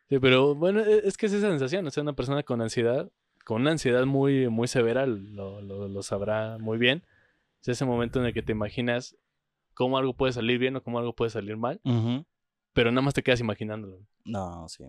Sí, 0.08 0.18
pero 0.18 0.56
bueno, 0.56 0.80
e- 0.80 1.06
es 1.06 1.16
que 1.16 1.26
es 1.26 1.32
esa 1.32 1.48
sensación. 1.50 1.86
O 1.86 1.90
sea, 1.92 2.02
una 2.02 2.14
persona 2.14 2.42
con 2.42 2.60
ansiedad, 2.60 3.12
con 3.44 3.60
una 3.60 3.70
ansiedad 3.70 4.06
muy, 4.06 4.48
muy 4.48 4.66
severa, 4.66 5.06
lo, 5.06 5.60
lo, 5.60 5.86
lo 5.86 6.02
sabrá 6.02 6.58
muy 6.58 6.78
bien. 6.78 7.04
Es 7.60 7.68
ese 7.68 7.84
momento 7.84 8.18
en 8.18 8.26
el 8.26 8.32
que 8.34 8.42
te 8.42 8.50
imaginas 8.50 9.16
cómo 9.74 9.96
algo 9.98 10.14
puede 10.16 10.32
salir 10.32 10.58
bien 10.58 10.74
o 10.74 10.82
cómo 10.82 10.98
algo 10.98 11.14
puede 11.14 11.30
salir 11.30 11.56
mal, 11.56 11.80
pero 12.72 12.90
nada 12.90 13.02
más 13.02 13.14
te 13.14 13.22
quedas 13.22 13.40
imaginándolo. 13.40 14.00
No, 14.24 14.68
sí. 14.68 14.84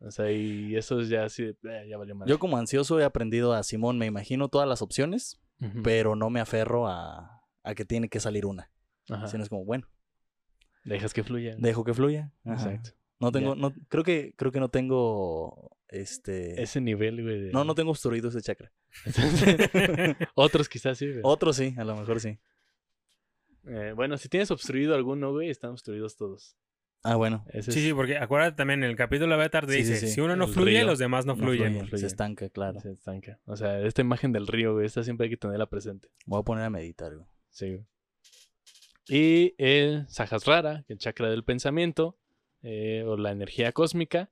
O 0.00 0.10
sea, 0.10 0.30
y 0.30 0.76
eso 0.76 1.00
es 1.00 1.08
ya 1.08 1.24
así, 1.24 1.42
de, 1.44 1.56
"Eh, 1.64 1.88
ya 1.88 1.96
valió 1.98 2.14
mal. 2.14 2.28
Yo 2.28 2.38
como 2.38 2.56
ansioso 2.56 3.00
he 3.00 3.04
aprendido 3.04 3.52
a 3.52 3.62
Simón, 3.64 3.98
me 3.98 4.06
imagino 4.06 4.48
todas 4.48 4.68
las 4.68 4.80
opciones, 4.82 5.40
pero 5.82 6.14
no 6.14 6.30
me 6.30 6.38
aferro 6.40 6.86
a, 6.86 7.42
a 7.64 7.74
que 7.74 7.84
tiene 7.84 8.08
que 8.08 8.20
salir 8.20 8.46
una. 8.46 8.70
Ajá. 9.10 9.26
Sino 9.26 9.42
es 9.42 9.48
como, 9.48 9.64
bueno, 9.64 9.88
Dejas 10.84 11.12
que 11.12 11.24
fluya. 11.24 11.56
dejo 11.58 11.82
que 11.84 11.94
fluya. 11.94 12.32
Ajá. 12.44 12.54
Exacto. 12.72 12.90
No 13.20 13.32
tengo, 13.32 13.56
no, 13.56 13.72
creo 13.88 14.04
que, 14.04 14.32
creo 14.36 14.52
que 14.52 14.60
no 14.60 14.68
tengo, 14.68 15.76
este... 15.88 16.62
Ese 16.62 16.80
nivel, 16.80 17.20
güey. 17.20 17.40
de- 17.42 17.50
No, 17.52 17.64
no 17.64 17.74
tengo 17.74 17.90
obstruido 17.90 18.28
ese 18.28 18.40
chakra. 18.40 18.70
Otros 20.34 20.68
quizás 20.68 20.96
sí, 20.98 21.08
güey. 21.08 21.20
Otro 21.24 21.52
sí, 21.52 21.74
a 21.76 21.82
lo 21.84 21.96
mejor 21.96 22.20
sí. 22.20 22.38
Eh, 23.66 23.92
bueno, 23.96 24.16
si 24.16 24.28
tienes 24.28 24.50
obstruido 24.52 24.94
alguno, 24.94 25.32
güey, 25.32 25.50
están 25.50 25.72
obstruidos 25.72 26.16
todos. 26.16 26.56
Ah, 27.04 27.14
bueno. 27.16 27.44
Ese 27.48 27.70
Sí, 27.72 27.78
es- 27.78 27.84
sí, 27.86 27.94
porque 27.94 28.16
acuérdate 28.18 28.56
también, 28.56 28.82
en 28.82 28.90
el 28.90 28.96
capítulo 28.96 29.28
de 29.28 29.34
Avatar 29.34 29.66
Sí, 29.66 29.72
sí, 29.72 29.78
dice, 29.78 29.96
sí. 29.98 30.08
si 30.08 30.20
uno 30.20 30.34
no 30.36 30.46
El 30.46 30.50
fluye, 30.52 30.78
río. 30.78 30.86
los 30.86 30.98
demás 30.98 31.26
no 31.26 31.34
No 31.36 31.42
fluyen. 31.44 31.72
fluye, 31.74 31.86
fluye. 31.86 32.00
Se 32.00 32.06
estanca, 32.06 32.48
claro. 32.50 32.80
Se 32.80 32.90
estanca. 32.90 33.38
O 33.46 33.56
sea, 33.56 33.80
esta 33.80 34.00
imagen 34.02 34.32
del 34.32 34.46
río, 34.46 34.74
güey, 34.74 34.86
esta 34.86 35.02
siempre 35.04 35.24
hay 35.26 35.30
que 35.30 35.36
tenerla 35.36 35.66
presente. 35.66 36.08
Voy 36.26 36.40
a 36.40 36.42
poner 36.42 36.64
a 36.64 36.70
meditar, 36.70 37.14
güey. 37.14 37.26
Sí, 37.50 37.68
güey. 37.70 37.86
Y 39.08 39.54
el 39.58 40.06
Sahasrara, 40.08 40.84
el 40.88 40.98
chakra 40.98 41.30
del 41.30 41.44
pensamiento, 41.44 42.18
eh, 42.62 43.04
o 43.06 43.16
la 43.16 43.30
energía 43.30 43.72
cósmica. 43.72 44.30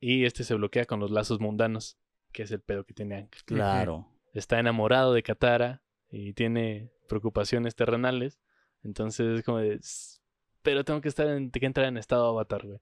Y 0.00 0.24
este 0.24 0.44
se 0.44 0.54
bloquea 0.54 0.84
con 0.86 1.00
los 1.00 1.10
lazos 1.10 1.40
mundanos, 1.40 1.98
que 2.32 2.44
es 2.44 2.50
el 2.52 2.60
pedo 2.60 2.84
que 2.84 2.94
tiene. 2.94 3.28
Claro. 3.44 4.08
Está 4.32 4.60
enamorado 4.60 5.12
de 5.12 5.22
Katara 5.24 5.82
y 6.08 6.32
tiene 6.34 6.90
preocupaciones 7.08 7.74
terrenales. 7.74 8.38
Entonces 8.84 9.40
es 9.40 9.44
como 9.44 9.58
de. 9.58 9.80
"S- 10.58 10.60
Pero 10.62 10.84
tengo 10.84 11.00
que 11.00 11.08
estar 11.08 11.26
en, 11.28 11.50
que 11.50 11.64
entrar 11.66 11.86
en 11.86 11.96
estado 11.96 12.26
avatar, 12.28 12.66
güey. 12.66 12.78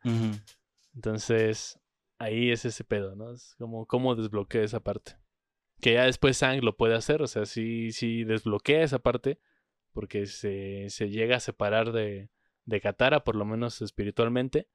Entonces, 0.94 1.78
ahí 2.18 2.50
es 2.50 2.64
ese 2.64 2.84
pedo, 2.84 3.14
¿no? 3.16 3.32
Es 3.32 3.54
como 3.58 3.86
cómo 3.86 4.14
desbloquea 4.14 4.62
esa 4.62 4.80
parte. 4.80 5.16
Que 5.80 5.94
ya 5.94 6.04
después 6.04 6.36
Sang 6.38 6.62
lo 6.64 6.76
puede 6.76 6.94
hacer, 6.94 7.20
o 7.22 7.26
sea, 7.26 7.44
sí, 7.44 7.92
sí 7.92 8.24
desbloquea 8.24 8.82
esa 8.82 8.98
parte, 8.98 9.38
porque 9.92 10.24
se, 10.26 10.86
se 10.88 11.10
llega 11.10 11.36
a 11.36 11.40
separar 11.40 11.92
de, 11.92 12.30
de 12.64 12.80
Katara, 12.80 13.24
por 13.24 13.36
lo 13.36 13.44
menos 13.44 13.82
espiritualmente, 13.82 14.68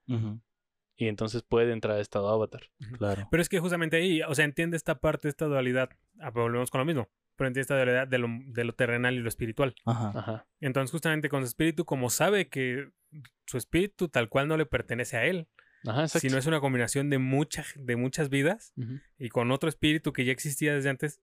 y 0.95 1.07
entonces 1.07 1.41
puede 1.41 1.71
entrar 1.71 1.97
a 1.97 2.01
estado 2.01 2.29
avatar. 2.29 2.69
Claro. 2.99 3.27
Pero 3.31 3.41
es 3.41 3.49
que 3.49 3.59
justamente 3.59 3.97
ahí, 3.97 4.21
o 4.21 4.35
sea, 4.35 4.45
entiende 4.45 4.77
esta 4.77 4.99
parte, 4.99 5.27
esta 5.27 5.45
dualidad. 5.45 5.89
Ah, 6.19 6.29
volvemos 6.29 6.69
con 6.69 6.79
lo 6.79 6.85
mismo. 6.85 7.09
Pero 7.41 7.47
entiende 7.47 7.61
esta 7.61 7.75
dualidad 7.75 8.07
de 8.07 8.19
lo, 8.19 8.27
de 8.29 8.63
lo 8.63 8.75
terrenal 8.75 9.15
y 9.15 9.17
lo 9.17 9.27
espiritual. 9.27 9.73
Ajá. 9.83 10.11
Ajá. 10.13 10.47
Entonces, 10.59 10.91
justamente 10.91 11.27
con 11.27 11.41
su 11.41 11.47
espíritu, 11.47 11.85
como 11.85 12.11
sabe 12.11 12.49
que 12.49 12.89
su 13.47 13.57
espíritu 13.57 14.09
tal 14.09 14.29
cual 14.29 14.47
no 14.47 14.57
le 14.57 14.67
pertenece 14.67 15.17
a 15.17 15.25
él, 15.25 15.47
Ajá, 15.87 16.07
sino 16.07 16.37
es 16.37 16.45
una 16.45 16.59
combinación 16.59 17.09
de, 17.09 17.17
mucha, 17.17 17.65
de 17.77 17.95
muchas 17.95 18.29
vidas 18.29 18.75
y 19.17 19.29
con 19.29 19.49
otro 19.49 19.69
espíritu 19.69 20.13
que 20.13 20.23
ya 20.23 20.31
existía 20.31 20.75
desde 20.75 20.91
antes, 20.91 21.19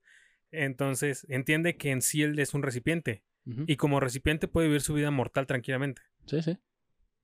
entonces 0.51 1.25
entiende 1.29 1.77
que 1.77 1.91
en 1.91 2.01
sí 2.01 2.21
él 2.21 2.37
es 2.37 2.53
un 2.53 2.63
recipiente. 2.63 3.23
Y 3.65 3.77
como 3.77 4.01
recipiente 4.01 4.49
puede 4.49 4.67
vivir 4.67 4.81
su 4.81 4.93
vida 4.93 5.11
mortal 5.11 5.47
tranquilamente. 5.47 6.01
Sí, 6.25 6.41
sí. 6.41 6.57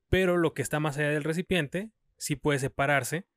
Pero 0.07 0.37
lo 0.37 0.53
que 0.53 0.61
está 0.61 0.79
más 0.79 0.97
allá 0.97 1.09
del 1.09 1.25
recipiente 1.25 1.91
sí 2.17 2.37
puede 2.37 2.59
separarse 2.59 3.27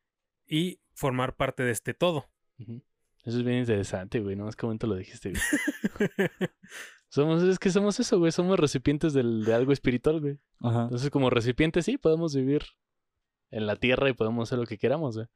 y 0.46 0.78
formar 0.94 1.34
parte 1.34 1.64
de 1.64 1.72
este 1.72 1.94
todo. 1.94 2.30
Ujú. 2.60 2.80
Eso 3.24 3.38
es 3.38 3.44
bien 3.44 3.58
interesante, 3.58 4.20
güey. 4.20 4.36
No 4.36 4.48
es 4.48 4.56
que 4.56 4.66
momento 4.66 4.86
lo 4.86 4.96
dijiste, 4.96 5.32
güey. 5.32 5.42
Somos, 7.10 7.42
es 7.42 7.58
que 7.58 7.70
somos 7.70 7.98
eso, 8.00 8.18
güey. 8.18 8.32
Somos 8.32 8.60
recipientes 8.60 9.14
del- 9.14 9.44
de 9.44 9.54
algo 9.54 9.72
espiritual, 9.72 10.20
güey. 10.20 10.38
Ajá. 10.60 10.82
Entonces, 10.84 11.08
como 11.10 11.30
recipientes, 11.30 11.86
sí, 11.86 11.96
podemos 11.96 12.34
vivir 12.34 12.62
en 13.50 13.66
la 13.66 13.76
tierra 13.76 14.10
y 14.10 14.12
podemos 14.12 14.46
hacer 14.48 14.58
lo 14.58 14.66
que 14.66 14.76
queramos, 14.76 15.16
güey. 15.16 15.26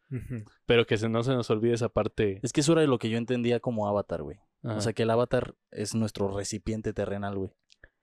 Pero 0.66 0.86
que 0.86 0.98
se, 0.98 1.08
no 1.08 1.22
se 1.22 1.32
nos 1.32 1.48
olvide 1.50 1.72
esa 1.72 1.88
parte. 1.88 2.40
Es 2.42 2.52
que 2.52 2.60
eso 2.60 2.72
era 2.74 2.84
lo 2.84 2.98
que 2.98 3.08
yo 3.08 3.16
entendía 3.16 3.58
como 3.58 3.88
avatar, 3.88 4.22
güey. 4.22 4.36
Ajá. 4.62 4.76
O 4.76 4.80
sea, 4.82 4.92
que 4.92 5.04
el 5.04 5.10
avatar 5.10 5.54
es 5.70 5.94
nuestro 5.94 6.28
recipiente 6.36 6.92
terrenal, 6.92 7.36
güey. 7.38 7.50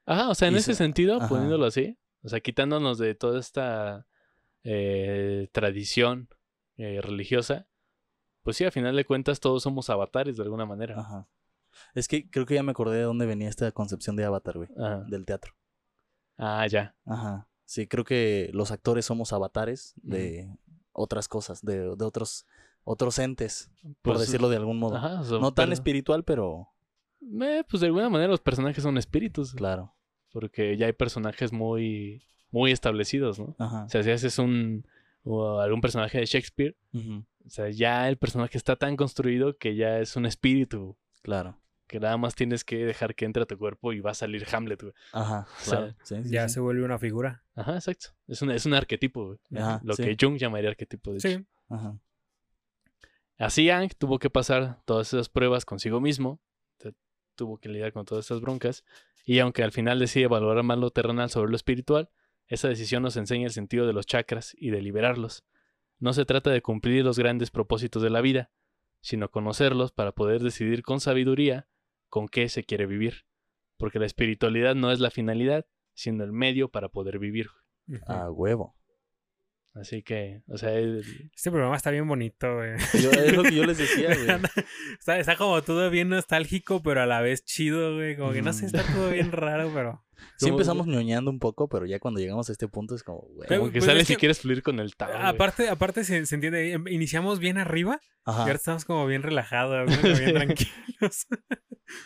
Ajá, 0.07 0.29
o 0.29 0.35
sea, 0.35 0.47
en 0.47 0.55
y 0.55 0.57
ese 0.57 0.73
se- 0.73 0.77
sentido, 0.83 1.17
ajá. 1.17 1.29
poniéndolo 1.29 1.65
así, 1.65 1.99
o 2.23 2.29
sea, 2.29 2.39
quitándonos 2.39 2.97
de 2.97 3.13
toda 3.13 3.39
esta 3.39 4.07
eh, 4.63 5.47
tradición 5.51 6.27
eh, 6.77 7.01
religiosa, 7.03 7.67
pues 8.43 8.58
sí, 8.58 8.65
a 8.65 8.71
final 8.71 8.95
de 8.95 9.06
cuentas 9.06 9.39
todos 9.39 9.63
somos 9.63 9.89
avatares 9.89 10.38
de 10.38 10.43
alguna 10.43 10.65
manera. 10.65 10.99
Ajá. 10.99 11.28
Es 11.93 12.08
que 12.08 12.30
creo 12.30 12.45
que 12.45 12.56
ya 12.56 12.63
me 12.63 12.71
acordé 12.71 12.97
de 12.97 13.04
dónde 13.04 13.25
venía 13.25 13.47
esta 13.49 13.71
concepción 13.71 14.15
de 14.15 14.25
avatar, 14.25 14.58
güey. 14.58 14.69
Ajá. 14.78 15.04
Del 15.08 15.25
teatro. 15.25 15.54
Ah, 16.38 16.65
ya. 16.67 16.95
Ajá. 17.06 17.47
Sí, 17.65 17.88
creo 17.88 18.04
que 18.04 18.49
los 18.54 18.71
actores 18.71 19.06
somos 19.06 19.32
avatares 19.34 19.93
de 19.97 20.49
otras 20.91 21.28
cosas, 21.28 21.63
de, 21.63 21.95
de 21.95 22.06
otros, 22.06 22.45
otros 22.84 23.19
entes, 23.19 23.69
por 24.02 24.15
Pues, 24.15 24.21
decirlo 24.21 24.49
de 24.49 24.58
algún 24.58 24.80
modo. 24.80 24.95
Ajá, 24.97 25.21
no 25.39 25.54
tan 25.54 25.65
pero- 25.65 25.73
espiritual, 25.73 26.23
pero 26.23 26.69
eh, 27.41 27.63
pues 27.69 27.82
de 27.82 27.88
alguna 27.88 28.10
manera 28.10 28.30
los 28.32 28.39
personajes 28.41 28.82
son 28.84 28.97
espíritus. 28.97 29.54
claro. 29.54 29.93
Porque 30.32 30.78
ya 30.78 30.86
hay 30.86 30.93
personajes 30.93 31.52
muy, 31.52 32.21
muy 32.52 32.71
establecidos, 32.71 33.39
¿no? 33.39 33.56
Ajá. 33.58 33.86
O 33.86 33.89
sea, 33.89 34.04
si 34.04 34.12
haces 34.12 34.38
un 34.38 34.86
o 35.23 35.60
algún 35.60 35.82
personaje 35.82 36.19
de 36.19 36.25
Shakespeare, 36.28 36.78
Ujú, 36.93 37.25
o 37.45 37.49
sea, 37.49 37.69
ya 37.69 38.08
el 38.10 38.17
personaje 38.17 38.58
está 38.58 38.75
tan 38.75 38.95
construido 38.95 39.58
que 39.58 39.75
ya 39.75 39.99
es 39.99 40.15
un 40.15 40.25
espíritu. 40.25 40.97
Claro. 41.21 41.60
Que 41.88 41.99
nada 41.99 42.17
más 42.17 42.36
tienes 42.36 42.63
que 42.63 42.86
dejar 42.86 43.15
que 43.15 43.25
entre 43.25 43.43
a 43.43 43.45
tu 43.47 43.58
cuerpo 43.58 43.93
y 43.93 43.99
va 43.99 44.12
a 44.12 44.13
salir 44.13 44.45
Hamlet, 44.52 44.82
güey. 44.82 44.93
Ajá. 45.12 45.47
O 45.49 45.63
sea, 45.63 45.78
Claro. 45.80 45.95
Sí, 46.04 46.15
sí, 46.23 46.30
Ya 46.30 46.47
sí. 46.47 46.54
se 46.56 46.60
vuelve 46.60 46.84
una 46.86 46.99
figura. 46.99 47.43
Ajá, 47.56 47.73
exacto. 47.75 48.10
Es 48.28 48.41
un, 48.43 48.52
es 48.52 48.65
un 48.67 48.75
arquetipo, 48.75 49.25
güey. 49.25 49.39
Ajá, 49.62 49.82
Lo 49.84 49.95
sí. 49.95 50.04
que 50.04 50.15
Jung 50.19 50.38
llamaría 50.38 50.69
arquetipo, 50.69 51.12
de 51.12 51.17
hecho. 51.17 51.30
Sí. 51.30 51.45
Ajá. 51.69 51.97
Así 53.38 53.69
Ang 53.69 53.89
tuvo 53.97 54.19
que 54.19 54.30
pasar 54.30 54.82
todas 54.86 55.13
esas 55.13 55.30
pruebas 55.30 55.65
consigo 55.65 55.99
mismo. 56.02 56.39
Tuvo 57.36 57.58
que 57.58 57.69
lidiar 57.69 57.93
con 57.93 58.04
todas 58.06 58.25
esas 58.25 58.41
broncas. 58.41 58.84
Y 59.23 59.39
aunque 59.39 59.63
al 59.63 59.71
final 59.71 59.97
decide 59.97 60.28
valorar 60.28 60.63
más 60.63 60.78
lo 60.78 60.91
terrenal 60.91 61.30
sobre 61.30 61.49
lo 61.49 61.56
espiritual, 61.56 62.10
esa 62.47 62.67
decisión 62.67 63.02
nos 63.02 63.15
enseña 63.15 63.45
el 63.45 63.54
sentido 63.54 63.88
de 63.88 63.93
los 63.93 64.06
chakras 64.06 64.54
y 64.60 64.71
de 64.71 64.82
liberarlos. 64.82 65.45
No 65.99 66.13
se 66.13 66.25
trata 66.25 66.49
de 66.49 66.62
cumplir 66.62 67.03
los 67.03 67.19
grandes 67.19 67.51
propósitos 67.51 68.01
de 68.01 68.09
la 68.09 68.21
vida, 68.21 68.51
sino 69.01 69.29
conocerlos 69.31 69.91
para 69.91 70.12
poder 70.13 70.41
decidir 70.41 70.81
con 70.83 70.99
sabiduría 70.99 71.67
con 72.09 72.27
qué 72.27 72.49
se 72.49 72.63
quiere 72.63 72.85
vivir. 72.85 73.25
Porque 73.77 73.99
la 73.99 74.05
espiritualidad 74.05 74.75
no 74.75 74.91
es 74.91 74.99
la 74.99 75.12
finalidad, 75.12 75.65
sino 75.93 76.23
el 76.23 76.31
medio 76.31 76.69
para 76.69 76.89
poder 76.89 77.19
vivir. 77.19 77.47
A 78.07 78.29
huevo. 78.29 78.75
Así 79.73 80.01
que, 80.03 80.41
o 80.47 80.57
sea, 80.57 80.73
el- 80.73 81.03
Este 81.33 81.51
programa 81.51 81.75
está 81.75 81.91
bien 81.91 82.07
bonito, 82.07 82.55
güey. 82.55 82.71
Yo- 83.01 83.12
es 83.12 83.36
lo 83.36 83.43
que 83.43 83.55
yo 83.55 83.65
les 83.65 83.78
decía, 83.78 84.07
güey. 84.15 84.28
está, 84.99 85.19
está 85.19 85.38
como 85.38 85.61
todo 85.61 85.89
bien 85.89 86.09
nostálgico, 86.09 86.82
pero 86.82 87.01
a 87.01 87.05
la 87.05 87.21
vez 87.21 87.45
chido, 87.45 87.95
güey. 87.95 88.17
Como 88.17 88.32
que 88.34 88.41
no 88.41 88.51
sé, 88.53 88.65
está 88.65 88.84
todo 88.84 89.11
bien 89.11 89.32
raro, 89.32 89.71
pero. 89.74 90.03
Sí 90.38 90.45
Como- 90.45 90.53
empezamos 90.55 90.88
ñoñando 90.88 91.30
un 91.32 91.39
poco, 91.39 91.67
pero 91.70 91.86
ya 91.86 91.99
cuando 91.99 92.20
llegamos 92.20 92.49
a 92.49 92.51
este 92.51 92.67
punto 92.67 92.95
es 92.95 93.03
como, 93.03 93.20
güey. 93.36 93.47
Como 93.47 93.65
que 93.72 93.80
pues 93.80 93.86
sales 93.86 94.01
es 94.03 94.07
si 94.07 94.13
que- 94.15 94.20
quieres 94.20 94.39
fluir 94.39 94.61
con 94.63 94.80
el 94.80 94.95
Tao. 94.95 95.09
güey. 95.11 95.22
Aparte, 95.26 95.70
aparte 95.70 96.03
se, 96.03 96.26
se 96.26 96.36
entiende, 96.36 96.72
em, 96.74 96.88
iniciamos 96.88 97.39
bien 97.39 97.57
arriba 97.57 97.99
y 98.03 98.30
Ajá. 98.32 98.41
ahora 98.43 98.53
estamos 98.53 98.86
como 98.86 99.05
bien 99.07 99.24
relajados, 99.24 99.89
como 99.95 100.13
bien 100.15 100.34
tranquilos. 100.36 101.28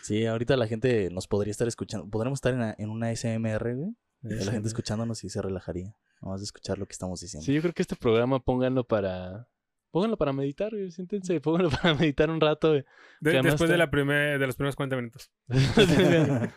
Sí, 0.02 0.24
ahorita 0.26 0.56
la 0.56 0.66
gente 0.66 1.10
nos 1.10 1.26
podría 1.28 1.50
estar 1.50 1.68
escuchando. 1.68 2.08
Podremos 2.08 2.38
estar 2.38 2.54
en, 2.54 2.62
a- 2.62 2.74
en 2.78 2.90
una 2.90 3.10
SMR, 3.14 3.74
güey. 3.74 3.90
y 4.22 4.44
La 4.44 4.52
gente 4.52 4.68
escuchándonos 4.68 5.22
y 5.24 5.28
se 5.28 5.42
relajaría. 5.42 5.94
Vamos 6.20 6.40
a 6.40 6.44
escuchar 6.44 6.78
lo 6.78 6.86
que 6.86 6.92
estamos 6.92 7.20
diciendo. 7.20 7.44
Sí, 7.44 7.52
yo 7.52 7.60
creo 7.60 7.74
que 7.74 7.82
este 7.82 7.96
programa 7.96 8.40
pónganlo 8.40 8.84
para. 8.84 9.46
Pónganlo 9.90 10.16
para 10.16 10.32
meditar, 10.32 10.70
güey. 10.70 10.90
Siéntense, 10.90 11.38
pónganlo 11.40 11.70
para 11.70 11.92
meditar 11.94 12.30
un 12.30 12.40
rato, 12.40 12.70
güey. 12.70 12.84
De- 13.20 13.42
después 13.42 13.68
de, 13.70 13.76
la 13.76 13.90
primer, 13.90 14.38
de 14.38 14.46
los 14.46 14.56
primeros 14.56 14.74
40 14.74 14.96
minutos. 14.96 15.30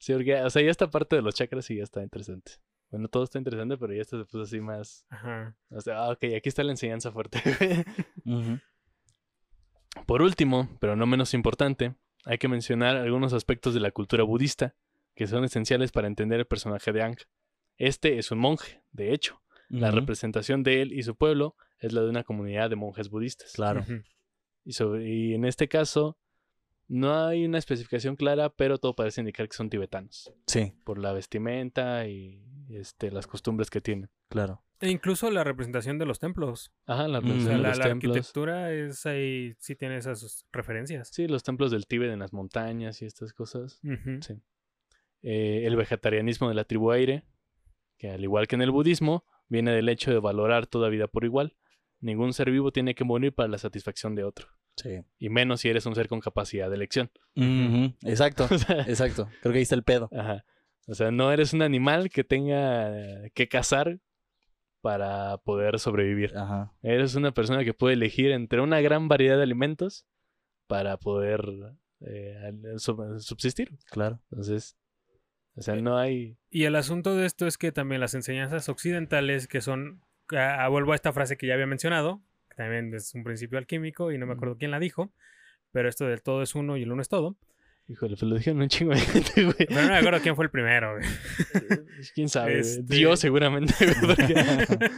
sí, 0.00 0.12
porque, 0.12 0.34
o 0.40 0.50
sea, 0.50 0.62
ya 0.62 0.70
esta 0.72 0.90
parte 0.90 1.14
de 1.14 1.22
los 1.22 1.34
chakras 1.36 1.64
sí 1.64 1.76
ya 1.76 1.84
está 1.84 2.02
interesante. 2.02 2.52
Bueno, 2.90 3.06
todo 3.06 3.22
está 3.22 3.38
interesante, 3.38 3.76
pero 3.76 3.92
ya 3.94 4.02
esto 4.02 4.18
se 4.18 4.24
puso 4.24 4.42
así 4.42 4.60
más. 4.60 5.06
Ajá. 5.10 5.56
O 5.70 5.80
sea, 5.80 5.98
ah, 5.98 6.10
ok, 6.10 6.24
aquí 6.36 6.48
está 6.48 6.64
la 6.64 6.72
enseñanza 6.72 7.12
fuerte. 7.12 7.40
Por 10.06 10.22
último, 10.22 10.68
pero 10.80 10.96
no 10.96 11.06
menos 11.06 11.34
importante, 11.34 11.94
hay 12.24 12.38
que 12.38 12.48
mencionar 12.48 12.96
algunos 12.96 13.32
aspectos 13.32 13.74
de 13.74 13.80
la 13.80 13.90
cultura 13.90 14.24
budista 14.24 14.74
que 15.14 15.26
son 15.26 15.44
esenciales 15.44 15.92
para 15.92 16.06
entender 16.06 16.40
el 16.40 16.46
personaje 16.46 16.92
de 16.92 17.02
Aang. 17.02 17.16
Este 17.76 18.18
es 18.18 18.30
un 18.30 18.38
monje, 18.38 18.82
de 18.92 19.12
hecho. 19.12 19.40
La 19.68 19.92
representación 19.92 20.64
de 20.64 20.82
él 20.82 20.92
y 20.92 21.02
su 21.04 21.14
pueblo 21.14 21.54
es 21.78 21.92
la 21.92 22.00
de 22.02 22.08
una 22.10 22.24
comunidad 22.24 22.70
de 22.70 22.76
monjes 22.76 23.08
budistas. 23.08 23.52
Claro. 23.52 23.84
Y, 24.64 24.72
sobre- 24.72 25.08
y 25.08 25.34
en 25.34 25.44
este 25.44 25.68
caso, 25.68 26.18
no 26.92 27.24
hay 27.26 27.44
una 27.46 27.56
especificación 27.58 28.16
clara, 28.16 28.50
pero 28.50 28.78
todo 28.78 28.94
parece 28.96 29.20
indicar 29.20 29.48
que 29.48 29.56
son 29.56 29.70
tibetanos, 29.70 30.32
Sí, 30.46 30.72
por 30.84 30.98
la 30.98 31.12
vestimenta 31.12 32.06
y 32.08 32.44
este, 32.68 33.10
las 33.10 33.26
costumbres 33.26 33.70
que 33.70 33.80
tienen. 33.80 34.10
claro. 34.28 34.62
E 34.82 34.88
incluso 34.90 35.30
la 35.30 35.44
representación 35.44 35.98
de 35.98 36.06
los 36.06 36.18
templos. 36.18 36.72
Ajá, 36.86 37.06
la 37.06 37.20
Mm, 37.20 37.24
representación 37.24 37.56
de 37.58 37.62
la, 37.62 37.68
los 37.68 37.78
la 37.78 37.84
templos. 37.84 38.16
arquitectura 38.16 38.72
es 38.72 39.04
ahí, 39.04 39.54
sí 39.58 39.76
tiene 39.76 39.96
esas 39.98 40.46
referencias. 40.52 41.10
Sí, 41.12 41.28
los 41.28 41.42
templos 41.42 41.70
del 41.70 41.86
Tíbet 41.86 42.10
en 42.10 42.18
las 42.20 42.32
montañas 42.32 43.02
y 43.02 43.04
estas 43.04 43.34
cosas. 43.34 43.78
Sí. 44.22 44.40
Eh, 45.22 45.66
el 45.66 45.76
vegetarianismo 45.76 46.48
de 46.48 46.54
la 46.54 46.64
tribu 46.64 46.92
Aire, 46.92 47.24
que 47.98 48.08
al 48.10 48.22
igual 48.24 48.48
que 48.48 48.54
en 48.56 48.62
el 48.62 48.70
budismo, 48.70 49.26
viene 49.48 49.72
del 49.72 49.90
hecho 49.90 50.10
de 50.12 50.18
valorar 50.18 50.66
toda 50.66 50.88
vida 50.88 51.06
por 51.08 51.24
igual. 51.26 51.56
Ningún 52.00 52.32
ser 52.32 52.50
vivo 52.50 52.72
tiene 52.72 52.94
que 52.94 53.04
morir 53.04 53.34
para 53.34 53.50
la 53.50 53.58
satisfacción 53.58 54.14
de 54.14 54.24
otro. 54.24 54.46
Sí. 54.76 55.00
Y 55.18 55.28
menos 55.28 55.60
si 55.60 55.68
eres 55.68 55.84
un 55.86 55.94
ser 55.94 56.08
con 56.08 56.20
capacidad 56.20 56.68
de 56.70 56.76
elección. 56.76 57.10
Exacto, 58.04 58.48
O 58.50 58.58
sea, 58.58 58.80
exacto. 58.82 59.28
Creo 59.42 59.52
que 59.52 59.58
ahí 59.58 59.62
está 59.62 59.74
el 59.74 59.82
pedo. 59.84 60.08
ajá. 60.12 60.44
O 60.88 60.94
sea, 60.94 61.10
no 61.10 61.30
eres 61.30 61.52
un 61.52 61.62
animal 61.62 62.10
que 62.10 62.24
tenga 62.24 63.28
que 63.34 63.48
cazar 63.48 64.00
para 64.80 65.36
poder 65.38 65.78
sobrevivir. 65.78 66.36
Ajá. 66.36 66.72
Eres 66.82 67.14
una 67.14 67.32
persona 67.32 67.64
que 67.64 67.74
puede 67.74 67.94
elegir 67.94 68.32
entre 68.32 68.60
una 68.60 68.80
gran 68.80 69.06
variedad 69.06 69.36
de 69.36 69.42
alimentos 69.42 70.06
para 70.66 70.96
poder 70.96 71.44
eh, 72.00 72.52
sub- 72.78 73.20
subsistir. 73.20 73.76
Claro. 73.90 74.20
Entonces, 74.30 74.76
o 75.54 75.62
sea, 75.62 75.76
no 75.76 75.98
hay... 75.98 76.38
Y 76.48 76.64
el 76.64 76.74
asunto 76.74 77.14
de 77.14 77.26
esto 77.26 77.46
es 77.46 77.58
que 77.58 77.70
también 77.72 78.00
las 78.00 78.14
enseñanzas 78.14 78.68
occidentales, 78.68 79.46
que 79.46 79.60
son, 79.60 80.00
ah, 80.34 80.66
vuelvo 80.68 80.92
a 80.92 80.96
esta 80.96 81.12
frase 81.12 81.36
que 81.36 81.46
ya 81.46 81.54
había 81.54 81.66
mencionado, 81.66 82.22
también 82.60 82.92
es 82.94 83.14
un 83.14 83.24
principio 83.24 83.56
alquímico 83.58 84.12
y 84.12 84.18
no 84.18 84.26
me 84.26 84.34
acuerdo 84.34 84.58
quién 84.58 84.70
la 84.70 84.78
dijo, 84.78 85.12
pero 85.72 85.88
esto 85.88 86.06
del 86.06 86.22
todo 86.22 86.42
es 86.42 86.54
uno 86.54 86.76
y 86.76 86.82
el 86.82 86.92
uno 86.92 87.00
es 87.00 87.08
todo. 87.08 87.38
Híjole, 87.88 88.16
pues 88.16 88.22
lo 88.30 88.36
dijeron 88.36 88.60
un 88.60 88.68
chingo 88.68 88.92
de 88.92 89.00
gente, 89.00 89.44
güey. 89.44 89.54
Pero 89.66 89.80
no 89.82 89.88
me 89.88 89.96
acuerdo 89.96 90.20
quién 90.20 90.36
fue 90.36 90.44
el 90.44 90.50
primero. 90.50 90.94
güey. 90.96 91.08
¿Quién 92.14 92.28
sabe? 92.28 92.60
Este- 92.60 92.82
Dios 92.94 93.18
seguramente. 93.18 93.72
güey, 93.80 93.94
porque- 94.16 94.34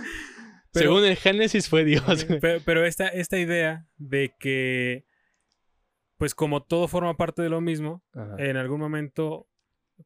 Pero- 0.73 0.87
Según 0.87 1.05
el 1.05 1.17
Génesis 1.17 1.69
fue 1.69 1.85
Dios. 1.85 2.27
Pero, 2.41 2.61
pero 2.65 2.85
esta, 2.85 3.07
esta 3.09 3.39
idea 3.39 3.87
de 3.99 4.35
que, 4.41 5.05
pues 6.17 6.35
como 6.35 6.63
todo 6.65 6.89
forma 6.89 7.17
parte 7.17 7.43
de 7.43 7.49
lo 7.51 7.61
mismo, 7.61 8.03
Ajá. 8.15 8.35
en 8.39 8.57
algún 8.57 8.81
momento, 8.81 9.47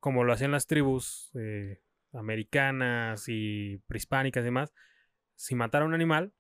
como 0.01 0.25
lo 0.25 0.33
hacían 0.33 0.51
las 0.51 0.67
tribus 0.67 1.31
eh, 1.41 1.81
americanas 2.13 3.25
y 3.29 3.79
prehispánicas 3.87 4.43
y 4.43 4.45
demás, 4.47 4.73
si 5.37 5.55
matara 5.55 5.85
a 5.85 5.89
un 5.89 5.95
animal, 5.95 6.33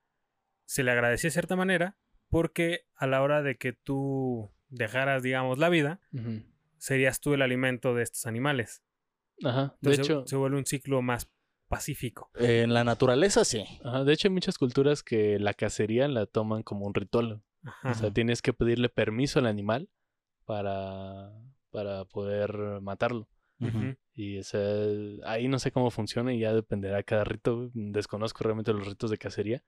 se 0.66 0.82
le 0.82 0.90
agradecía 0.90 1.28
de 1.28 1.32
cierta 1.32 1.56
manera 1.56 1.96
porque 2.28 2.86
a 2.94 3.06
la 3.06 3.22
hora 3.22 3.42
de 3.42 3.56
que 3.56 3.72
tú 3.72 4.52
dejaras, 4.68 5.22
digamos, 5.22 5.58
la 5.58 5.68
vida, 5.68 6.00
serías 6.76 7.20
tú 7.20 7.34
el 7.34 7.42
alimento 7.42 7.94
de 7.94 8.02
estos 8.02 8.26
animales. 8.26 8.82
Ajá. 9.44 9.76
De 9.80 9.90
Entonces 9.90 9.98
hecho, 10.00 10.26
se 10.26 10.36
vuelve 10.36 10.58
un 10.58 10.66
ciclo 10.66 11.02
más 11.02 11.30
pacífico. 11.68 12.30
En 12.34 12.74
la 12.74 12.84
naturaleza, 12.84 13.44
sí. 13.44 13.64
ajá, 13.84 14.04
de 14.04 14.12
hecho 14.12 14.28
hay 14.28 14.34
muchas 14.34 14.58
culturas 14.58 15.02
que 15.02 15.38
la 15.38 15.54
cacería 15.54 16.08
la 16.08 16.26
toman 16.26 16.62
como 16.62 16.86
un 16.86 16.94
ritual. 16.94 17.42
Ajá. 17.64 17.90
O 17.90 17.94
sea, 17.94 18.10
tienes 18.12 18.42
que 18.42 18.52
pedirle 18.52 18.88
permiso 18.88 19.38
al 19.38 19.46
animal 19.46 19.88
para, 20.44 21.32
para 21.70 22.04
poder 22.04 22.80
matarlo. 22.80 23.28
Ujú. 23.60 23.78
Ujú. 23.78 23.96
Y 24.14 24.38
o 24.38 24.44
sea, 24.44 24.62
ahí 25.24 25.48
no 25.48 25.58
sé 25.58 25.72
cómo 25.72 25.90
funciona 25.90 26.32
y 26.32 26.40
ya 26.40 26.52
dependerá 26.52 27.02
cada 27.02 27.24
rito. 27.24 27.70
Desconozco 27.74 28.44
realmente 28.44 28.72
los 28.72 28.86
ritos 28.86 29.10
de 29.10 29.18
cacería. 29.18 29.62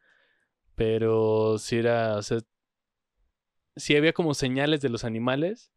Pero 0.79 1.59
sí 1.59 1.77
era, 1.77 2.17
o 2.17 2.23
sea, 2.23 2.39
sí 3.77 3.97
había 3.97 4.13
como 4.13 4.33
señales 4.33 4.81
de 4.81 4.89
los 4.89 5.05
animales 5.05 5.71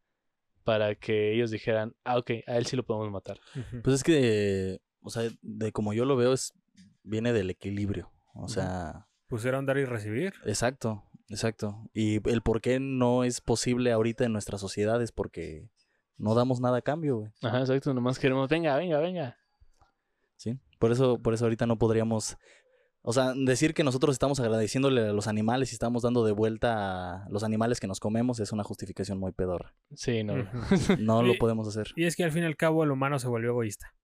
para 0.64 0.94
que 0.94 1.34
ellos 1.34 1.50
dijeran, 1.50 1.94
ah, 2.04 2.18
ok, 2.18 2.30
a 2.46 2.56
él 2.56 2.66
sí 2.66 2.76
lo 2.76 2.84
podemos 2.86 3.10
matar. 3.10 3.38
Pues 3.82 3.96
es 3.96 4.04
que, 4.04 4.80
o 5.00 5.10
sea, 5.10 5.28
de 5.42 5.72
como 5.72 5.92
yo 5.92 6.04
lo 6.04 6.16
veo, 6.16 6.32
es 6.32 6.54
viene 7.02 7.32
del 7.32 7.50
equilibrio. 7.50 8.10
O 8.34 8.48
sea, 8.48 9.08
Pues 9.26 9.44
era 9.44 9.58
un 9.58 9.66
dar 9.66 9.76
y 9.76 9.84
recibir. 9.84 10.34
exacto, 10.46 11.02
exacto. 11.28 11.90
Y 11.92 12.26
el 12.30 12.42
por 12.42 12.60
qué 12.60 12.78
no 12.78 13.24
es 13.24 13.40
posible 13.40 13.90
ahorita 13.92 14.24
en 14.24 14.32
nuestra 14.32 14.56
sociedad 14.56 15.02
es 15.02 15.10
porque 15.10 15.68
no 16.16 16.34
damos 16.36 16.60
nada 16.60 16.78
a 16.78 16.82
cambio, 16.82 17.16
güey. 17.18 17.32
Ajá, 17.42 17.58
exacto, 17.58 17.92
nomás 17.92 18.18
queremos, 18.20 18.48
venga, 18.48 18.76
venga, 18.76 19.00
venga. 19.00 19.36
¿Sí? 20.36 20.58
Por 20.78 20.92
eso, 20.92 21.18
por 21.20 21.34
eso 21.34 21.44
ahorita 21.44 21.66
no 21.66 21.76
podríamos. 21.76 22.36
O 23.04 23.12
sea, 23.12 23.34
decir 23.34 23.74
que 23.74 23.82
nosotros 23.82 24.14
estamos 24.14 24.38
agradeciéndole 24.38 25.08
a 25.08 25.12
los 25.12 25.26
animales 25.26 25.72
y 25.72 25.74
estamos 25.74 26.02
dando 26.02 26.24
de 26.24 26.30
vuelta 26.30 27.24
a 27.24 27.28
los 27.30 27.42
animales 27.42 27.80
que 27.80 27.88
nos 27.88 27.98
comemos 27.98 28.38
es 28.38 28.52
una 28.52 28.62
justificación 28.62 29.18
muy 29.18 29.32
pedorra. 29.32 29.74
Sí, 29.94 30.22
no. 30.22 30.34
No 31.00 31.22
lo 31.22 31.34
podemos 31.34 31.66
hacer. 31.66 31.88
Y 31.96 32.04
es 32.04 32.14
que 32.14 32.22
al 32.22 32.30
fin 32.30 32.44
y 32.44 32.46
al 32.46 32.56
cabo 32.56 32.84
el 32.84 32.92
humano 32.92 33.18
se 33.18 33.26
volvió 33.26 33.50
egoísta. 33.50 33.94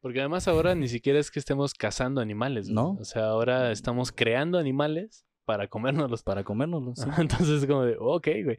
Porque 0.00 0.20
además 0.20 0.46
ahora 0.46 0.76
ni 0.76 0.86
siquiera 0.86 1.18
es 1.18 1.30
que 1.30 1.40
estemos 1.40 1.74
cazando 1.74 2.20
animales. 2.20 2.70
No. 2.70 2.96
O 3.00 3.04
sea, 3.04 3.26
ahora 3.26 3.72
estamos 3.72 4.12
creando 4.12 4.56
animales 4.56 5.26
para 5.44 5.66
comérnoslos. 5.66 6.22
Para 6.22 6.44
comérnoslos, 6.44 7.00
sí. 7.00 7.08
Entonces 7.18 7.62
es 7.62 7.66
como 7.66 7.82
de, 7.82 7.96
ok, 7.98 8.28
güey. 8.44 8.58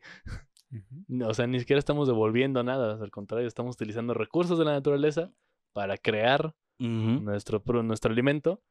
O 1.27 1.33
sea, 1.33 1.47
ni 1.47 1.59
siquiera 1.59 1.79
estamos 1.79 2.07
devolviendo 2.07 2.61
nada, 2.63 3.01
al 3.01 3.09
contrario, 3.09 3.47
estamos 3.47 3.75
utilizando 3.75 4.13
recursos 4.13 4.59
de 4.59 4.65
la 4.65 4.73
naturaleza 4.73 5.31
para 5.73 5.97
crear 5.97 6.53
nuestro, 6.77 7.63
nuestro 7.83 8.11
alimento 8.11 8.61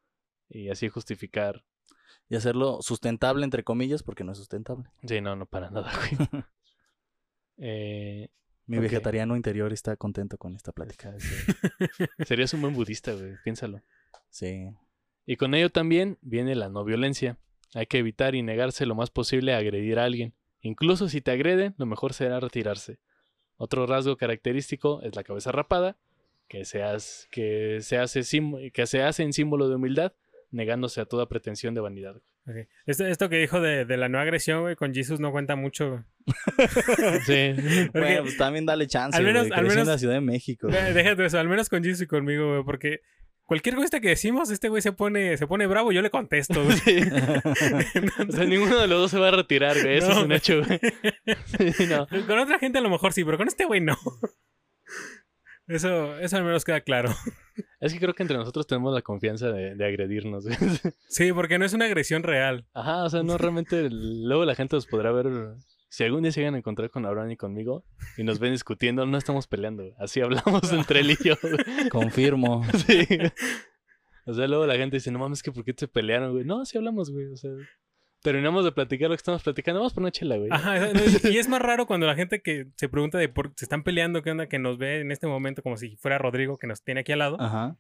y 0.51 0.71
así 0.71 0.89
justificar. 0.89 1.65
Y 2.31 2.37
hacerlo 2.37 2.79
sustentable, 2.83 3.45
entre 3.45 3.65
comillas, 3.65 4.03
porque 4.03 4.23
no 4.25 4.33
es 4.33 4.39
sustentable. 4.39 4.85
Sí, 5.07 5.21
no, 5.21 5.35
no 5.37 5.47
para 5.47 5.71
nada, 5.71 5.91
güey. 5.97 6.43
Eh, 7.59 8.29
Mi 8.67 8.79
vegetariano 8.79 9.35
interior 9.37 9.73
está 9.73 9.97
contento 9.97 10.39
con 10.39 10.55
esta 10.55 10.73
plática. 10.73 11.15
sí. 11.19 11.35
Serías 12.25 12.53
un 12.55 12.61
buen 12.63 12.75
budista, 12.75 13.13
güey, 13.13 13.35
piénsalo. 13.43 13.83
Sí. 14.31 14.71
Y 15.27 15.37
con 15.37 15.55
ello 15.55 15.71
también 15.71 16.19
viene 16.21 16.55
la 16.55 16.69
no 16.69 16.85
violencia. 16.85 17.37
Hay 17.75 17.87
que 17.87 17.99
evitar 17.99 18.35
y 18.35 18.43
negarse 18.43 18.87
lo 18.87 18.95
más 18.95 19.11
posible 19.11 19.55
a 19.55 19.59
agredir 19.59 19.99
a 19.99 20.05
alguien. 20.05 20.35
Incluso 20.61 21.09
si 21.09 21.21
te 21.21 21.31
agreden, 21.31 21.75
lo 21.79 21.87
mejor 21.87 22.13
será 22.13 22.41
retirarse. 22.41 22.99
Otro 23.57 23.87
rasgo 23.87 24.17
característico 24.17 25.03
es 25.03 25.17
la 25.17 25.25
cabeza 25.25 25.51
rapada, 25.53 25.97
que 26.47 26.65
se 26.65 26.83
hace, 26.83 27.27
que 27.31 27.81
se 27.83 27.99
hace, 27.99 28.23
sim- 28.23 28.71
que 28.73 28.87
se 28.87 29.03
hace 29.03 29.23
en 29.25 29.33
símbolo 29.33 29.69
de 29.69 29.75
humildad, 29.77 30.13
negándose 30.51 31.01
a 31.01 31.05
toda 31.07 31.29
pretensión 31.29 31.75
de 31.75 31.81
vanidad. 31.81 32.17
Esto, 32.87 33.05
esto 33.07 33.29
que 33.29 33.37
dijo 33.37 33.61
de, 33.61 33.85
de 33.85 33.97
la 33.99 34.09
no 34.09 34.19
agresión, 34.19 34.63
güey, 34.63 34.75
con 34.75 34.95
Jesus 34.95 35.21
no 35.21 35.31
cuenta 35.33 35.55
mucho. 35.57 35.91
güey. 35.91 36.03
Sí. 37.27 37.53
Porque- 37.93 37.99
Bueno, 38.01 38.23
pues 38.23 38.37
también 38.39 38.65
dale 38.67 38.87
chance, 38.87 39.17
al 39.19 39.25
menos- 39.25 39.49
güey. 39.49 39.53
al 39.53 39.65
Creció 39.67 39.73
en 39.81 39.87
menos- 39.87 39.89
la 39.89 39.99
Ciudad 39.99 40.15
de 40.15 40.21
México. 40.23 40.69
Eh, 40.73 40.93
Déjate 40.95 41.25
eso, 41.27 41.39
al 41.39 41.49
menos 41.49 41.69
con 41.69 41.83
Jesus 41.85 42.03
y 42.03 42.07
conmigo, 42.07 42.51
güey, 42.53 42.65
porque 42.65 43.01
cualquier 43.43 43.75
cosa 43.77 44.01
que 44.01 44.09
decimos, 44.09 44.51
este 44.51 44.69
güey 44.71 44.81
se 44.83 44.93
pone, 44.93 45.37
se 45.37 45.47
pone 45.47 45.67
bravo, 45.67 45.93
yo 45.93 46.01
le 46.03 46.11
contesto, 46.11 46.63
güey. 46.65 46.77
Sí. 46.79 47.01
O 48.29 48.33
sea, 48.33 48.45
ninguno 48.45 48.79
de 48.81 48.87
los 48.89 49.01
dos 49.01 49.11
se 49.11 49.19
va 49.19 49.29
a 49.29 49.33
retirar, 49.33 49.77
güey. 49.83 49.99
Eso 49.99 50.09
No, 50.09 50.13
es 50.13 50.19
un 50.19 50.27
güey. 50.27 50.37
hecho, 50.39 50.63
güey. 50.65 51.73
Sí, 51.75 51.87
no. 51.87 52.07
Con 52.27 52.39
otra 52.39 52.59
gente 52.59 52.79
a 52.79 52.83
lo 52.83 52.91
mejor 52.91 53.13
sí, 53.13 53.25
pero 53.25 53.37
con 53.39 53.49
este 53.49 53.65
güey 53.67 53.81
no. 53.83 53.97
Eso, 55.69 56.19
eso 56.19 56.37
al 56.37 56.45
menos 56.45 56.64
queda 56.64 56.81
claro. 56.81 57.11
Es 57.81 57.93
que 57.93 58.01
creo 58.01 58.14
que 58.14 58.23
entre 58.23 58.37
nosotros 58.37 58.66
tenemos 58.66 58.93
la 58.95 59.03
confianza 59.03 59.51
de, 59.51 59.75
de 59.75 59.85
agredirnos. 59.87 60.45
Sí, 61.09 61.33
porque 61.33 61.59
no 61.59 61.64
es 61.64 61.73
una 61.73 61.85
agresión 61.85 62.23
real. 62.25 62.66
Ajá, 62.73 63.05
o 63.05 63.11
sea, 63.11 63.23
no 63.23 63.39
realmente. 63.39 63.89
Luego 63.91 64.45
la 64.45 64.57
gente 64.57 64.77
los 64.77 64.87
podrá 64.87 65.12
ver. 65.12 65.27
Si 65.89 66.05
algún 66.05 66.23
día 66.23 66.33
se 66.33 66.41
llegan 66.41 66.55
a 66.55 66.59
encontrar 66.59 66.91
con 66.91 67.07
Abraham 67.07 67.31
y 67.31 67.37
conmigo 67.37 67.85
y 68.16 68.25
nos 68.25 68.39
ven 68.39 68.53
discutiendo, 68.53 69.07
no 69.07 69.16
estamos 69.16 69.47
peleando. 69.47 69.93
Así 69.99 70.21
hablamos 70.21 70.73
entre 70.73 71.01
él 71.01 71.12
y 71.12 71.16
yo. 71.25 71.35
Confirmo. 71.91 72.64
Sí. 72.87 73.07
O 74.27 74.35
sea, 74.35 74.47
luego 74.47 74.66
la 74.66 74.77
gente 74.77 74.97
dice, 74.97 75.11
no 75.11 75.19
mames, 75.19 75.43
que 75.43 75.51
¿por 75.51 75.64
qué 75.64 75.73
te 75.73 75.89
pelearon, 75.89 76.33
güey? 76.33 76.45
No, 76.45 76.64
sí 76.64 76.77
hablamos, 76.79 77.11
güey. 77.11 77.27
O 77.27 77.37
sea, 77.37 77.51
terminamos 78.23 78.64
de 78.64 78.73
platicar 78.73 79.09
lo 79.09 79.14
que 79.14 79.21
estamos 79.21 79.43
platicando. 79.43 79.81
Vamos 79.81 79.95
por 79.95 80.03
una 80.03 80.11
chela, 80.11 80.37
güey. 80.37 80.51
Ajá, 80.53 80.93
no, 80.93 81.31
y 81.31 81.39
es 81.39 81.49
más 81.49 81.61
raro 81.61 81.87
cuando 81.87 82.07
la 82.07 82.14
gente 82.14 82.41
que 82.41 82.66
se 82.77 82.89
pregunta 82.89 83.19
de 83.19 83.29
por 83.29 83.53
se 83.57 83.64
están 83.64 83.83
peleando, 83.83 84.23
qué 84.23 84.31
onda, 84.31 84.49
que 84.49 84.59
nos 84.59 84.79
ve 84.79 85.01
en 85.01 85.12
este 85.12 85.27
momento 85.27 85.62
como 85.62 85.77
si 85.77 85.97
fuera 85.97 86.19
Rodrigo 86.19 86.59
que 86.59 86.66
nos 86.66 86.83
tiene 86.83 87.01
aquí 87.01 87.12
al 87.12 87.21
lado. 87.21 87.41
Ajá. 87.41 87.77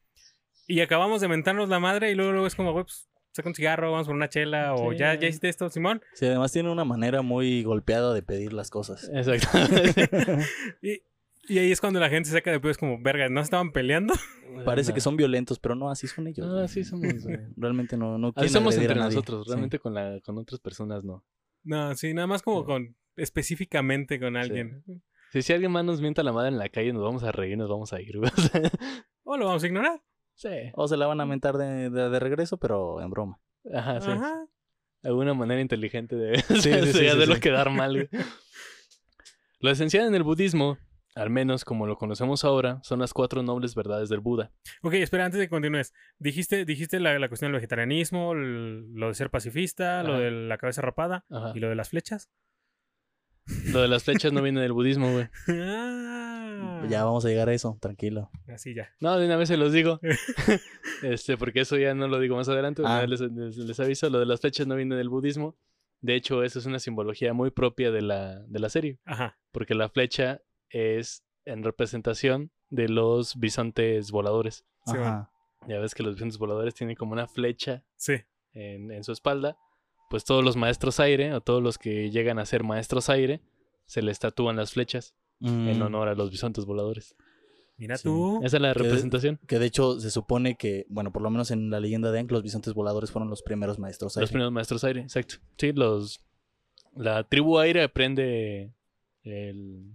Y 0.66 0.80
acabamos 0.80 1.20
de 1.20 1.28
mentarnos 1.28 1.68
la 1.68 1.80
madre 1.80 2.10
y 2.10 2.14
luego, 2.14 2.32
luego 2.32 2.46
es 2.46 2.54
como, 2.54 2.72
güey, 2.72 2.84
pues 2.84 3.08
saca 3.32 3.48
un 3.48 3.54
cigarro, 3.54 3.92
vamos 3.92 4.06
por 4.06 4.16
una 4.16 4.28
chela 4.28 4.74
o 4.74 4.92
ya, 4.92 5.14
ya 5.14 5.28
hiciste 5.28 5.48
esto, 5.48 5.70
Simón. 5.70 6.02
Sí, 6.14 6.26
además 6.26 6.52
tiene 6.52 6.70
una 6.70 6.84
manera 6.84 7.22
muy 7.22 7.62
golpeada 7.62 8.12
de 8.12 8.22
pedir 8.22 8.52
las 8.52 8.70
cosas. 8.70 9.10
Exactamente. 9.12 10.08
Y, 10.82 11.02
Y 11.48 11.58
ahí 11.58 11.72
es 11.72 11.80
cuando 11.80 11.98
la 12.00 12.08
gente 12.10 12.28
se 12.28 12.34
saca 12.34 12.50
de 12.50 12.60
pedo, 12.60 12.70
es 12.70 12.78
como, 12.78 13.00
verga, 13.00 13.28
¿no 13.28 13.40
estaban 13.40 13.72
peleando? 13.72 14.14
Parece 14.64 14.92
que 14.92 15.00
son 15.00 15.16
violentos, 15.16 15.58
pero 15.58 15.74
no, 15.74 15.90
así 15.90 16.06
son 16.06 16.26
ellos. 16.26 16.46
No, 16.46 16.58
así 16.58 16.84
somos. 16.84 17.24
güey. 17.24 17.38
Realmente 17.56 17.96
no, 17.96 18.18
no 18.18 18.28
Así 18.28 18.34
quieren 18.34 18.52
somos 18.52 18.76
entre 18.76 18.94
nadie. 18.94 19.14
nosotros. 19.14 19.44
Sí. 19.46 19.50
Realmente 19.50 19.78
con, 19.78 19.94
la, 19.94 20.20
con 20.20 20.36
otras 20.38 20.60
personas 20.60 21.04
no. 21.04 21.24
No, 21.64 21.94
sí, 21.94 22.12
nada 22.14 22.26
más 22.26 22.42
como 22.42 22.64
con, 22.64 22.96
específicamente 23.16 24.18
con 24.20 24.36
alguien. 24.36 24.82
Si, 25.32 25.42
si 25.42 25.52
alguien 25.52 25.70
más 25.72 25.84
nos 25.84 26.00
mienta 26.00 26.22
la 26.22 26.32
madre 26.32 26.48
en 26.48 26.58
la 26.58 26.68
calle, 26.70 26.92
nos 26.92 27.02
vamos 27.02 27.22
a 27.24 27.32
reír, 27.32 27.56
nos 27.58 27.68
vamos 27.68 27.92
a 27.92 28.00
ir. 28.00 28.16
O 28.22 28.26
sea, 28.28 28.62
O 29.24 29.36
lo 29.36 29.46
vamos 29.46 29.62
a 29.62 29.66
ignorar. 29.66 30.00
sí. 30.34 30.48
O 30.74 30.88
se 30.88 30.96
la 30.96 31.06
van 31.06 31.20
a 31.20 31.26
mentar 31.26 31.56
de, 31.58 31.90
de- 31.90 32.08
de 32.10 32.18
regreso, 32.20 32.56
pero 32.58 33.00
en 33.02 33.10
broma. 33.10 33.38
Ajá, 33.74 34.00
sí. 34.00 34.10
Ajá. 34.10 34.46
Alguna 35.02 35.34
manera 35.34 35.60
inteligente 35.60 36.16
de, 36.16 36.40
sí, 36.42 36.60
sí, 36.62 36.70
de 36.70 36.92
sí, 36.92 37.06
hacerlo 37.06 37.34
sí. 37.36 37.40
quedar 37.40 37.70
mal. 37.70 37.92
güey. 38.08 38.08
Lo 39.60 39.70
esencial 39.70 40.06
en 40.06 40.14
el 40.14 40.22
budismo, 40.22 40.78
al 41.18 41.30
menos 41.30 41.64
como 41.64 41.86
lo 41.86 41.96
conocemos 41.98 42.44
ahora, 42.44 42.80
son 42.82 43.00
las 43.00 43.12
cuatro 43.12 43.42
nobles 43.42 43.74
verdades 43.74 44.08
del 44.08 44.20
Buda. 44.20 44.52
Ok, 44.82 44.94
espera, 44.94 45.24
antes 45.24 45.38
de 45.38 45.46
que 45.46 45.50
continúes. 45.50 45.92
Dijiste, 46.18 46.64
dijiste 46.64 47.00
la, 47.00 47.18
la 47.18 47.28
cuestión 47.28 47.50
del 47.52 47.58
vegetarianismo, 47.60 48.32
el- 48.32 48.92
lo 48.94 49.08
de 49.08 49.14
ser 49.14 49.30
pacifista, 49.30 50.02
lo 50.02 50.18
de 50.18 50.30
la 50.30 50.58
cabeza 50.58 50.82
rapada 50.82 51.24
Ajá. 51.30 51.52
y 51.54 51.60
lo 51.60 51.68
de 51.68 51.74
las 51.74 51.88
flechas. 51.90 52.30
Lo 53.72 53.80
de 53.80 53.88
las 53.88 54.04
flechas 54.04 54.32
no 54.32 54.42
viene 54.42 54.60
del 54.60 54.72
budismo, 54.72 55.10
güey. 55.12 55.28
Ah. 55.48 56.84
Ya 56.88 57.04
vamos 57.04 57.24
a 57.24 57.28
llegar 57.28 57.48
a 57.48 57.54
eso, 57.54 57.78
tranquilo. 57.80 58.30
Así 58.48 58.74
ya. 58.74 58.90
No, 59.00 59.18
de 59.18 59.26
una 59.26 59.36
vez 59.36 59.48
se 59.48 59.56
los 59.56 59.72
digo. 59.72 60.00
este, 61.02 61.36
porque 61.36 61.60
eso 61.60 61.76
ya 61.76 61.94
no 61.94 62.08
lo 62.08 62.18
digo 62.20 62.36
más 62.36 62.48
adelante. 62.48 62.82
Ah. 62.84 63.06
les- 63.06 63.20
les 63.20 63.80
aviso, 63.80 64.10
lo 64.10 64.18
de 64.20 64.26
las 64.26 64.40
flechas 64.40 64.66
no 64.66 64.74
viene 64.76 64.96
del 64.96 65.08
budismo. 65.08 65.56
De 66.00 66.14
hecho, 66.14 66.44
eso 66.44 66.60
es 66.60 66.66
una 66.66 66.78
simbología 66.78 67.32
muy 67.32 67.50
propia 67.50 67.90
de 67.90 68.02
la, 68.02 68.38
de 68.46 68.58
la 68.60 68.68
serie. 68.68 68.98
Ajá. 69.04 69.36
Porque 69.50 69.74
la 69.74 69.88
flecha 69.88 70.40
es 70.70 71.24
en 71.44 71.62
representación 71.64 72.50
de 72.70 72.88
los 72.88 73.36
bisontes 73.38 74.10
voladores. 74.10 74.64
Sí, 74.86 74.96
Ajá. 74.96 75.30
Ya 75.66 75.78
ves 75.80 75.94
que 75.94 76.02
los 76.02 76.14
bisontes 76.14 76.38
voladores 76.38 76.74
tienen 76.74 76.96
como 76.96 77.12
una 77.12 77.26
flecha 77.26 77.82
Sí. 77.96 78.14
en, 78.54 78.90
en 78.92 79.04
su 79.04 79.12
espalda. 79.12 79.56
Pues 80.10 80.24
todos 80.24 80.42
los 80.44 80.56
maestros 80.56 81.00
aire, 81.00 81.34
o 81.34 81.40
todos 81.40 81.62
los 81.62 81.76
que 81.78 82.10
llegan 82.10 82.38
a 82.38 82.46
ser 82.46 82.64
maestros 82.64 83.10
aire, 83.10 83.40
se 83.86 84.00
les 84.02 84.18
tatúan 84.18 84.56
las 84.56 84.72
flechas 84.72 85.14
en 85.40 85.78
Mm, 85.78 85.82
honor 85.82 86.08
a 86.08 86.14
los 86.14 86.30
bisontes 86.30 86.64
voladores. 86.64 87.14
Mira 87.76 87.96
Sí. 87.96 88.04
tú. 88.04 88.40
Esa 88.42 88.56
es 88.56 88.62
la 88.62 88.72
Que- 88.72 88.78
representación. 88.80 89.38
Que 89.46 89.58
de 89.58 89.66
hecho 89.66 90.00
se 90.00 90.10
supone 90.10 90.56
que, 90.56 90.84
bueno, 90.88 91.12
por 91.12 91.22
lo 91.22 91.30
menos 91.30 91.50
en 91.50 91.70
la 91.70 91.78
leyenda 91.80 92.10
de 92.10 92.18
Aang, 92.18 92.30
los 92.32 92.42
bisontes 92.42 92.74
voladores 92.74 93.10
fueron 93.12 93.30
los 93.30 93.42
primeros 93.42 93.78
maestros. 93.78 94.12
Los 94.14 94.16
aire. 94.18 94.28
primeros 94.30 94.52
maestros 94.52 94.82
aire, 94.84 95.00
exacto. 95.02 95.36
Sí, 95.58 95.72
los. 95.72 96.20
La 96.96 97.22
tribu 97.24 97.58
aire 97.58 97.82
aprende 97.82 98.72
el, 99.22 99.92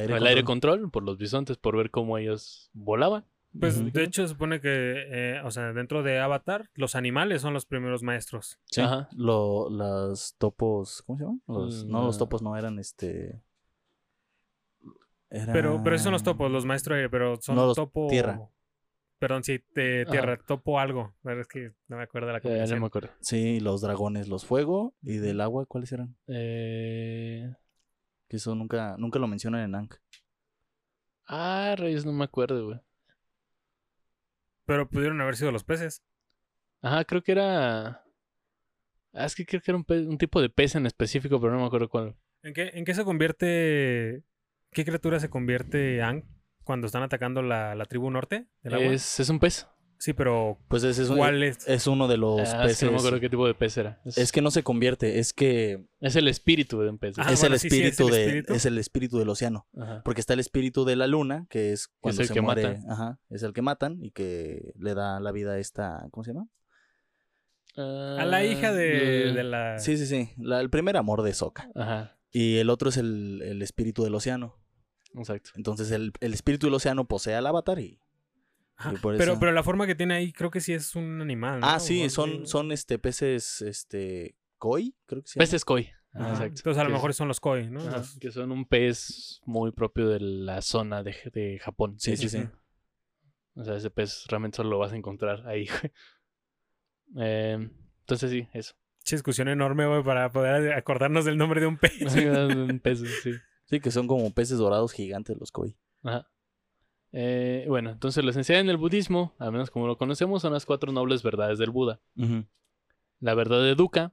El 0.00 0.10
el 0.10 0.26
aire, 0.26 0.28
aire, 0.28 0.44
control. 0.44 0.90
por 0.90 1.02
los 1.02 1.18
bisontes, 1.18 1.56
por 1.56 1.76
ver 1.76 1.90
cómo 1.90 2.18
ellos 2.18 2.70
volaban. 2.72 3.24
Pues 3.58 3.92
de 3.92 4.02
hecho 4.02 4.22
se 4.22 4.28
supone 4.34 4.60
que, 4.60 4.68
eh, 4.68 5.40
o 5.44 5.50
sea, 5.52 5.72
dentro 5.72 6.02
de 6.02 6.18
Avatar, 6.18 6.70
los 6.74 6.96
animales 6.96 7.40
son 7.40 7.54
los 7.54 7.66
primeros 7.66 8.02
maestros. 8.02 8.58
Sí, 8.64 8.80
Ajá. 8.80 9.08
Lo, 9.16 9.70
las 9.70 10.34
topos, 10.38 11.02
¿cómo 11.06 11.18
se 11.18 11.24
llaman? 11.24 11.42
Los, 11.46 11.84
no, 11.84 12.04
los 12.06 12.16
Mm, 12.16 12.18
topos 12.18 12.42
no 12.42 12.56
eran 12.56 12.78
este. 12.80 13.40
Era... 15.30 15.52
Pero, 15.52 15.80
pero 15.84 15.94
esos 15.96 16.04
son 16.04 16.12
los 16.12 16.22
topos, 16.24 16.50
los 16.50 16.64
maestros 16.64 16.96
aire, 16.96 17.08
pero 17.10 17.40
son 17.40 17.54
No, 17.54 17.66
los 17.66 17.76
topo. 17.76 18.08
tierra. 18.08 18.40
Perdón, 19.20 19.44
sí, 19.44 19.60
de 19.74 20.04
tierra, 20.10 20.36
topo 20.36 20.78
algo. 20.80 21.14
Pero 21.22 21.40
es 21.40 21.46
que 21.48 21.72
no 21.88 21.96
me 21.96 22.02
acuerdo 22.02 22.26
de 22.26 22.32
la 22.34 22.38
Eh, 22.42 22.66
no 22.68 22.80
me 22.80 22.86
acuerdo. 22.86 23.10
Sí, 23.20 23.60
los 23.60 23.80
dragones, 23.80 24.28
los 24.28 24.44
fuego 24.44 24.94
y 25.02 25.16
del 25.18 25.40
agua, 25.40 25.64
¿cuáles 25.66 25.92
eran? 25.92 26.16
Eh... 26.26 27.52
Que 28.28 28.36
eso 28.36 28.54
nunca, 28.54 28.96
nunca 28.98 29.18
lo 29.18 29.26
mencionan 29.28 29.62
en 29.62 29.74
Ankh. 29.74 29.94
Ah, 31.26 31.74
reyes, 31.76 32.04
no 32.04 32.12
me 32.12 32.24
acuerdo, 32.24 32.66
güey. 32.66 32.80
Pero 34.66 34.88
pudieron 34.88 35.20
haber 35.20 35.36
sido 35.36 35.52
los 35.52 35.64
peces. 35.64 36.02
Ajá, 36.80 37.04
creo 37.04 37.22
que 37.22 37.32
era. 37.32 38.02
Ah, 39.12 39.26
es 39.26 39.34
que 39.34 39.44
creo 39.46 39.60
que 39.60 39.70
era 39.70 39.76
un, 39.78 39.84
pe- 39.84 40.06
un 40.06 40.18
tipo 40.18 40.40
de 40.40 40.48
pez 40.50 40.74
en 40.74 40.86
específico, 40.86 41.40
pero 41.40 41.52
no 41.52 41.60
me 41.60 41.66
acuerdo 41.66 41.88
cuál. 41.88 42.16
¿En 42.42 42.52
qué, 42.52 42.70
¿En 42.74 42.84
qué 42.84 42.94
se 42.94 43.04
convierte. 43.04 44.24
¿Qué 44.70 44.84
criatura 44.84 45.20
se 45.20 45.30
convierte 45.30 46.02
Ang 46.02 46.24
cuando 46.64 46.86
están 46.86 47.02
atacando 47.02 47.42
la, 47.42 47.74
la 47.74 47.84
tribu 47.84 48.10
norte 48.10 48.48
del 48.62 48.74
agua? 48.74 48.92
Es, 48.92 49.20
es 49.20 49.28
un 49.28 49.38
pez. 49.38 49.68
Sí, 49.98 50.12
pero 50.12 50.58
Pues 50.68 50.82
ese 50.84 51.02
es, 51.02 51.08
un- 51.08 51.16
¿cuál 51.16 51.42
es? 51.42 51.66
es 51.66 51.86
uno 51.86 52.08
de 52.08 52.16
los 52.18 52.40
Ah, 52.40 52.42
es 52.42 52.50
que 52.52 52.66
peces. 52.66 52.82
no 52.84 52.92
me 52.92 52.98
acuerdo 52.98 53.20
qué 53.20 53.30
tipo 53.30 53.46
de 53.46 53.54
pez 53.54 53.76
era. 53.78 54.00
Es, 54.04 54.18
Es 54.18 54.32
que 54.32 54.42
no 54.42 54.50
se 54.50 54.62
convierte, 54.62 55.18
es 55.18 55.32
que 55.32 55.86
es 56.00 56.16
el 56.16 56.28
espíritu 56.28 56.80
de 56.80 56.90
un 56.90 56.98
pez. 56.98 57.14
Ah, 57.18 57.32
es, 57.32 57.40
bueno, 57.40 57.54
el 57.54 57.60
sí, 57.60 57.70
sí, 57.70 57.80
es 57.80 57.86
espíritu 57.92 58.08
el 58.08 58.14
de, 58.14 58.24
espíritu. 58.26 58.52
es 58.54 58.66
el 58.66 58.78
espíritu 58.78 59.18
del 59.18 59.28
océano. 59.30 59.66
Ajá. 59.80 60.02
Porque 60.04 60.20
está 60.20 60.34
el 60.34 60.40
espíritu 60.40 60.84
de 60.84 60.96
la 60.96 61.06
luna, 61.06 61.46
que 61.48 61.72
es 61.72 61.88
cuando 62.00 62.20
el 62.22 62.28
se 62.28 62.34
que 62.34 62.40
muere. 62.42 62.62
matan. 62.64 62.90
Ajá, 62.90 63.18
es 63.30 63.42
el 63.44 63.52
que 63.54 63.62
matan 63.62 63.98
y 64.04 64.10
que 64.10 64.74
le 64.78 64.94
da 64.94 65.20
la 65.20 65.32
vida 65.32 65.52
a 65.52 65.58
esta. 65.58 66.06
¿Cómo 66.10 66.24
se 66.24 66.32
llama? 66.34 66.48
A 67.76 68.24
la 68.24 68.44
hija 68.44 68.72
de, 68.72 69.30
Ah, 69.30 69.34
de 69.34 69.44
la. 69.44 69.78
Sí, 69.78 69.96
sí, 69.96 70.06
sí. 70.06 70.30
la- 70.36 70.60
el 70.60 70.70
primer 70.70 70.96
amor 70.96 71.22
de 71.22 71.34
Sokka. 71.34 71.68
Ajá, 71.74 72.16
Y 72.30 72.58
el 72.58 72.70
otro 72.70 72.88
es 72.90 72.96
el, 72.96 73.42
el 73.42 73.62
espíritu 73.62 74.04
del 74.04 74.14
océano. 74.14 74.56
exacto. 75.16 75.50
Entonces 75.56 75.90
el, 75.90 76.12
el 76.20 76.34
espíritu 76.34 76.66
del 76.66 76.74
océano 76.74 77.06
posee 77.06 77.34
al 77.34 77.46
avatar 77.46 77.78
y. 77.80 77.98
Pero, 79.02 79.14
eso- 79.14 79.38
pero 79.40 79.52
la 79.52 79.62
forma 79.62 79.86
que 79.86 79.94
tiene 79.94 80.14
ahí 80.14 80.32
creo 80.32 80.50
que 80.50 80.60
sí 80.60 80.72
es 80.72 80.94
un 80.96 81.20
animal. 81.20 81.60
¿no? 81.60 81.66
Ah, 81.66 81.80
sí, 81.80 82.10
son, 82.10 82.46
son 82.46 82.72
este 82.72 82.98
peces, 82.98 83.62
este. 83.62 84.36
Koi, 84.58 84.94
creo 85.06 85.22
que 85.22 85.28
llama. 85.28 85.42
Peces 85.44 85.64
koi. 85.64 85.90
Exacto. 86.14 86.44
Entonces 86.44 86.78
a 86.78 86.84
lo 86.84 86.90
mejor 86.90 87.12
son 87.12 87.28
los 87.28 87.40
koi, 87.40 87.68
¿no? 87.70 87.80
que 88.20 88.30
son 88.30 88.52
un 88.52 88.64
pez 88.66 89.40
muy 89.44 89.72
propio 89.72 90.08
de 90.08 90.20
la 90.20 90.62
zona 90.62 91.02
de, 91.02 91.14
de 91.32 91.58
Japón. 91.58 91.96
Sí, 91.98 92.16
sí, 92.16 92.28
sí. 92.28 92.42
O 93.56 93.64
sea, 93.64 93.76
ese 93.76 93.90
pez 93.90 94.24
realmente 94.28 94.56
solo 94.56 94.70
lo 94.70 94.78
vas 94.78 94.92
a 94.92 94.96
encontrar 94.96 95.46
ahí. 95.46 95.66
güey. 95.66 95.92
Eh, 97.16 97.70
entonces 98.00 98.30
sí, 98.30 98.48
eso. 98.52 98.74
Che, 99.04 99.16
discusión 99.16 99.48
enorme, 99.48 99.86
güey, 99.86 100.02
para 100.02 100.30
poder 100.30 100.72
acordarnos 100.72 101.24
del 101.24 101.36
nombre 101.36 101.60
de 101.60 101.66
un 101.66 101.76
pez. 101.76 101.92
un 102.70 102.80
pez, 102.80 103.00
sí. 103.22 103.32
Sí, 103.66 103.80
que 103.80 103.90
son 103.90 104.06
como 104.06 104.30
peces 104.32 104.58
dorados 104.58 104.92
gigantes 104.92 105.36
los 105.38 105.50
koi. 105.52 105.76
Ajá. 106.02 106.28
Eh, 107.16 107.64
bueno, 107.68 107.90
entonces 107.90 108.24
lo 108.24 108.30
esencial 108.30 108.58
en 108.58 108.68
el 108.68 108.76
budismo, 108.76 109.34
al 109.38 109.52
menos 109.52 109.70
como 109.70 109.86
lo 109.86 109.96
conocemos, 109.96 110.42
son 110.42 110.52
las 110.52 110.66
cuatro 110.66 110.90
nobles 110.90 111.22
verdades 111.22 111.58
del 111.60 111.70
Buda. 111.70 112.00
La 113.20 113.34
verdad 113.34 113.62
de 113.62 113.76
dukkha, 113.76 114.12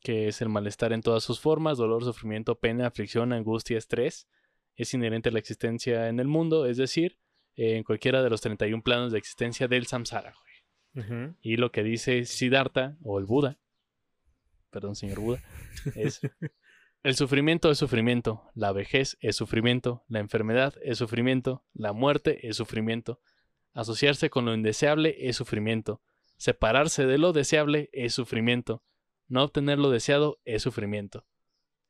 que 0.00 0.28
es 0.28 0.40
el 0.40 0.48
malestar 0.48 0.92
en 0.92 1.02
todas 1.02 1.24
sus 1.24 1.40
formas, 1.40 1.76
dolor, 1.76 2.04
sufrimiento, 2.04 2.54
pena, 2.54 2.86
aflicción, 2.86 3.32
angustia, 3.32 3.76
estrés, 3.76 4.28
es 4.76 4.94
inherente 4.94 5.28
a 5.28 5.32
la 5.32 5.40
existencia 5.40 6.08
en 6.08 6.20
el 6.20 6.28
mundo, 6.28 6.66
es 6.66 6.76
decir, 6.76 7.18
eh, 7.56 7.76
en 7.76 7.82
cualquiera 7.82 8.22
de 8.22 8.30
los 8.30 8.40
31 8.40 8.80
planos 8.84 9.10
de 9.10 9.18
existencia 9.18 9.66
del 9.66 9.86
samsara. 9.86 10.32
güey. 10.32 11.34
Y 11.42 11.56
lo 11.56 11.72
que 11.72 11.82
dice 11.82 12.24
Siddhartha, 12.24 12.96
o 13.02 13.18
el 13.18 13.24
Buda, 13.24 13.58
perdón, 14.70 14.94
señor 14.94 15.18
Buda, 15.18 15.42
es 15.96 16.20
el 17.02 17.14
sufrimiento 17.14 17.70
es 17.70 17.78
sufrimiento, 17.78 18.50
la 18.54 18.72
vejez 18.72 19.16
es 19.20 19.36
sufrimiento, 19.36 20.04
la 20.08 20.20
enfermedad 20.20 20.74
es 20.82 20.98
sufrimiento, 20.98 21.64
la 21.72 21.92
muerte 21.92 22.46
es 22.48 22.56
sufrimiento, 22.56 23.20
asociarse 23.72 24.28
con 24.28 24.44
lo 24.44 24.52
indeseable 24.52 25.16
es 25.28 25.36
sufrimiento, 25.36 26.02
separarse 26.36 27.06
de 27.06 27.16
lo 27.16 27.32
deseable 27.32 27.88
es 27.92 28.12
sufrimiento, 28.12 28.82
no 29.28 29.44
obtener 29.44 29.78
lo 29.78 29.90
deseado 29.90 30.40
es 30.44 30.62
sufrimiento. 30.62 31.26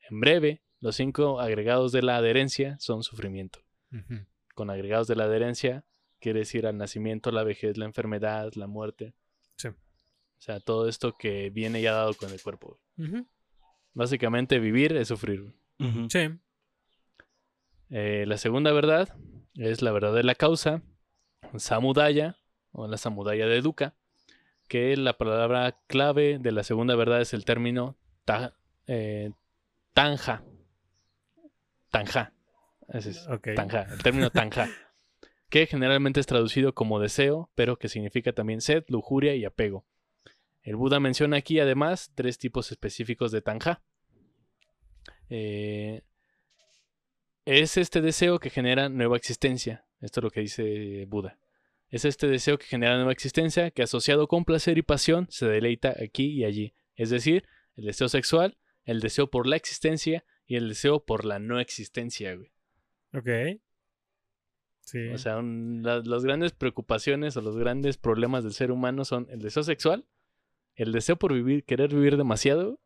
En 0.08 0.20
breve, 0.20 0.62
los 0.78 0.96
cinco 0.96 1.40
agregados 1.40 1.90
de 1.90 2.02
la 2.02 2.16
adherencia 2.16 2.76
son 2.78 3.02
sufrimiento. 3.02 3.64
Con 4.54 4.70
agregados 4.70 5.08
de 5.08 5.16
la 5.16 5.24
adherencia 5.24 5.84
quiere 6.20 6.40
decir 6.40 6.66
al 6.66 6.76
nacimiento, 6.76 7.32
la 7.32 7.42
vejez, 7.42 7.76
la 7.76 7.86
enfermedad, 7.86 8.52
la 8.54 8.66
muerte. 8.66 9.14
Sí. 9.56 9.68
O 9.68 10.42
sea, 10.42 10.60
todo 10.60 10.88
esto 10.88 11.16
que 11.16 11.50
viene 11.50 11.82
ya 11.82 11.92
dado 11.92 12.14
con 12.14 12.30
el 12.30 12.40
cuerpo. 12.40 12.78
Básicamente 13.92 14.58
vivir 14.58 14.96
es 14.96 15.08
sufrir. 15.08 15.52
Sí. 16.08 16.28
Eh, 17.90 18.24
la 18.26 18.36
segunda 18.36 18.72
verdad 18.72 19.16
es 19.54 19.82
la 19.82 19.90
verdad 19.92 20.14
de 20.14 20.22
la 20.22 20.34
causa, 20.34 20.82
samudaya, 21.56 22.36
o 22.72 22.86
la 22.86 22.96
samudaya 22.98 23.46
de 23.46 23.60
Dukkha, 23.62 23.94
que 24.68 24.96
la 24.96 25.16
palabra 25.18 25.76
clave 25.88 26.38
de 26.38 26.52
la 26.52 26.62
segunda 26.62 26.94
verdad 26.94 27.20
es 27.20 27.34
el 27.34 27.44
término 27.44 27.96
ta- 28.24 28.54
eh, 28.86 29.32
tanja. 29.94 30.44
Tanja. 31.90 32.32
Ese 32.88 33.10
es, 33.10 33.26
tanja, 33.56 33.82
el 33.92 34.02
término 34.02 34.30
tanja. 34.30 34.68
que 35.50 35.66
generalmente 35.66 36.20
es 36.20 36.26
traducido 36.26 36.74
como 36.74 37.00
deseo, 37.00 37.50
pero 37.56 37.76
que 37.76 37.88
significa 37.88 38.32
también 38.32 38.60
sed, 38.60 38.84
lujuria 38.88 39.34
y 39.34 39.44
apego. 39.44 39.84
El 40.62 40.76
Buda 40.76 41.00
menciona 41.00 41.36
aquí 41.38 41.58
además 41.58 42.12
tres 42.14 42.38
tipos 42.38 42.70
específicos 42.70 43.32
de 43.32 43.42
tanja. 43.42 43.82
Eh, 45.28 46.02
es 47.44 47.76
este 47.76 48.00
deseo 48.00 48.38
que 48.38 48.50
genera 48.50 48.88
nueva 48.88 49.16
existencia. 49.16 49.84
Esto 50.00 50.20
es 50.20 50.24
lo 50.24 50.30
que 50.30 50.40
dice 50.40 51.04
Buda. 51.08 51.38
Es 51.88 52.04
este 52.04 52.28
deseo 52.28 52.58
que 52.58 52.66
genera 52.66 52.96
nueva 52.96 53.12
existencia 53.12 53.70
que 53.70 53.82
asociado 53.82 54.28
con 54.28 54.44
placer 54.44 54.78
y 54.78 54.82
pasión 54.82 55.26
se 55.30 55.46
deleita 55.46 55.94
aquí 56.02 56.26
y 56.26 56.44
allí. 56.44 56.74
Es 56.94 57.10
decir, 57.10 57.44
el 57.76 57.86
deseo 57.86 58.08
sexual, 58.08 58.58
el 58.84 59.00
deseo 59.00 59.28
por 59.30 59.46
la 59.46 59.56
existencia 59.56 60.24
y 60.46 60.56
el 60.56 60.68
deseo 60.68 61.04
por 61.04 61.24
la 61.24 61.38
no 61.38 61.58
existencia. 61.58 62.34
güey. 62.36 62.50
Ok. 63.14 63.60
Sí. 64.80 65.08
O 65.08 65.18
sea, 65.18 65.38
un- 65.38 65.82
la- 65.82 66.00
las 66.04 66.24
grandes 66.24 66.52
preocupaciones 66.52 67.36
o 67.36 67.40
los 67.40 67.56
grandes 67.56 67.96
problemas 67.96 68.44
del 68.44 68.52
ser 68.52 68.70
humano 68.70 69.04
son 69.04 69.26
el 69.30 69.40
deseo 69.40 69.62
sexual, 69.62 70.04
el 70.82 70.92
deseo 70.92 71.16
por 71.16 71.32
vivir, 71.32 71.64
querer 71.64 71.90
vivir 71.94 72.16
demasiado 72.16 72.78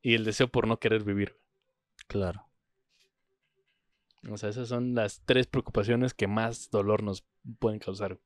y 0.00 0.14
el 0.14 0.24
deseo 0.24 0.48
por 0.48 0.66
no 0.66 0.78
querer 0.78 1.04
vivir. 1.04 1.36
Claro. 2.06 2.44
O 4.30 4.36
sea, 4.36 4.48
esas 4.50 4.68
son 4.68 4.94
las 4.94 5.22
tres 5.24 5.46
preocupaciones 5.46 6.12
que 6.14 6.26
más 6.26 6.70
dolor 6.70 7.02
nos 7.02 7.24
pueden 7.58 7.78
causar. 7.78 8.18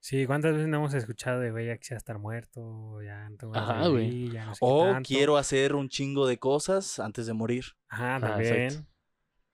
Sí, 0.00 0.26
¿cuántas 0.26 0.52
veces 0.52 0.68
no 0.68 0.76
hemos 0.78 0.94
escuchado 0.94 1.40
de, 1.40 1.50
güey, 1.50 1.66
ya 1.66 1.76
quisiera 1.78 1.98
estar 1.98 2.18
muerto? 2.18 3.00
Ya 3.02 3.28
no 3.28 3.36
tengo 3.36 3.52
ganas 3.54 3.68
de 3.68 3.74
Ajá, 3.74 3.88
güey. 3.88 4.10
vivir, 4.10 4.32
ya 4.32 4.46
no 4.46 4.54
sé 4.54 4.58
qué 4.60 4.66
O 4.66 4.84
tanto"? 4.84 5.06
quiero 5.08 5.36
hacer 5.36 5.74
un 5.74 5.88
chingo 5.88 6.26
de 6.26 6.38
cosas 6.38 6.98
antes 6.98 7.26
de 7.26 7.32
morir. 7.32 7.64
Ajá, 7.88 8.16
Ah, 8.16 8.20
también. 8.20 8.86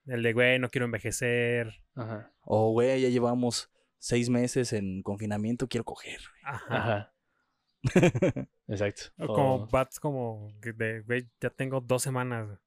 El 0.05 0.21
de, 0.21 0.33
güey, 0.33 0.59
no 0.59 0.69
quiero 0.69 0.85
envejecer. 0.85 1.81
Ajá. 1.95 2.31
O, 2.41 2.71
güey, 2.71 3.01
ya 3.01 3.09
llevamos 3.09 3.69
seis 3.99 4.29
meses 4.29 4.73
en 4.73 5.01
confinamiento, 5.01 5.67
quiero 5.67 5.85
coger. 5.85 6.19
Ajá. 6.43 6.75
Ajá. 6.77 7.12
Exacto. 8.67 9.03
O 9.19 9.33
como 9.33 9.67
bats 9.67 9.99
como 9.99 10.51
de, 10.61 11.01
güey, 11.01 11.29
ya 11.39 11.49
tengo 11.49 11.81
dos 11.81 12.01
semanas 12.01 12.59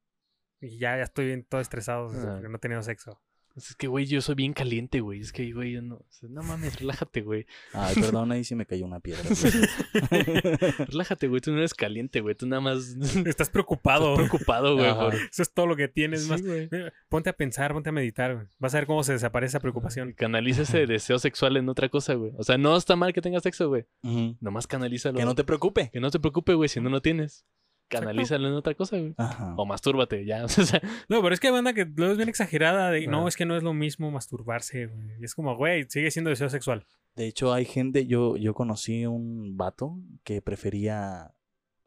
y 0.59 0.77
ya, 0.77 0.97
ya 0.97 1.03
estoy 1.03 1.27
bien 1.27 1.43
todo 1.43 1.61
estresado 1.61 2.07
porque 2.07 2.49
no 2.49 2.55
he 2.55 2.59
tenido 2.59 2.81
sexo. 2.81 3.21
Es 3.57 3.75
que, 3.75 3.87
güey, 3.87 4.05
yo 4.05 4.21
soy 4.21 4.35
bien 4.35 4.53
caliente, 4.53 4.99
güey. 5.01 5.19
Es 5.19 5.33
que, 5.33 5.51
güey, 5.51 5.71
yo 5.73 5.81
no. 5.81 5.95
o 5.95 6.05
sea, 6.09 6.29
No 6.29 6.43
mames, 6.43 6.79
relájate, 6.79 7.21
güey. 7.21 7.47
Ay, 7.73 7.95
perdón, 7.99 8.31
ahí 8.31 8.43
sí 8.43 8.53
me 8.55 8.65
cayó 8.67 8.85
una 8.85 8.99
piedra. 8.99 9.23
güey. 9.27 10.07
Relájate, 10.87 11.27
güey. 11.27 11.41
Tú 11.41 11.51
no 11.51 11.57
eres 11.57 11.73
caliente, 11.73 12.21
güey. 12.21 12.35
Tú 12.35 12.45
nada 12.47 12.61
más. 12.61 12.89
Estás 13.01 13.25
Estás 13.25 13.49
preocupado. 13.49 14.15
preocupado, 14.15 14.75
güey. 14.75 14.93
Por- 14.93 15.15
Eso 15.15 15.41
es 15.41 15.51
todo 15.51 15.65
lo 15.67 15.75
que 15.75 15.87
tienes. 15.87 16.23
Sí, 16.23 16.29
más. 16.29 16.41
güey. 16.43 16.69
Ponte 17.09 17.29
a 17.29 17.33
pensar, 17.33 17.73
ponte 17.73 17.89
a 17.89 17.93
meditar. 17.93 18.35
güey. 18.35 18.47
Vas 18.59 18.73
a 18.75 18.77
ver 18.79 18.87
cómo 18.87 19.03
se 19.03 19.13
desaparece 19.13 19.49
esa 19.51 19.59
preocupación. 19.59 20.13
Canaliza 20.13 20.61
ese 20.63 20.85
deseo 20.85 21.19
sexual 21.19 21.57
en 21.57 21.67
otra 21.69 21.89
cosa, 21.89 22.13
güey. 22.13 22.31
O 22.37 22.43
sea, 22.43 22.57
no 22.57 22.75
está 22.77 22.95
mal 22.95 23.13
que 23.13 23.21
tengas 23.21 23.43
sexo, 23.43 23.69
güey. 23.69 23.85
Ujú. 24.03 24.37
Nomás 24.39 24.67
canalízalo. 24.67 25.17
Que 25.17 25.25
no 25.25 25.35
te 25.35 25.43
preocupe. 25.43 25.89
Que 25.91 25.99
no 25.99 26.11
te 26.11 26.19
preocupe, 26.19 26.53
güey, 26.53 26.69
si 26.69 26.79
no 26.79 26.89
lo 26.89 27.01
tienes. 27.01 27.45
Canalízalo 27.87 28.47
en 28.47 28.53
otra 28.53 28.73
cosa, 28.75 28.97
güey. 28.97 29.13
Ajá. 29.17 29.53
O 29.57 29.65
mastúrbate, 29.65 30.25
ya. 30.25 30.43
O 30.45 30.49
sea, 30.49 30.81
No, 31.09 31.21
pero 31.21 31.33
es 31.33 31.39
que 31.39 31.47
hay 31.47 31.53
banda 31.53 31.73
que 31.73 31.85
luego 31.85 32.11
es 32.11 32.17
bien 32.17 32.29
exagerada. 32.29 32.91
De, 32.91 33.07
no, 33.07 33.27
es 33.27 33.35
que 33.35 33.45
no 33.45 33.55
es 33.55 33.63
lo 33.63 33.73
mismo 33.73 34.11
masturbarse. 34.11 34.87
güey. 34.87 35.23
Es 35.23 35.33
como, 35.35 35.55
güey, 35.55 35.85
sigue 35.89 36.11
siendo 36.11 36.29
deseo 36.29 36.49
sexual. 36.49 36.85
De 37.15 37.27
hecho, 37.27 37.53
hay 37.53 37.65
gente, 37.65 38.05
yo, 38.05 38.37
yo 38.37 38.53
conocí 38.53 39.05
un 39.05 39.57
vato 39.57 39.97
que 40.23 40.41
prefería 40.41 41.33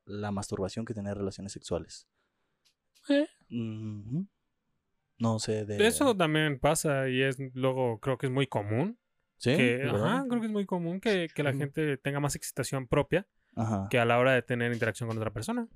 la 0.04 0.32
masturbación 0.32 0.84
que 0.84 0.94
tener 0.94 1.16
relaciones 1.16 1.52
sexuales. 1.52 2.08
Eh. 3.08 3.28
No 5.18 5.38
sé 5.38 5.64
de... 5.64 5.86
Eso 5.86 6.16
también 6.16 6.58
pasa 6.58 7.08
y 7.08 7.22
es 7.22 7.36
luego 7.54 8.00
creo 8.00 8.18
que 8.18 8.26
es 8.26 8.32
muy 8.32 8.46
común. 8.46 8.98
¿Sí? 9.36 9.52
ajá, 9.52 10.26
creo 10.28 10.40
que 10.40 10.46
es 10.48 10.52
muy 10.52 10.66
común 10.66 11.00
que, 11.00 11.28
que 11.34 11.42
la 11.42 11.54
gente 11.54 11.96
tenga 11.96 12.20
más 12.20 12.36
excitación 12.36 12.86
propia 12.86 13.26
Ajá. 13.56 13.86
que 13.90 13.98
a 13.98 14.04
la 14.04 14.18
hora 14.18 14.34
de 14.34 14.42
tener 14.42 14.70
interacción 14.70 15.08
con 15.08 15.16
otra 15.16 15.32
persona. 15.32 15.66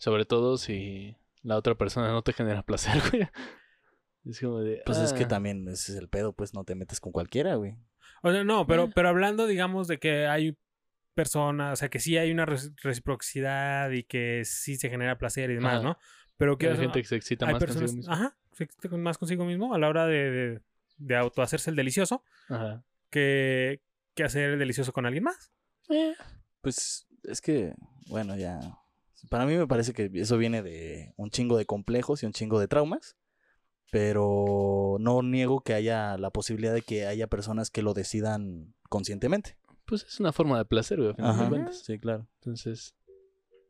Sobre 0.00 0.24
todo 0.24 0.56
si 0.58 1.14
la 1.42 1.56
otra 1.56 1.74
persona 1.76 2.08
no 2.10 2.22
te 2.22 2.32
genera 2.32 2.62
placer, 2.66 3.00
güey. 3.10 3.28
Es 4.24 4.40
como 4.40 4.58
de. 4.60 4.82
Pues 4.84 4.98
es 4.98 5.12
que 5.12 5.24
ah, 5.24 5.28
también 5.28 5.68
ese 5.68 5.92
es 5.92 5.98
el 5.98 6.08
pedo, 6.08 6.32
pues 6.32 6.52
no 6.54 6.64
te 6.64 6.74
metes 6.74 6.98
con 7.00 7.12
cualquiera, 7.12 7.54
güey. 7.54 7.76
O 8.22 8.32
sea, 8.32 8.42
no, 8.44 8.66
pero, 8.66 8.84
Eh. 8.84 8.92
pero 8.94 9.08
hablando, 9.08 9.46
digamos, 9.46 9.86
de 9.88 9.98
que 9.98 10.26
hay 10.26 10.56
personas, 11.14 11.72
o 11.72 11.76
sea, 11.76 11.88
que 11.88 11.98
sí 12.00 12.16
hay 12.18 12.30
una 12.30 12.46
reci- 12.46 12.74
reciprocidad 12.82 13.90
y 13.90 14.02
que 14.04 14.42
sí 14.44 14.76
se 14.76 14.90
genera 14.90 15.18
placer 15.18 15.50
y 15.50 15.54
demás, 15.54 15.74
Ajá. 15.76 15.82
¿no? 15.82 15.98
Pero 16.36 16.56
que 16.58 16.68
Hay 16.68 16.76
gente 16.76 17.00
que 17.02 17.08
se 17.08 17.16
excita 17.16 17.46
más 17.46 17.58
personas, 17.58 17.90
consigo 17.92 17.96
mismo. 17.98 18.12
ajá, 18.12 18.36
se 18.52 18.64
excita 18.64 18.88
con- 18.88 19.02
más 19.02 19.18
consigo 19.18 19.44
mismo 19.44 19.74
a 19.74 19.78
la 19.78 19.88
hora 19.88 20.06
de, 20.06 20.30
de, 20.30 20.60
de 20.98 21.16
autohacerse 21.16 21.68
el 21.70 21.76
delicioso 21.76 22.24
Ajá. 22.48 22.82
que, 23.10 23.80
que 24.14 24.24
hacer 24.24 24.50
el 24.50 24.58
delicioso 24.58 24.92
con 24.92 25.04
alguien 25.06 25.24
más. 25.24 25.50
Pues 26.60 27.06
es 27.24 27.40
que, 27.40 27.74
bueno, 28.08 28.36
ya. 28.36 28.60
Para 29.28 29.44
mí 29.46 29.56
me 29.56 29.66
parece 29.66 29.92
que 29.92 30.10
eso 30.14 30.38
viene 30.38 30.62
de 30.62 31.12
un 31.16 31.30
chingo 31.30 31.56
de 31.58 31.66
complejos 31.66 32.22
y 32.22 32.26
un 32.26 32.32
chingo 32.32 32.58
de 32.60 32.68
traumas. 32.68 33.16
Pero 33.90 34.96
no 35.00 35.22
niego 35.22 35.60
que 35.62 35.74
haya 35.74 36.16
la 36.16 36.30
posibilidad 36.30 36.72
de 36.72 36.82
que 36.82 37.06
haya 37.06 37.26
personas 37.26 37.70
que 37.70 37.82
lo 37.82 37.92
decidan 37.92 38.72
conscientemente. 38.88 39.56
Pues 39.84 40.04
es 40.04 40.20
una 40.20 40.32
forma 40.32 40.56
de 40.58 40.64
placer, 40.64 40.98
güey, 40.98 41.10
a 41.10 41.14
final 41.16 41.38
de 41.40 41.48
cuentas. 41.48 41.82
Sí, 41.84 41.98
claro. 41.98 42.28
Entonces, 42.36 42.94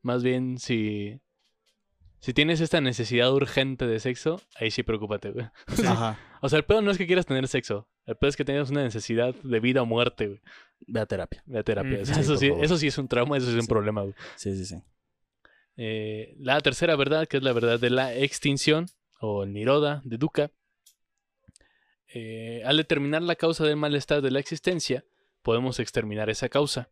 más 0.03 0.23
bien 0.23 0.59
si. 0.59 1.21
Si 2.23 2.35
tienes 2.35 2.61
esta 2.61 2.83
necesidad 2.83 3.33
urgente 3.33 3.87
de 3.87 3.99
sexo, 3.99 4.43
ahí 4.57 4.71
sí 4.71 4.83
preocúpate, 4.83 5.31
güey. 5.31 5.47
Ajá. 5.89 6.19
O 6.43 6.51
sea, 6.51 6.59
el 6.59 6.67
pedo 6.67 6.83
no 6.83 6.91
es 6.91 6.99
que 6.99 7.07
quieras 7.07 7.25
tener 7.25 7.49
sexo. 7.49 7.89
El 8.05 8.17
pedo 8.17 8.29
es 8.29 8.37
que 8.37 8.45
tengas 8.45 8.69
una 8.69 8.83
necesidad 8.83 9.35
de 9.35 9.59
vida 9.61 9.81
o 9.81 9.87
muerte, 9.87 10.27
güey. 10.27 10.41
Ve 10.87 11.01
a 11.01 11.07
terapia. 11.07 11.43
De 11.47 11.65
terapia. 11.65 11.97
Mm, 11.99 12.03
O 12.03 12.05
sea, 12.05 12.15
sí, 12.17 12.21
eso, 12.21 12.37
sí, 12.37 12.53
eso 12.61 12.77
sí 12.77 12.89
es 12.89 12.99
un 12.99 13.09
trauma, 13.09 13.39
eso 13.39 13.47
sí 13.47 13.53
es 13.53 13.57
un 13.57 13.63
Sí. 13.63 13.69
problema, 13.69 14.03
güey. 14.03 14.15
Sí, 14.37 14.55
sí, 14.55 14.67
sí. 14.67 14.83
Eh, 15.83 16.35
la 16.39 16.61
tercera 16.61 16.95
verdad, 16.95 17.27
que 17.27 17.39
es 17.39 17.43
la 17.43 17.55
verdad 17.55 17.81
de 17.81 17.89
la 17.89 18.15
extinción, 18.15 18.91
o 19.19 19.45
el 19.45 19.55
Niroda 19.55 20.03
de 20.05 20.19
Dukkha. 20.19 20.51
Eh, 22.13 22.63
al 22.67 22.77
determinar 22.77 23.23
la 23.23 23.35
causa 23.35 23.65
del 23.65 23.77
malestar 23.77 24.21
de 24.21 24.31
la 24.31 24.41
existencia, 24.41 25.07
podemos 25.41 25.81
exterminar 25.81 26.29
esa 26.29 26.51
causa, 26.51 26.91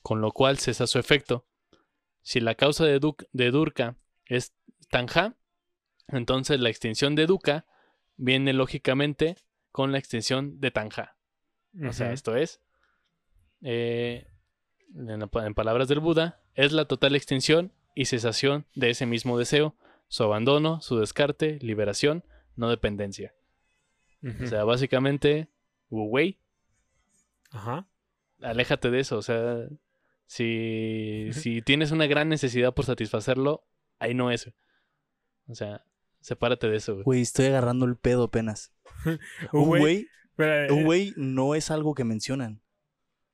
con 0.00 0.22
lo 0.22 0.32
cual 0.32 0.56
cesa 0.56 0.86
su 0.86 0.98
efecto. 0.98 1.44
Si 2.22 2.40
la 2.40 2.54
causa 2.54 2.86
de, 2.86 2.98
de 3.32 3.50
Durkha 3.50 3.96
es 4.24 4.54
Tanja, 4.88 5.34
entonces 6.08 6.58
la 6.60 6.70
extinción 6.70 7.16
de 7.16 7.26
Dukkha 7.26 7.66
viene 8.16 8.54
lógicamente 8.54 9.36
con 9.70 9.92
la 9.92 9.98
extinción 9.98 10.60
de 10.60 10.70
Tanja. 10.70 11.18
O 11.86 11.92
sea, 11.92 12.10
esto 12.14 12.36
es, 12.36 12.62
eh, 13.60 14.28
en, 14.94 15.28
en 15.30 15.54
palabras 15.54 15.88
del 15.88 16.00
Buda, 16.00 16.40
es 16.54 16.72
la 16.72 16.86
total 16.86 17.16
extinción 17.16 17.70
y 17.94 18.06
cesación 18.06 18.66
de 18.74 18.90
ese 18.90 19.06
mismo 19.06 19.38
deseo, 19.38 19.76
su 20.08 20.22
abandono, 20.24 20.80
su 20.80 20.98
descarte, 20.98 21.58
liberación, 21.60 22.24
no 22.56 22.68
dependencia. 22.68 23.34
O 24.42 24.46
sea, 24.46 24.64
básicamente, 24.64 25.50
Wu 25.90 26.04
Wei, 26.06 26.40
Ajá. 27.50 27.86
aléjate 28.40 28.90
de 28.90 29.00
eso. 29.00 29.18
O 29.18 29.22
sea, 29.22 29.68
si, 30.26 31.28
si 31.32 31.60
tienes 31.60 31.90
una 31.90 32.06
gran 32.06 32.30
necesidad 32.30 32.72
por 32.72 32.86
satisfacerlo, 32.86 33.66
ahí 33.98 34.14
no 34.14 34.30
es. 34.30 34.50
O 35.46 35.54
sea, 35.54 35.84
sepárate 36.20 36.68
de 36.68 36.76
eso, 36.76 36.94
güey. 36.94 37.04
Güey, 37.04 37.20
estoy 37.20 37.46
agarrando 37.46 37.84
el 37.84 37.96
pedo 37.96 38.24
apenas. 38.24 38.72
Uwei, 39.52 39.82
Uwei, 39.82 40.08
pero, 40.36 40.92
eh, 40.92 41.12
no 41.16 41.54
es 41.54 41.70
algo 41.70 41.94
que 41.94 42.04
mencionan. 42.04 42.62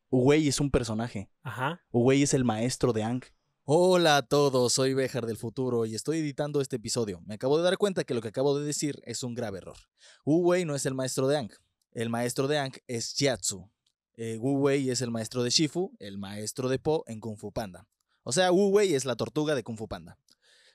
Uwei 0.09 0.49
es 0.49 0.59
un 0.59 0.73
personaje. 0.73 1.31
Ajá. 1.43 1.85
Uwei 1.93 2.23
es 2.25 2.35
el 2.35 2.45
maestro 2.45 2.93
de 2.93 3.05
Ang. 3.05 3.23
Hola 3.65 4.17
a 4.17 4.23
todos, 4.23 4.73
soy 4.73 4.95
Bejar 4.95 5.27
del 5.27 5.37
futuro 5.37 5.85
y 5.85 5.95
estoy 5.95 6.19
editando 6.19 6.61
este 6.61 6.77
episodio. 6.77 7.21
Me 7.27 7.35
acabo 7.35 7.59
de 7.59 7.63
dar 7.63 7.77
cuenta 7.77 8.05
que 8.05 8.15
lo 8.15 8.23
que 8.23 8.29
acabo 8.29 8.59
de 8.59 8.65
decir 8.65 9.01
es 9.05 9.23
un 9.23 9.35
grave 9.35 9.59
error. 9.59 9.77
Uwei 10.25 10.65
no 10.65 10.75
es 10.75 10.87
el 10.87 10.95
maestro 10.95 11.29
de 11.29 11.37
Ang. 11.37 11.51
El 11.93 12.09
maestro 12.09 12.49
de 12.49 12.59
Ang 12.59 12.73
es 12.87 13.15
Yatsu. 13.17 13.71
Eh, 14.17 14.39
Wu 14.39 14.59
Wei 14.59 14.91
es 14.91 15.03
el 15.03 15.11
maestro 15.11 15.43
de 15.43 15.51
Shifu, 15.51 15.95
el 15.99 16.19
maestro 16.19 16.69
de 16.69 16.79
Po 16.79 17.05
en 17.07 17.21
Kung 17.21 17.37
Fu 17.37 17.53
Panda. 17.53 17.87
O 18.23 18.33
sea, 18.33 18.51
Wu 18.51 18.69
Wei 18.69 18.95
es 18.95 19.05
la 19.05 19.17
tortuga 19.17 19.55
de 19.55 19.63
Kung 19.63 19.79
Fu 19.79 19.89
Panda. 19.89 20.19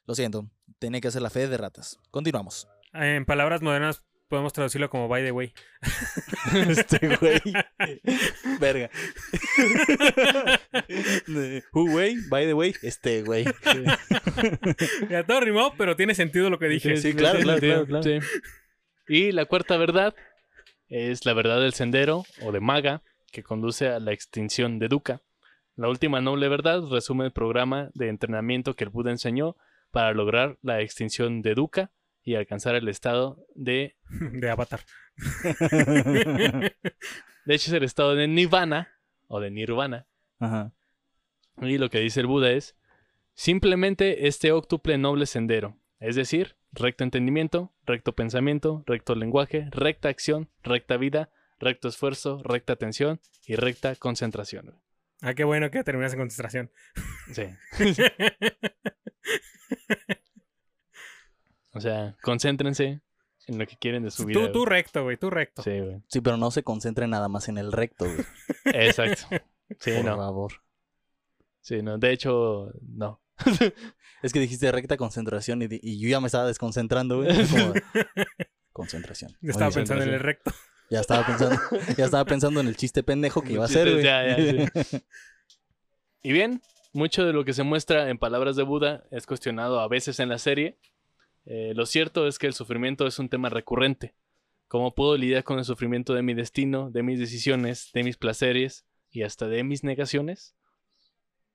Lo 0.05 0.15
siento, 0.15 0.49
tenía 0.79 1.01
que 1.01 1.09
hacer 1.09 1.21
la 1.21 1.29
fe 1.29 1.47
de 1.47 1.57
ratas. 1.57 1.97
Continuamos. 2.11 2.67
En 2.93 3.25
palabras 3.25 3.61
modernas 3.61 4.03
podemos 4.27 4.53
traducirlo 4.53 4.89
como 4.89 5.07
by 5.07 5.23
the 5.23 5.31
way. 5.31 5.53
este 6.69 7.15
güey. 7.17 7.41
Verga. 8.59 8.89
Wu 11.73 11.95
Wei, 11.95 12.17
by 12.29 12.45
the 12.45 12.53
way, 12.53 12.73
este 12.81 13.23
güey. 13.23 13.45
Ya 15.09 15.23
todo 15.23 15.39
rimó, 15.41 15.73
pero 15.77 15.95
tiene 15.95 16.15
sentido 16.15 16.49
lo 16.49 16.59
que 16.59 16.67
dije. 16.67 16.97
Sí, 16.97 17.13
claro, 17.13 17.39
claro, 17.39 17.59
claro, 17.59 17.85
claro. 17.85 18.03
Sí. 18.03 18.19
Y 19.07 19.31
la 19.31 19.45
cuarta 19.45 19.77
verdad 19.77 20.15
es 20.87 21.25
la 21.25 21.33
verdad 21.33 21.61
del 21.61 21.73
sendero 21.73 22.25
o 22.41 22.51
de 22.51 22.59
Maga, 22.59 23.03
que 23.31 23.43
conduce 23.43 23.89
a 23.89 23.99
la 23.99 24.13
extinción 24.13 24.79
de 24.79 24.87
Dukkha. 24.87 25.21
La 25.75 25.89
última 25.89 26.21
noble 26.21 26.47
verdad 26.47 26.81
resume 26.89 27.25
el 27.25 27.31
programa 27.31 27.89
de 27.93 28.07
entrenamiento 28.07 28.75
que 28.75 28.85
el 28.85 28.89
Buda 28.89 29.11
enseñó 29.11 29.57
para 29.91 30.13
lograr 30.13 30.57
la 30.61 30.81
extinción 30.81 31.41
de 31.41 31.53
Dukkha 31.53 31.91
y 32.25 32.35
alcanzar 32.35 32.75
el 32.75 32.89
estado 32.89 33.45
de... 33.53 33.95
De 34.09 34.49
Avatar. 34.49 34.81
De 37.45 37.53
hecho, 37.53 37.69
es 37.69 37.73
el 37.73 37.83
estado 37.83 38.15
de 38.15 38.27
Nirvana 38.27 38.91
o 39.27 39.39
de 39.39 39.51
Nirvana. 39.51 40.07
Ajá. 40.39 40.73
Y 41.61 41.77
lo 41.77 41.91
que 41.91 41.99
dice 41.99 42.21
el 42.21 42.27
Buda 42.27 42.51
es 42.51 42.75
simplemente 43.35 44.27
este 44.27 44.51
óctuple 44.51 44.97
noble 44.97 45.27
sendero, 45.27 45.77
es 45.99 46.15
decir, 46.15 46.55
recto 46.71 47.03
entendimiento, 47.03 47.71
recto 47.85 48.15
pensamiento, 48.15 48.83
recto 48.87 49.13
lenguaje, 49.13 49.69
recta 49.71 50.09
acción, 50.09 50.49
recta 50.63 50.97
vida, 50.97 51.29
recto 51.59 51.87
esfuerzo, 51.87 52.41
recta 52.43 52.73
atención 52.73 53.21
y 53.45 53.55
recta 53.55 53.95
concentración. 53.95 54.73
Ah, 55.21 55.35
qué 55.35 55.43
bueno 55.43 55.69
que 55.69 55.83
terminas 55.83 56.13
en 56.13 56.19
concentración. 56.19 56.71
Sí. 57.31 57.45
O 61.75 61.81
sea, 61.81 62.15
concéntrense, 62.21 63.01
en 63.47 63.59
lo 63.59 63.67
que 63.67 63.77
quieren 63.77 64.03
de 64.03 64.11
su 64.11 64.25
vida. 64.25 64.51
Tú, 64.51 64.65
recto, 64.65 65.03
güey, 65.03 65.17
tú 65.17 65.29
recto. 65.29 65.61
Sí, 65.61 65.79
güey. 65.79 66.01
Sí, 66.07 66.21
pero 66.21 66.37
no 66.37 66.51
se 66.51 66.63
concentren 66.63 67.09
nada 67.09 67.27
más 67.27 67.47
en 67.47 67.57
el 67.57 67.71
recto, 67.71 68.05
güey. 68.05 68.25
Exacto. 68.65 69.27
Sí, 69.79 69.91
por 69.91 70.05
no. 70.05 70.17
favor. 70.17 70.53
Sí, 71.61 71.81
no. 71.81 71.97
De 71.97 72.11
hecho, 72.11 72.71
no. 72.81 73.21
Es 74.21 74.33
que 74.33 74.39
dijiste 74.39 74.71
recta 74.71 74.97
concentración 74.97 75.61
y, 75.61 75.99
yo 75.99 76.09
ya 76.09 76.19
me 76.19 76.27
estaba 76.27 76.47
desconcentrando, 76.47 77.17
güey. 77.17 77.29
Como, 77.47 77.73
concentración. 78.73 79.37
Yo 79.41 79.51
estaba 79.51 79.69
pensando 79.69 80.03
en 80.03 80.13
el 80.13 80.19
recto. 80.19 80.51
Ya 80.89 80.99
estaba 80.99 81.25
pensando, 81.25 81.59
ya 81.95 82.05
estaba 82.05 82.25
pensando 82.25 82.59
en 82.59 82.67
el 82.67 82.75
chiste 82.75 83.03
pendejo 83.03 83.41
que 83.41 83.53
iba 83.53 83.63
a 83.63 83.65
hacer, 83.65 83.91
güey. 83.91 84.03
Ya, 84.03 84.37
ya, 84.37 84.69
Y 86.23 86.31
bien, 86.31 86.61
mucho 86.93 87.25
de 87.25 87.33
lo 87.33 87.45
que 87.45 87.53
se 87.53 87.63
muestra 87.63 88.09
en 88.09 88.17
palabras 88.17 88.55
de 88.55 88.63
Buda 88.63 89.03
es 89.11 89.27
cuestionado 89.27 89.79
a 89.79 89.87
veces 89.87 90.19
en 90.19 90.29
la 90.29 90.39
serie. 90.39 90.79
Eh, 91.45 91.73
lo 91.75 91.85
cierto 91.85 92.27
es 92.27 92.39
que 92.39 92.47
el 92.47 92.53
sufrimiento 92.53 93.05
es 93.07 93.19
un 93.19 93.29
tema 93.29 93.49
recurrente. 93.49 94.15
¿Cómo 94.67 94.95
puedo 94.95 95.15
lidiar 95.15 95.43
con 95.43 95.59
el 95.59 95.65
sufrimiento 95.65 96.13
de 96.13 96.23
mi 96.23 96.33
destino, 96.33 96.89
de 96.89 97.03
mis 97.03 97.19
decisiones, 97.19 97.91
de 97.93 98.03
mis 98.03 98.17
placeres 98.17 98.85
y 99.11 99.21
hasta 99.23 99.47
de 99.47 99.63
mis 99.63 99.83
negaciones? 99.83 100.55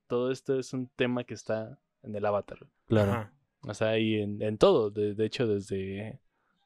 Todo 0.06 0.30
esto 0.30 0.58
es 0.58 0.72
un 0.72 0.88
tema 0.96 1.24
que 1.24 1.34
está 1.34 1.78
en 2.02 2.14
el 2.14 2.24
avatar. 2.24 2.58
Claro. 2.86 3.12
Ajá. 3.12 3.32
O 3.62 3.74
sea, 3.74 3.98
y 3.98 4.14
en, 4.20 4.40
en 4.42 4.58
todo. 4.58 4.90
De, 4.90 5.14
de 5.14 5.26
hecho, 5.26 5.46
desde 5.46 6.20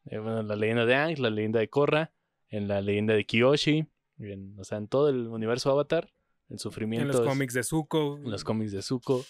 eh, 0.07 0.19
bueno, 0.19 0.43
la 0.43 0.55
leyenda 0.57 0.87
de 0.87 0.95
Aang, 0.95 1.19
la 1.19 1.31
leyenda 1.31 1.61
de 1.61 1.69
Korra, 1.69 2.13
en 2.49 2.69
la 2.69 2.81
leyenda 2.81 3.15
de 3.15 3.25
Kyoshi, 3.25 3.87
en- 4.19 4.55
o 4.59 4.65
sea, 4.65 4.79
en 4.79 4.87
todo 4.87 5.09
el 5.09 5.27
universo 5.27 5.71
Avatar, 5.71 6.13
el 6.51 6.59
sufrimiento. 6.59 7.03
En 7.03 7.09
los 7.09 7.21
es- 7.21 7.27
cómics 7.27 7.55
de 7.55 7.63
Zuko. 7.65 8.19
en 8.19 8.31
los 8.31 8.45
cómics 8.45 8.73
de 8.73 8.83
Zuko. 8.83 9.17
O 9.17 9.25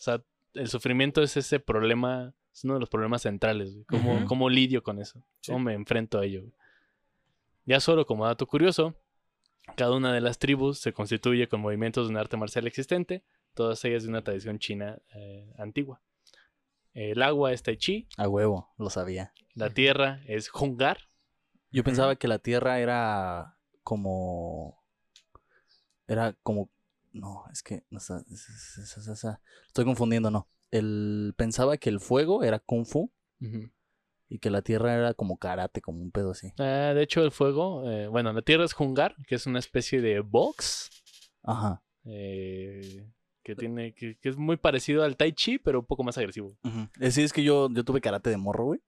sea, 0.00 0.22
el 0.54 0.68
sufrimiento 0.68 1.22
es 1.22 1.36
ese 1.36 1.58
problema, 1.60 2.34
es 2.58 2.64
uno 2.64 2.74
de 2.74 2.80
los 2.80 2.88
problemas 2.88 3.22
centrales. 3.22 3.72
güey. 3.72 3.84
¿Cómo, 3.84 4.24
cómo 4.26 4.48
lidio 4.50 4.82
con 4.82 4.98
eso? 4.98 5.22
Sí. 5.40 5.52
¿Cómo 5.52 5.64
me 5.64 5.74
enfrento 5.74 6.18
a 6.18 6.24
ello? 6.24 6.40
güey? 6.42 6.52
Ya 7.66 7.80
solo 7.80 8.06
como 8.06 8.26
dato 8.26 8.46
curioso, 8.46 8.96
cada 9.76 9.92
una 9.94 10.12
de 10.12 10.20
las 10.20 10.38
tribus 10.38 10.78
se 10.78 10.92
constituye 10.92 11.48
con 11.48 11.60
movimientos 11.60 12.06
de 12.08 12.12
un 12.12 12.16
arte 12.18 12.36
marcial 12.36 12.66
existente, 12.66 13.24
todas 13.54 13.84
ellas 13.84 14.02
de 14.04 14.08
una 14.08 14.22
tradición 14.24 14.58
china 14.58 14.98
eh, 15.14 15.52
antigua. 15.58 16.00
El 16.94 17.22
agua 17.22 17.52
es 17.52 17.62
Tai 17.62 17.76
Chi, 17.76 18.08
A 18.16 18.26
huevo, 18.28 18.72
lo 18.78 18.90
sabía. 18.90 19.32
la 19.54 19.70
tierra 19.70 20.20
es 20.26 20.50
Hungar, 20.52 20.98
Yo 21.70 21.84
pensaba 21.84 22.16
que 22.16 22.26
la 22.28 22.38
Tierra 22.38 22.80
era 22.80 23.58
como. 23.84 24.82
Era 26.06 26.32
como. 26.42 26.70
No, 27.12 27.44
es 27.52 27.62
que. 27.62 27.84
no 27.90 27.98
está- 27.98 28.24
es- 28.30 28.48
es- 28.48 28.78
es- 28.78 28.96
es- 28.96 29.08
es- 29.24 29.36
Estoy 29.66 29.84
confundiendo, 29.84 30.30
no. 30.30 30.48
El, 30.70 31.34
pensaba 31.36 31.76
que 31.78 31.88
el 31.88 32.00
fuego 32.00 32.42
era 32.44 32.58
Kung 32.58 32.84
Fu 32.86 33.10
y 34.28 34.38
que 34.40 34.50
la 34.50 34.62
Tierra 34.62 34.94
era 34.94 35.14
como 35.14 35.38
karate, 35.38 35.80
como 35.80 36.02
un 36.02 36.10
pedo 36.10 36.32
así. 36.32 36.52
Ah, 36.58 36.92
de 36.94 37.02
hecho, 37.02 37.22
el 37.24 37.30
fuego, 37.32 37.90
eh, 37.90 38.08
bueno, 38.08 38.32
la 38.32 38.42
tierra 38.42 38.64
es 38.64 38.78
Hungar, 38.78 39.14
que 39.26 39.36
es 39.36 39.46
una 39.46 39.58
especie 39.58 40.02
de 40.02 40.20
box, 40.20 40.90
Ajá. 41.42 41.82
eh, 42.04 43.06
que 43.42 43.56
tiene 43.56 43.94
que, 43.94 44.18
que 44.18 44.28
es 44.28 44.36
muy 44.36 44.58
parecido 44.58 45.02
al 45.04 45.16
Tai 45.16 45.32
Chi, 45.32 45.58
pero 45.58 45.80
un 45.80 45.86
poco 45.86 46.04
más 46.04 46.18
agresivo. 46.18 46.58
ujú. 46.62 46.80
Es 46.96 47.00
decir, 47.00 47.24
es 47.24 47.32
que 47.32 47.42
yo, 47.42 47.70
yo 47.72 47.84
tuve 47.84 48.02
karate 48.02 48.28
de 48.28 48.36
morro, 48.36 48.64
güey. 48.66 48.80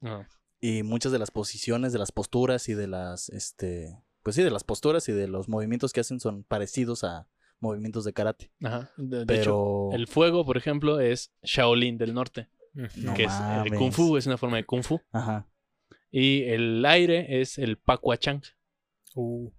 Y 0.60 0.82
muchas 0.82 1.10
de 1.12 1.18
las 1.18 1.30
posiciones, 1.30 1.94
de 1.94 1.98
las 1.98 2.12
posturas 2.12 2.68
y 2.68 2.74
de 2.74 2.86
las. 2.86 3.30
este 3.30 3.96
Pues 4.22 4.36
sí, 4.36 4.42
de 4.42 4.50
las 4.50 4.62
posturas 4.64 5.08
y 5.08 5.12
de 5.12 5.26
los 5.26 5.48
movimientos 5.48 5.94
que 5.94 6.00
hacen 6.00 6.20
son 6.20 6.44
parecidos 6.44 7.02
a 7.02 7.26
movimientos 7.60 8.04
de 8.04 8.12
karate. 8.12 8.50
Ajá. 8.62 8.90
De, 8.96 9.24
de 9.24 9.40
hecho, 9.40 9.90
el 9.92 10.06
fuego, 10.06 10.44
por 10.44 10.56
ejemplo, 10.56 10.98
es 11.00 11.32
Shaolin 11.42 11.98
del 11.98 12.14
norte. 12.14 12.48
No 12.72 13.14
que 13.14 13.24
es 13.24 13.32
el 13.32 13.40
mames. 13.40 13.78
Kung 13.78 13.92
Fu, 13.92 14.16
es 14.16 14.26
una 14.26 14.36
forma 14.38 14.56
de 14.56 14.64
Kung 14.64 14.82
Fu. 14.82 15.00
Ajá. 15.12 15.46
Y 16.10 16.44
el 16.44 16.84
aire 16.86 17.40
es 17.40 17.58
el 17.58 17.76
Pakuachang. 17.78 18.42
Uh, 19.14 19.50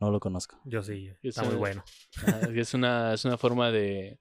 No 0.00 0.10
lo 0.10 0.20
conozco. 0.20 0.60
yo 0.64 0.82
sí, 0.82 1.10
está 1.22 1.42
muy 1.44 1.56
bueno. 1.56 1.82
Ajá, 2.16 2.40
es 2.54 2.74
una, 2.74 3.14
es 3.14 3.24
una 3.24 3.36
forma 3.36 3.70
de, 3.70 4.18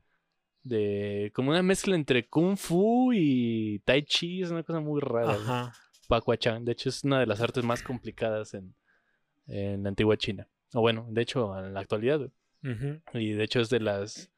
de. 0.63 1.32
como 1.36 1.49
una 1.51 1.63
mezcla 1.63 1.95
entre 1.95 2.28
Kung 2.28 2.57
Fu 2.57 3.11
y 3.13 3.80
Tai 3.86 4.03
Chi. 4.03 4.41
Es 4.43 4.51
una 4.51 4.63
cosa 4.63 4.80
muy 4.80 5.01
rara. 5.01 5.34
Ajá. 5.34 5.73
Pakuachang. 6.07 6.63
De 6.63 6.71
hecho, 6.71 6.89
es 6.89 7.03
una 7.03 7.19
de 7.19 7.25
las 7.25 7.41
artes 7.41 7.63
más 7.63 7.82
complicadas 7.84 8.53
en, 8.53 8.73
en 9.47 9.84
la 9.84 9.89
antigua 9.89 10.15
China. 10.17 10.47
O 10.73 10.82
bueno, 10.82 11.07
de 11.09 11.21
hecho, 11.21 11.57
en 11.57 11.73
la 11.73 11.80
actualidad. 11.82 12.21
Y 13.13 13.31
de 13.33 13.43
hecho 13.43 13.59
es 13.59 13.69
de 13.69 13.79
las... 13.79 14.31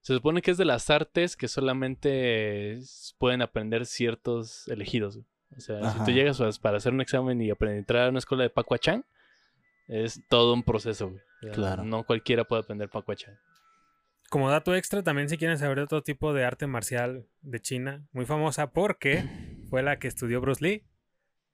Se 0.00 0.14
supone 0.14 0.42
que 0.42 0.50
es 0.50 0.56
de 0.58 0.64
las 0.64 0.90
artes 0.90 1.36
que 1.36 1.46
solamente 1.46 2.78
pueden 3.18 3.40
aprender 3.40 3.86
ciertos 3.86 4.66
elegidos. 4.68 5.20
O 5.56 5.60
sea, 5.60 5.92
si 5.92 6.04
tú 6.04 6.10
llegas 6.10 6.58
para 6.58 6.78
hacer 6.78 6.92
un 6.92 7.00
examen 7.00 7.40
y 7.40 7.50
aprender, 7.50 7.78
entrar 7.78 8.06
a 8.06 8.10
una 8.10 8.18
escuela 8.18 8.42
de 8.42 8.50
Pakuachang, 8.50 9.04
es 9.86 10.20
todo 10.28 10.54
un 10.54 10.62
proceso. 10.62 11.10
güey. 11.10 11.20
O 11.20 11.44
sea, 11.44 11.52
Claro. 11.52 11.84
No 11.84 12.04
cualquiera 12.04 12.44
puede 12.44 12.62
aprender 12.62 12.88
Pakuachang. 12.88 13.36
Como 14.30 14.50
dato 14.50 14.74
extra, 14.74 15.02
también 15.02 15.28
si 15.28 15.36
quieren 15.36 15.58
saber 15.58 15.76
de 15.76 15.84
otro 15.84 16.02
tipo 16.02 16.32
de 16.32 16.44
arte 16.44 16.66
marcial 16.66 17.26
de 17.42 17.60
China, 17.60 18.06
muy 18.12 18.24
famosa 18.24 18.72
porque 18.72 19.22
fue 19.68 19.82
la 19.82 19.98
que 19.98 20.08
estudió 20.08 20.40
Bruce 20.40 20.64
Lee, 20.64 20.84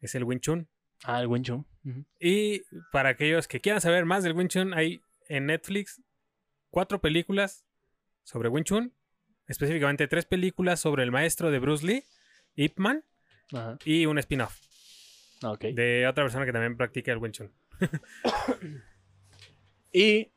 es 0.01 0.15
el 0.15 0.25
Wing 0.25 0.39
Chun. 0.41 0.69
Ah, 1.05 1.21
el 1.21 1.27
Wing 1.27 1.43
Chun. 1.43 1.67
Y 2.21 2.63
para 2.93 3.11
aquellos 3.11 3.49
que 3.49 3.61
quieran 3.61 3.81
saber 3.81 4.05
más 4.05 4.23
del 4.23 4.35
Wing 4.35 4.49
Chun, 4.49 4.75
hay 4.75 5.01
en 5.29 5.47
Netflix 5.47 6.03
cuatro 6.71 7.01
películas 7.01 7.65
sobre 8.25 8.49
Wing 8.49 8.65
Chun, 8.65 8.95
específicamente 9.47 10.09
tres 10.09 10.27
películas 10.27 10.81
sobre 10.81 11.03
el 11.03 11.11
maestro 11.11 11.51
de 11.51 11.59
Bruce 11.59 11.87
Lee, 11.87 12.05
Ip 12.57 12.79
Man, 12.79 13.05
Ajá. 13.53 13.79
y 13.85 14.07
un 14.07 14.19
spin-off 14.19 14.59
Ah, 15.43 15.57
de 15.61 16.07
otra 16.09 16.25
persona 16.25 16.45
que 16.45 16.53
también 16.53 16.77
practica 16.77 17.13
el 17.13 17.19
Wing 17.19 17.33
Chun. 17.33 17.53
Y 19.93 20.33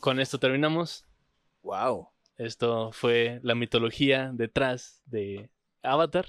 con 0.00 0.20
esto 0.20 0.38
terminamos. 0.38 1.06
Wow. 1.62 2.10
Esto 2.36 2.92
fue 2.92 3.40
la 3.42 3.54
mitología 3.54 4.30
detrás 4.34 5.02
de 5.06 5.50
Avatar. 5.82 6.26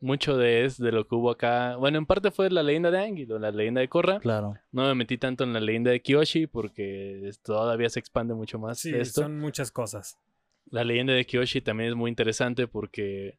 Mucho 0.00 0.36
de, 0.36 0.64
es 0.64 0.78
de 0.78 0.92
lo 0.92 1.08
que 1.08 1.14
hubo 1.16 1.30
acá. 1.30 1.74
Bueno, 1.76 1.98
en 1.98 2.06
parte 2.06 2.30
fue 2.30 2.50
la 2.50 2.62
leyenda 2.62 2.90
de 2.92 3.08
y 3.08 3.26
la 3.26 3.50
leyenda 3.50 3.80
de 3.80 3.88
Korra. 3.88 4.20
Claro. 4.20 4.54
No 4.70 4.86
me 4.86 4.94
metí 4.94 5.18
tanto 5.18 5.42
en 5.44 5.52
la 5.52 5.60
leyenda 5.60 5.90
de 5.90 6.00
Kyoshi 6.00 6.46
porque 6.46 7.28
todavía 7.42 7.88
se 7.90 7.98
expande 7.98 8.32
mucho 8.34 8.58
más 8.60 8.78
Sí, 8.78 8.94
esto. 8.94 9.22
son 9.22 9.38
muchas 9.40 9.72
cosas. 9.72 10.16
La 10.70 10.84
leyenda 10.84 11.14
de 11.14 11.24
Kyoshi 11.26 11.60
también 11.62 11.90
es 11.90 11.96
muy 11.96 12.10
interesante 12.10 12.68
porque 12.68 13.38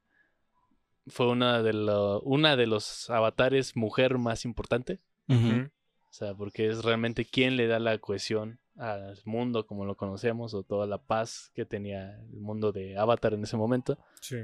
fue 1.07 1.27
una 1.29 1.63
de, 1.63 1.73
lo- 1.73 2.19
una 2.21 2.57
de 2.57 2.67
los 2.67 3.09
avatares 3.09 3.77
mujer 3.77 4.17
más 4.17 4.43
importante. 4.43 4.99
Ujú. 5.29 5.69
O 6.09 6.11
sea, 6.13 6.33
porque 6.33 6.67
es 6.67 6.83
realmente 6.83 7.23
quien 7.23 7.55
le 7.55 7.67
da 7.67 7.79
la 7.79 7.97
cohesión 7.99 8.59
al 8.75 9.17
mundo 9.25 9.65
como 9.65 9.85
lo 9.85 9.95
conocemos 9.95 10.53
o 10.53 10.63
toda 10.63 10.87
la 10.87 10.97
paz 10.97 11.51
que 11.53 11.65
tenía 11.65 12.19
el 12.33 12.39
mundo 12.41 12.71
de 12.71 12.97
Avatar 12.97 13.33
en 13.33 13.43
ese 13.43 13.55
momento. 13.57 13.97
Sí. 14.21 14.37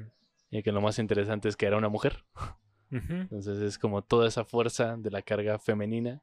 Y 0.58 0.64
que 0.64 0.72
lo 0.72 0.80
más 0.80 0.99
interesante 0.99 1.49
es 1.49 1.58
que 1.58 1.66
era 1.66 1.78
una 1.78 1.89
mujer. 1.89 2.24
Entonces 2.89 3.60
es 3.60 3.78
como 3.78 4.03
toda 4.03 4.28
esa 4.28 4.45
fuerza 4.45 4.95
de 4.95 5.12
la 5.12 5.22
carga 5.22 5.60
femenina 5.60 6.22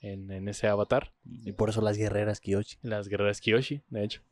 en, 0.00 0.28
en 0.32 0.48
ese 0.48 0.66
avatar. 0.66 1.12
Y 1.24 1.52
por 1.52 1.68
eso 1.68 1.80
las 1.80 1.96
guerreras 1.96 2.40
Kyoshi. 2.40 2.78
Las 2.82 3.06
guerreras 3.06 3.40
Kyoshi, 3.40 3.82
de 3.88 4.04
hecho. 4.04 4.22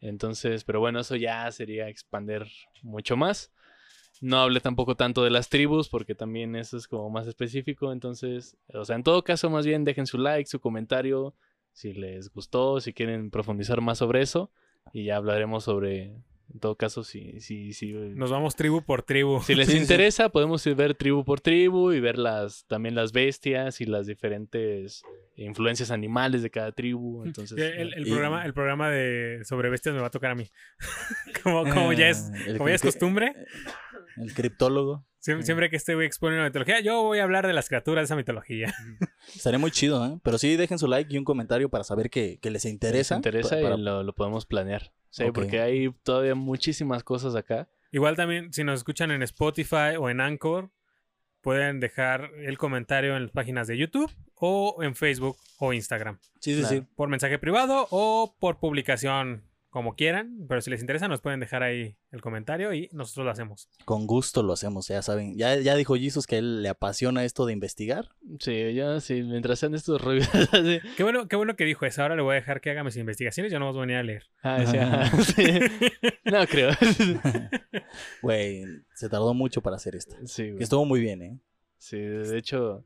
Entonces, 0.00 0.64
pero 0.64 0.80
bueno, 0.80 1.00
eso 1.00 1.14
ya 1.14 1.50
sería 1.52 1.88
expander 1.88 2.46
mucho 2.82 3.18
más. 3.18 3.52
No 4.22 4.38
hablé 4.38 4.60
tampoco 4.60 4.96
tanto 4.96 5.24
de 5.24 5.30
las 5.30 5.50
tribus, 5.50 5.90
porque 5.90 6.14
también 6.14 6.56
eso 6.56 6.78
es 6.78 6.88
como 6.88 7.10
más 7.10 7.26
específico. 7.26 7.92
Entonces, 7.92 8.56
o 8.72 8.86
sea, 8.86 8.96
en 8.96 9.02
todo 9.02 9.24
caso, 9.24 9.50
más 9.50 9.66
bien 9.66 9.84
dejen 9.84 10.06
su 10.06 10.16
like, 10.16 10.48
su 10.48 10.58
comentario, 10.58 11.34
si 11.72 11.92
les 11.92 12.32
gustó, 12.32 12.80
si 12.80 12.94
quieren 12.94 13.30
profundizar 13.30 13.82
más 13.82 13.98
sobre 13.98 14.22
eso. 14.22 14.50
Y 14.94 15.04
ya 15.04 15.16
hablaremos 15.16 15.64
sobre, 15.64 16.14
en 16.52 16.60
todo 16.60 16.76
caso, 16.76 17.02
si, 17.04 17.40
si, 17.40 17.72
si, 17.72 17.92
Nos 17.92 18.30
vamos 18.30 18.54
tribu 18.54 18.82
por 18.82 19.02
tribu. 19.02 19.40
si 19.42 19.54
les 19.54 19.66
Sí, 19.68 19.72
sí. 19.76 19.78
interesa, 19.78 20.28
podemos 20.28 20.64
ir 20.66 20.74
ver 20.74 20.94
tribu 20.94 21.24
por 21.24 21.40
tribu 21.40 21.92
y 21.92 22.00
ver 22.00 22.18
las, 22.18 22.64
también 22.66 22.94
las 22.94 23.12
bestias 23.12 23.80
y 23.80 23.86
las 23.86 24.06
diferentes 24.06 25.02
influencias 25.36 25.90
animales 25.90 26.42
de 26.42 26.50
cada 26.50 26.72
tribu. 26.72 27.24
Entonces, 27.26 27.58
el, 27.58 27.92
el 27.94 28.06
Y- 28.06 28.10
programa, 28.10 28.44
el 28.44 28.52
programa 28.54 28.90
de 28.90 29.40
sobre 29.44 29.70
bestias 29.70 29.94
me 29.94 30.00
va 30.00 30.08
a 30.08 30.10
tocar 30.10 30.30
a 30.30 30.34
mí. 30.34 30.48
como, 31.42 31.64
como 31.64 31.92
ya 31.92 32.08
es, 32.08 32.30
el 32.46 32.58
como 32.58 32.68
ya 32.68 32.74
es 32.76 32.82
costumbre, 32.82 33.32
El 34.16 34.32
criptólogo. 34.34 35.04
Siempre, 35.24 35.46
siempre 35.46 35.70
que 35.70 35.76
este 35.76 35.94
güey 35.94 36.06
expone 36.06 36.36
una 36.36 36.44
mitología, 36.44 36.80
yo 36.80 37.02
voy 37.02 37.18
a 37.18 37.22
hablar 37.24 37.46
de 37.46 37.52
las 37.52 37.68
criaturas 37.68 38.02
de 38.02 38.04
esa 38.04 38.16
mitología. 38.16 38.72
Estaría 39.34 39.58
muy 39.58 39.70
chido, 39.70 40.04
¿eh? 40.06 40.18
Pero 40.22 40.38
sí, 40.38 40.56
dejen 40.56 40.78
su 40.78 40.86
like 40.86 41.12
y 41.12 41.18
un 41.18 41.24
comentario 41.24 41.68
para 41.68 41.84
saber 41.84 42.10
que, 42.10 42.38
que 42.40 42.50
les 42.50 42.64
interesa. 42.66 43.14
les 43.14 43.18
interesa 43.18 43.60
para- 43.60 43.76
y 43.76 43.80
lo, 43.80 44.02
lo 44.02 44.14
podemos 44.14 44.46
planear. 44.46 44.92
Sí, 45.10 45.24
porque 45.32 45.60
hay 45.60 45.90
todavía 46.02 46.34
muchísimas 46.34 47.02
cosas 47.04 47.34
acá. 47.36 47.68
Igual 47.92 48.16
también, 48.16 48.52
si 48.52 48.64
nos 48.64 48.80
escuchan 48.80 49.10
en 49.12 49.22
Spotify 49.22 49.96
o 49.98 50.10
en 50.10 50.20
Anchor, 50.20 50.70
pueden 51.40 51.78
dejar 51.78 52.30
el 52.38 52.58
comentario 52.58 53.16
en 53.16 53.22
las 53.24 53.30
páginas 53.30 53.66
de 53.68 53.76
YouTube 53.78 54.10
o 54.34 54.82
en 54.82 54.94
Facebook 54.96 55.36
o 55.58 55.72
Instagram. 55.72 56.18
Sí, 56.40 56.54
sí, 56.54 56.60
Claro. 56.60 56.76
sí. 56.76 56.86
Por 56.96 57.08
mensaje 57.08 57.38
privado 57.38 57.86
o 57.90 58.34
por 58.40 58.58
publicación 58.58 59.44
como 59.74 59.96
quieran, 59.96 60.46
pero 60.48 60.60
si 60.60 60.70
les 60.70 60.80
interesa 60.82 61.08
nos 61.08 61.20
pueden 61.20 61.40
dejar 61.40 61.64
ahí 61.64 61.96
el 62.12 62.20
comentario 62.20 62.72
y 62.72 62.88
nosotros 62.92 63.24
lo 63.24 63.32
hacemos. 63.32 63.68
Con 63.84 64.06
gusto 64.06 64.44
lo 64.44 64.52
hacemos, 64.52 64.86
ya 64.86 65.02
saben. 65.02 65.36
Ya, 65.36 65.56
ya 65.56 65.74
dijo 65.74 65.96
Jesus 65.96 66.28
que 66.28 66.36
a 66.36 66.38
él 66.38 66.62
le 66.62 66.68
apasiona 66.68 67.24
esto 67.24 67.44
de 67.44 67.54
investigar. 67.54 68.10
Sí, 68.38 68.72
ya, 68.72 69.00
sí, 69.00 69.24
mientras 69.24 69.58
sean 69.58 69.74
estos 69.74 70.00
así. 70.52 70.78
Qué 70.96 71.02
bueno, 71.02 71.26
qué 71.26 71.34
bueno 71.34 71.56
que 71.56 71.64
dijo 71.64 71.84
eso. 71.86 72.02
Ahora 72.02 72.14
le 72.14 72.22
voy 72.22 72.34
a 72.34 72.36
dejar 72.36 72.60
que 72.60 72.70
haga 72.70 72.84
mis 72.84 72.96
investigaciones. 72.96 73.50
Yo 73.50 73.58
no 73.58 73.72
voy 73.72 73.78
a 73.78 73.80
venir 73.80 73.96
a 73.96 74.02
leer. 74.04 74.22
Ah, 74.44 74.64
sí, 74.64 74.76
ajá, 74.76 75.22
sí. 75.22 75.42
No 76.24 76.46
creo. 76.46 76.70
Güey, 78.22 78.64
se 78.94 79.08
tardó 79.08 79.34
mucho 79.34 79.60
para 79.60 79.74
hacer 79.74 79.96
esto. 79.96 80.14
Sí, 80.24 80.44
güey. 80.50 80.58
Que 80.58 80.62
estuvo 80.64 80.84
muy 80.84 81.00
bien, 81.00 81.20
¿eh? 81.20 81.38
Sí, 81.78 81.98
de 81.98 82.38
hecho, 82.38 82.84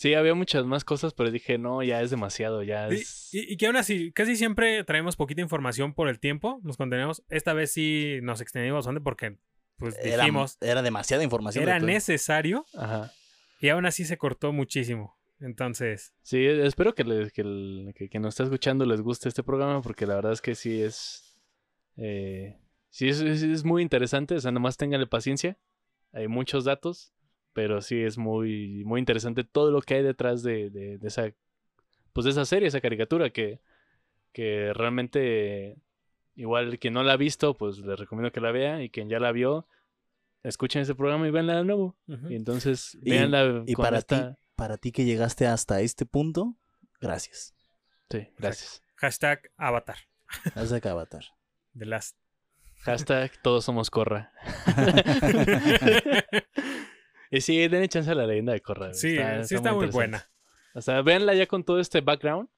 sí, 0.00 0.14
había 0.14 0.34
muchas 0.34 0.64
más 0.64 0.84
cosas, 0.84 1.12
pero 1.12 1.30
dije, 1.32 1.58
no, 1.58 1.82
ya 1.82 2.00
es 2.02 2.10
demasiado, 2.10 2.62
ya 2.62 2.88
Y, 2.88 2.94
es... 2.98 3.34
y- 3.34 3.52
y 3.52 3.56
que 3.56 3.66
aún 3.66 3.76
así, 3.76 4.12
casi 4.12 4.36
siempre 4.36 4.84
traemos 4.84 5.16
poquita 5.16 5.40
información 5.40 5.92
por 5.92 6.08
el 6.08 6.20
tiempo. 6.20 6.60
Nos 6.62 6.76
contenemos. 6.76 7.24
Esta 7.30 7.52
vez 7.52 7.72
sí 7.72 8.20
nos 8.22 8.40
extendimos 8.40 8.78
bastante 8.78 9.00
porque 9.00 9.36
pues 9.76 9.96
Era, 10.02 10.18
dijimos 10.24 10.56
era 10.60 10.82
demasiada 10.82 11.24
información. 11.24 11.64
era 11.64 11.78
todo. 11.78 11.86
necesario 11.88 12.64
Ajá. 12.74 13.12
y 13.60 13.68
aún 13.70 13.86
así 13.86 14.04
se 14.04 14.16
cortó 14.18 14.52
muchísimo. 14.52 15.16
Entonces, 15.40 16.14
Sí, 16.22 16.44
espero 16.46 16.94
que, 16.94 17.04
les, 17.04 17.32
que, 17.32 17.40
el, 17.42 17.92
que, 17.96 18.08
que 18.08 18.18
nos 18.20 18.34
está 18.34 18.44
escuchando 18.44 18.84
les 18.86 19.00
guste 19.00 19.28
este 19.28 19.42
programa, 19.42 19.82
porque 19.82 20.06
la 20.06 20.14
verdad 20.16 20.32
es 20.32 20.40
que 20.40 20.54
sí 20.54 20.80
es... 20.82 21.36
eh, 21.96 22.56
sí 22.90 23.08
es, 23.08 23.20
es- 23.20 23.42
es 23.42 23.64
muy 23.64 23.82
interesante, 23.82 24.34
o 24.36 24.40
sea, 24.40 24.50
nomás 24.52 24.76
ténganle 24.76 25.06
paciencia. 25.06 25.56
Hay 26.12 26.26
muchos 26.28 26.64
datos, 26.64 27.12
pero 27.58 27.82
sí 27.82 28.00
es 28.04 28.16
muy, 28.18 28.84
muy 28.84 29.00
interesante 29.00 29.42
todo 29.42 29.72
lo 29.72 29.82
que 29.82 29.94
hay 29.94 30.02
detrás 30.04 30.44
de, 30.44 30.70
de- 30.70 30.96
de 30.98 31.08
esa... 31.08 31.28
Pues 32.12 32.24
de 32.24 32.30
esa 32.30 32.44
serie, 32.44 32.68
esa 32.68 32.80
caricatura, 32.80 33.30
que, 33.30 33.58
que 34.32 34.72
realmente... 34.74 35.76
Igual 36.36 36.78
quien 36.78 36.94
no 36.94 37.02
la 37.02 37.14
ha 37.14 37.16
visto, 37.16 37.54
pues 37.56 37.78
les 37.78 37.98
recomiendo 37.98 38.30
que 38.30 38.40
la 38.40 38.52
vea. 38.52 38.80
Y 38.80 38.90
quien 38.90 39.08
ya 39.08 39.18
la 39.18 39.32
vio, 39.32 39.66
escuchen 40.44 40.82
este 40.82 40.94
programa 40.94 41.26
y 41.26 41.32
véanla 41.32 41.56
de 41.56 41.64
nuevo. 41.64 41.96
Y 42.28 42.36
entonces, 42.36 42.96
Y- 43.02 43.10
véanla 43.10 43.64
Y 43.66 43.74
para 43.74 43.98
esta... 43.98 44.34
ti, 44.34 44.38
para 44.54 44.76
ti 44.76 44.92
que 44.92 45.04
llegaste 45.04 45.48
hasta 45.48 45.80
este 45.80 46.06
punto, 46.06 46.54
gracias. 47.00 47.56
Sí, 48.08 48.28
gracias. 48.38 48.84
hashtag 48.94 49.50
avatar. 49.56 49.96
Hashtag 50.54 50.86
Avatar. 50.86 51.24
The 51.76 51.86
last. 51.86 52.16
Hashtag 52.82 53.32
todos 53.42 53.64
somos 53.64 53.90
Corra. 53.90 54.30
y 57.30 57.40
sí, 57.40 57.68
denle 57.68 57.88
chance 57.88 58.10
a 58.10 58.14
la 58.14 58.26
leyenda 58.26 58.52
de 58.52 58.60
Corra. 58.60 58.92
sí, 58.94 59.16
sí 59.44 59.54
está 59.54 59.72
muy 59.72 59.86
buena. 59.86 60.28
O 60.74 60.80
sea, 60.80 61.02
véanla 61.02 61.34
ya 61.34 61.46
con 61.46 61.64
todo 61.64 61.80
este 61.80 62.00
background. 62.00 62.48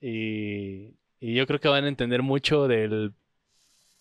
Y, 0.00 0.96
y 1.20 1.34
yo 1.34 1.46
creo 1.46 1.60
que 1.60 1.68
van 1.68 1.84
a 1.84 1.88
entender 1.88 2.22
mucho 2.22 2.66
del 2.68 3.12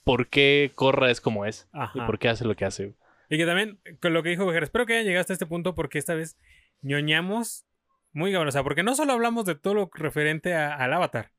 por 0.04 0.28
qué 0.30 0.72
Corra 0.76 1.12
es 1.12 1.22
como 1.22 1.46
es. 1.46 1.68
Y 1.74 1.78
Ajá. 1.80 2.06
por 2.06 2.18
qué 2.20 2.30
hace 2.30 2.46
lo 2.46 2.56
que 2.56 2.66
hace. 2.66 2.94
Y 3.30 3.38
que 3.38 3.46
también, 3.46 3.80
con 4.02 4.14
lo 4.14 4.24
que 4.24 4.30
dijo 4.30 4.46
Bejer, 4.46 4.64
espero 4.64 4.86
que 4.86 4.94
hayan 4.94 5.06
llegado 5.06 5.22
hasta 5.22 5.34
este 5.34 5.46
punto 5.46 5.76
porque 5.76 6.00
esta 6.00 6.16
vez 6.16 6.38
ñoñamos 6.82 7.66
muy 8.14 8.32
cabrón. 8.32 8.48
O 8.48 8.52
sea, 8.52 8.64
porque 8.64 8.82
no 8.82 8.96
solo 8.96 9.14
hablamos 9.14 9.46
de 9.46 9.56
todo 9.56 9.74
lo 9.76 9.90
referente 9.94 10.54
a- 10.56 10.74
al 10.74 10.94
avatar. 10.94 11.32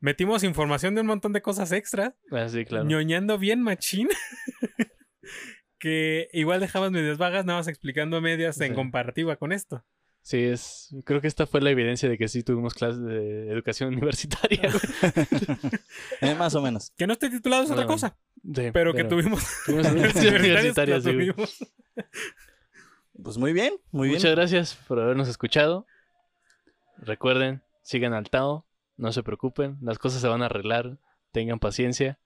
Metimos 0.00 0.42
información 0.44 0.94
de 0.94 1.02
un 1.02 1.06
montón 1.08 1.32
de 1.34 1.42
cosas 1.42 1.70
extras. 1.72 2.14
Así, 2.32 2.64
claro. 2.64 2.86
ñoñando 2.86 3.38
bien 3.38 3.62
machín. 3.62 4.08
que 5.80 6.28
igual 6.32 6.60
dejabas 6.60 6.92
medias 6.92 7.18
vagas, 7.18 7.44
nada 7.44 7.58
más 7.58 7.66
explicando 7.66 8.20
medias 8.20 8.60
en 8.60 8.74
comparativa 8.74 9.34
con 9.36 9.50
esto. 9.52 9.84
Sí, 10.22 10.44
es. 10.44 10.94
Creo 11.04 11.22
que 11.22 11.26
esta 11.26 11.46
fue 11.46 11.62
la 11.62 11.70
evidencia 11.70 12.06
de 12.08 12.18
que 12.18 12.28
sí 12.28 12.42
tuvimos 12.42 12.74
clases 12.74 13.02
de 13.02 13.50
educación 13.50 13.88
universitaria. 13.94 14.62
Eh, 16.20 16.34
más 16.34 16.54
o 16.54 16.60
menos. 16.60 16.92
Que 16.96 17.06
no 17.06 17.14
esté 17.14 17.30
titulado 17.30 17.62
es 17.62 17.70
otra 17.70 17.86
Bueno, 17.86 17.94
cosa, 17.94 18.16
Sí, 18.54 18.70
pero 18.72 18.92
que 18.92 19.04
tuvimos. 19.04 19.42
tuvimos 19.66 19.86
educación 19.86 20.34
universitaria, 20.36 20.96
la 20.96 21.00
sí, 21.00 21.14
güey. 21.14 21.30
tuvimos. 21.32 21.58
Pues 23.22 23.38
muy 23.38 23.52
bien, 23.54 23.74
muy 23.90 24.08
bien. 24.08 24.18
Muchas 24.18 24.34
gracias 24.34 24.74
por 24.86 25.00
habernos 25.00 25.28
escuchado. 25.28 25.86
Recuerden, 26.98 27.62
sigan 27.82 28.12
al 28.12 28.28
Tao, 28.28 28.66
no 28.98 29.12
se 29.12 29.22
preocupen, 29.22 29.78
las 29.80 29.98
cosas 29.98 30.20
se 30.20 30.28
van 30.28 30.42
a 30.42 30.46
arreglar, 30.46 30.98
tengan 31.32 31.58
paciencia 31.58 32.18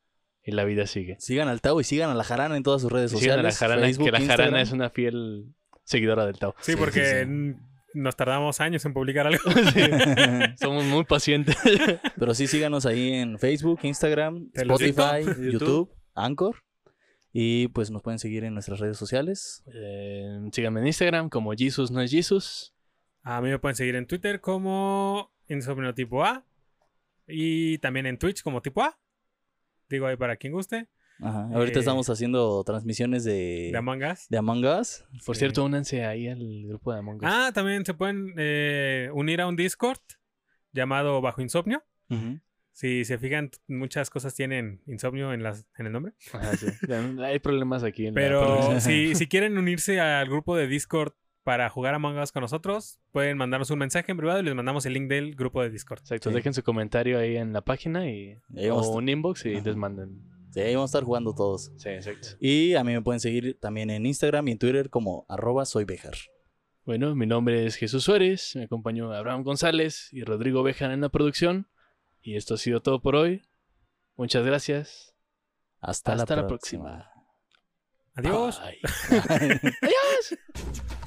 y 0.44 0.52
la 0.52 0.64
vida 0.64 0.86
sigue. 0.86 1.16
Sigan 1.20 1.48
al 1.48 1.60
Tao 1.60 1.80
y 1.80 1.84
sigan 1.84 2.10
a 2.10 2.14
la 2.14 2.24
Jarana 2.24 2.56
en 2.56 2.62
todas 2.62 2.82
sus 2.82 2.92
redes 2.92 3.12
Y 3.12 3.16
sigan 3.18 3.38
sociales. 3.38 3.62
a 3.62 3.64
la 3.64 3.68
jarana, 3.68 3.86
Facebook, 3.86 4.04
que 4.06 4.12
la 4.12 4.18
jarana 4.18 4.32
Instagram. 4.34 4.60
es 4.62 4.72
una 4.72 4.90
fiel 4.90 5.46
seguidora 5.84 6.26
del 6.26 6.38
Tao. 6.38 6.54
Sí, 6.60 6.72
Sí, 6.72 6.78
porque 6.78 7.04
sí, 7.04 7.24
sí. 7.24 7.56
nos 7.94 8.16
tardamos 8.16 8.60
años 8.60 8.84
en 8.84 8.92
publicar 8.92 9.26
algo. 9.26 9.42
Somos 10.60 10.84
muy 10.84 11.04
pacientes. 11.04 11.56
Pero 12.18 12.34
sí 12.34 12.46
síganos 12.46 12.86
ahí 12.86 13.12
en 13.14 13.38
Facebook, 13.38 13.80
Instagram, 13.82 14.50
Spotify. 14.54 15.24
YouTube, 15.50 15.90
Anchor. 16.14 16.56
Y 17.32 17.68
pues 17.68 17.90
nos 17.90 18.02
pueden 18.02 18.18
seguir 18.20 18.44
en 18.44 18.54
nuestras 18.54 18.78
redes 18.78 18.96
sociales. 18.96 19.64
Eh, 19.74 20.40
síganme 20.52 20.80
en 20.80 20.86
Instagram 20.86 21.28
como 21.28 21.52
Jesus 21.52 21.90
no 21.90 22.00
es 22.00 22.10
Jesus. 22.10 22.72
A 23.22 23.40
mí 23.40 23.48
me 23.48 23.58
pueden 23.58 23.74
seguir 23.74 23.96
en 23.96 24.06
Twitter 24.06 24.40
como 24.40 25.32
Insomnio 25.48 25.94
Tipo 25.94 26.24
A. 26.24 26.44
Y 27.26 27.78
también 27.78 28.06
en 28.06 28.18
Twitch 28.18 28.42
como 28.42 28.62
Tipo 28.62 28.82
A. 28.82 28.96
Digo 29.94 30.06
ahí 30.06 30.16
para 30.16 30.36
quien 30.36 30.52
guste. 30.52 30.88
Ajá. 31.20 31.48
Ahorita 31.54 31.78
Eh, 31.78 31.80
estamos 31.80 32.10
haciendo 32.10 32.64
transmisiones 32.64 33.22
de, 33.22 33.70
De 33.72 33.78
Among 33.78 34.02
Us. 34.02 34.26
de 34.28 34.36
Among 34.38 34.64
Us. 34.64 35.04
Por 35.24 35.36
Sí. 35.36 35.40
cierto, 35.40 35.64
únanse 35.64 36.04
ahí 36.04 36.26
al 36.28 36.40
grupo 36.66 36.92
de 36.92 36.98
Among 36.98 37.16
Us. 37.18 37.22
Ah, 37.24 37.52
también 37.54 37.84
se 37.86 37.94
pueden 37.94 38.34
eh, 38.36 39.08
unir 39.14 39.40
a 39.40 39.46
un 39.46 39.54
Discord 39.54 40.00
llamado 40.72 41.20
Bajo 41.20 41.40
Insomnio. 41.40 41.82
Si 42.72 43.04
se 43.04 43.18
fijan, 43.18 43.50
muchas 43.68 44.10
cosas 44.10 44.34
tienen 44.34 44.82
insomnio 44.88 45.32
en, 45.32 45.44
las, 45.44 45.64
en 45.78 45.86
el 45.86 45.92
nombre. 45.92 46.12
Ajá, 46.32 46.56
sí. 46.56 46.66
Hay 47.24 47.38
problemas 47.38 47.84
aquí 47.84 48.06
en 48.08 48.14
la 48.14 48.20
Pero 48.20 48.40
producción. 48.42 48.80
si, 48.80 49.14
si 49.14 49.28
quieren 49.28 49.56
unirse 49.56 50.00
al 50.00 50.26
grupo 50.28 50.56
de 50.56 50.66
Discord 50.66 51.12
para 51.44 51.68
jugar 51.70 51.94
Among 51.94 52.18
Us 52.18 52.32
con 52.32 52.40
nosotros, 52.40 52.98
pueden 53.12 53.36
mandarnos 53.38 53.70
un 53.70 53.78
mensaje 53.78 54.10
en 54.10 54.16
privado 54.18 54.40
y 54.40 54.42
les 54.42 54.54
mandamos 54.54 54.84
el 54.86 54.94
link 54.94 55.08
del 55.08 55.34
grupo 55.36 55.62
de 55.62 55.70
Discord. 55.70 56.00
Exacto, 56.00 56.30
Sí. 56.30 56.34
dejen 56.34 56.54
su 56.54 56.62
comentario 56.62 57.18
ahí 57.18 57.36
en 57.36 57.52
la 57.52 57.60
página 57.60 58.10
y 58.10 58.38
o 58.70 58.90
un 58.90 59.08
inbox 59.08 59.44
y 59.46 59.54
Ajá. 59.56 59.64
les 59.66 59.76
manden. 59.76 60.22
Sí, 60.50 60.60
ahí 60.60 60.74
vamos 60.74 60.88
a 60.88 60.92
estar 60.98 61.04
jugando 61.04 61.34
todos. 61.34 61.70
Sí, 61.76 61.88
exacto. 61.90 62.28
Y 62.40 62.74
a 62.74 62.82
mí 62.84 62.92
me 62.92 63.02
pueden 63.02 63.20
seguir 63.20 63.58
también 63.60 63.90
en 63.90 64.06
Instagram 64.06 64.48
y 64.48 64.52
en 64.52 64.58
Twitter 64.58 64.88
como 64.90 65.26
arroba 65.28 65.64
soy 65.66 65.84
Bejar. 65.84 66.14
Bueno, 66.86 67.14
mi 67.14 67.26
nombre 67.26 67.64
es 67.66 67.76
Jesús 67.76 68.04
Suárez, 68.04 68.54
me 68.56 68.64
acompañó 68.64 69.12
Abraham 69.12 69.42
González 69.42 70.08
y 70.12 70.22
Rodrigo 70.22 70.62
Bejan 70.62 70.90
en 70.92 71.00
la 71.00 71.08
producción. 71.08 71.66
Y 72.22 72.36
esto 72.36 72.54
ha 72.54 72.58
sido 72.58 72.80
todo 72.82 73.00
por 73.02 73.16
hoy. 73.16 73.42
Muchas 74.16 74.44
gracias. 74.46 75.14
Hasta, 75.80 76.12
Hasta 76.14 76.36
la 76.36 76.42
la 76.42 76.48
próxima. 76.48 77.10
Adiós. 78.14 78.60
Bye. 78.62 78.80
Adiós. 79.82 81.03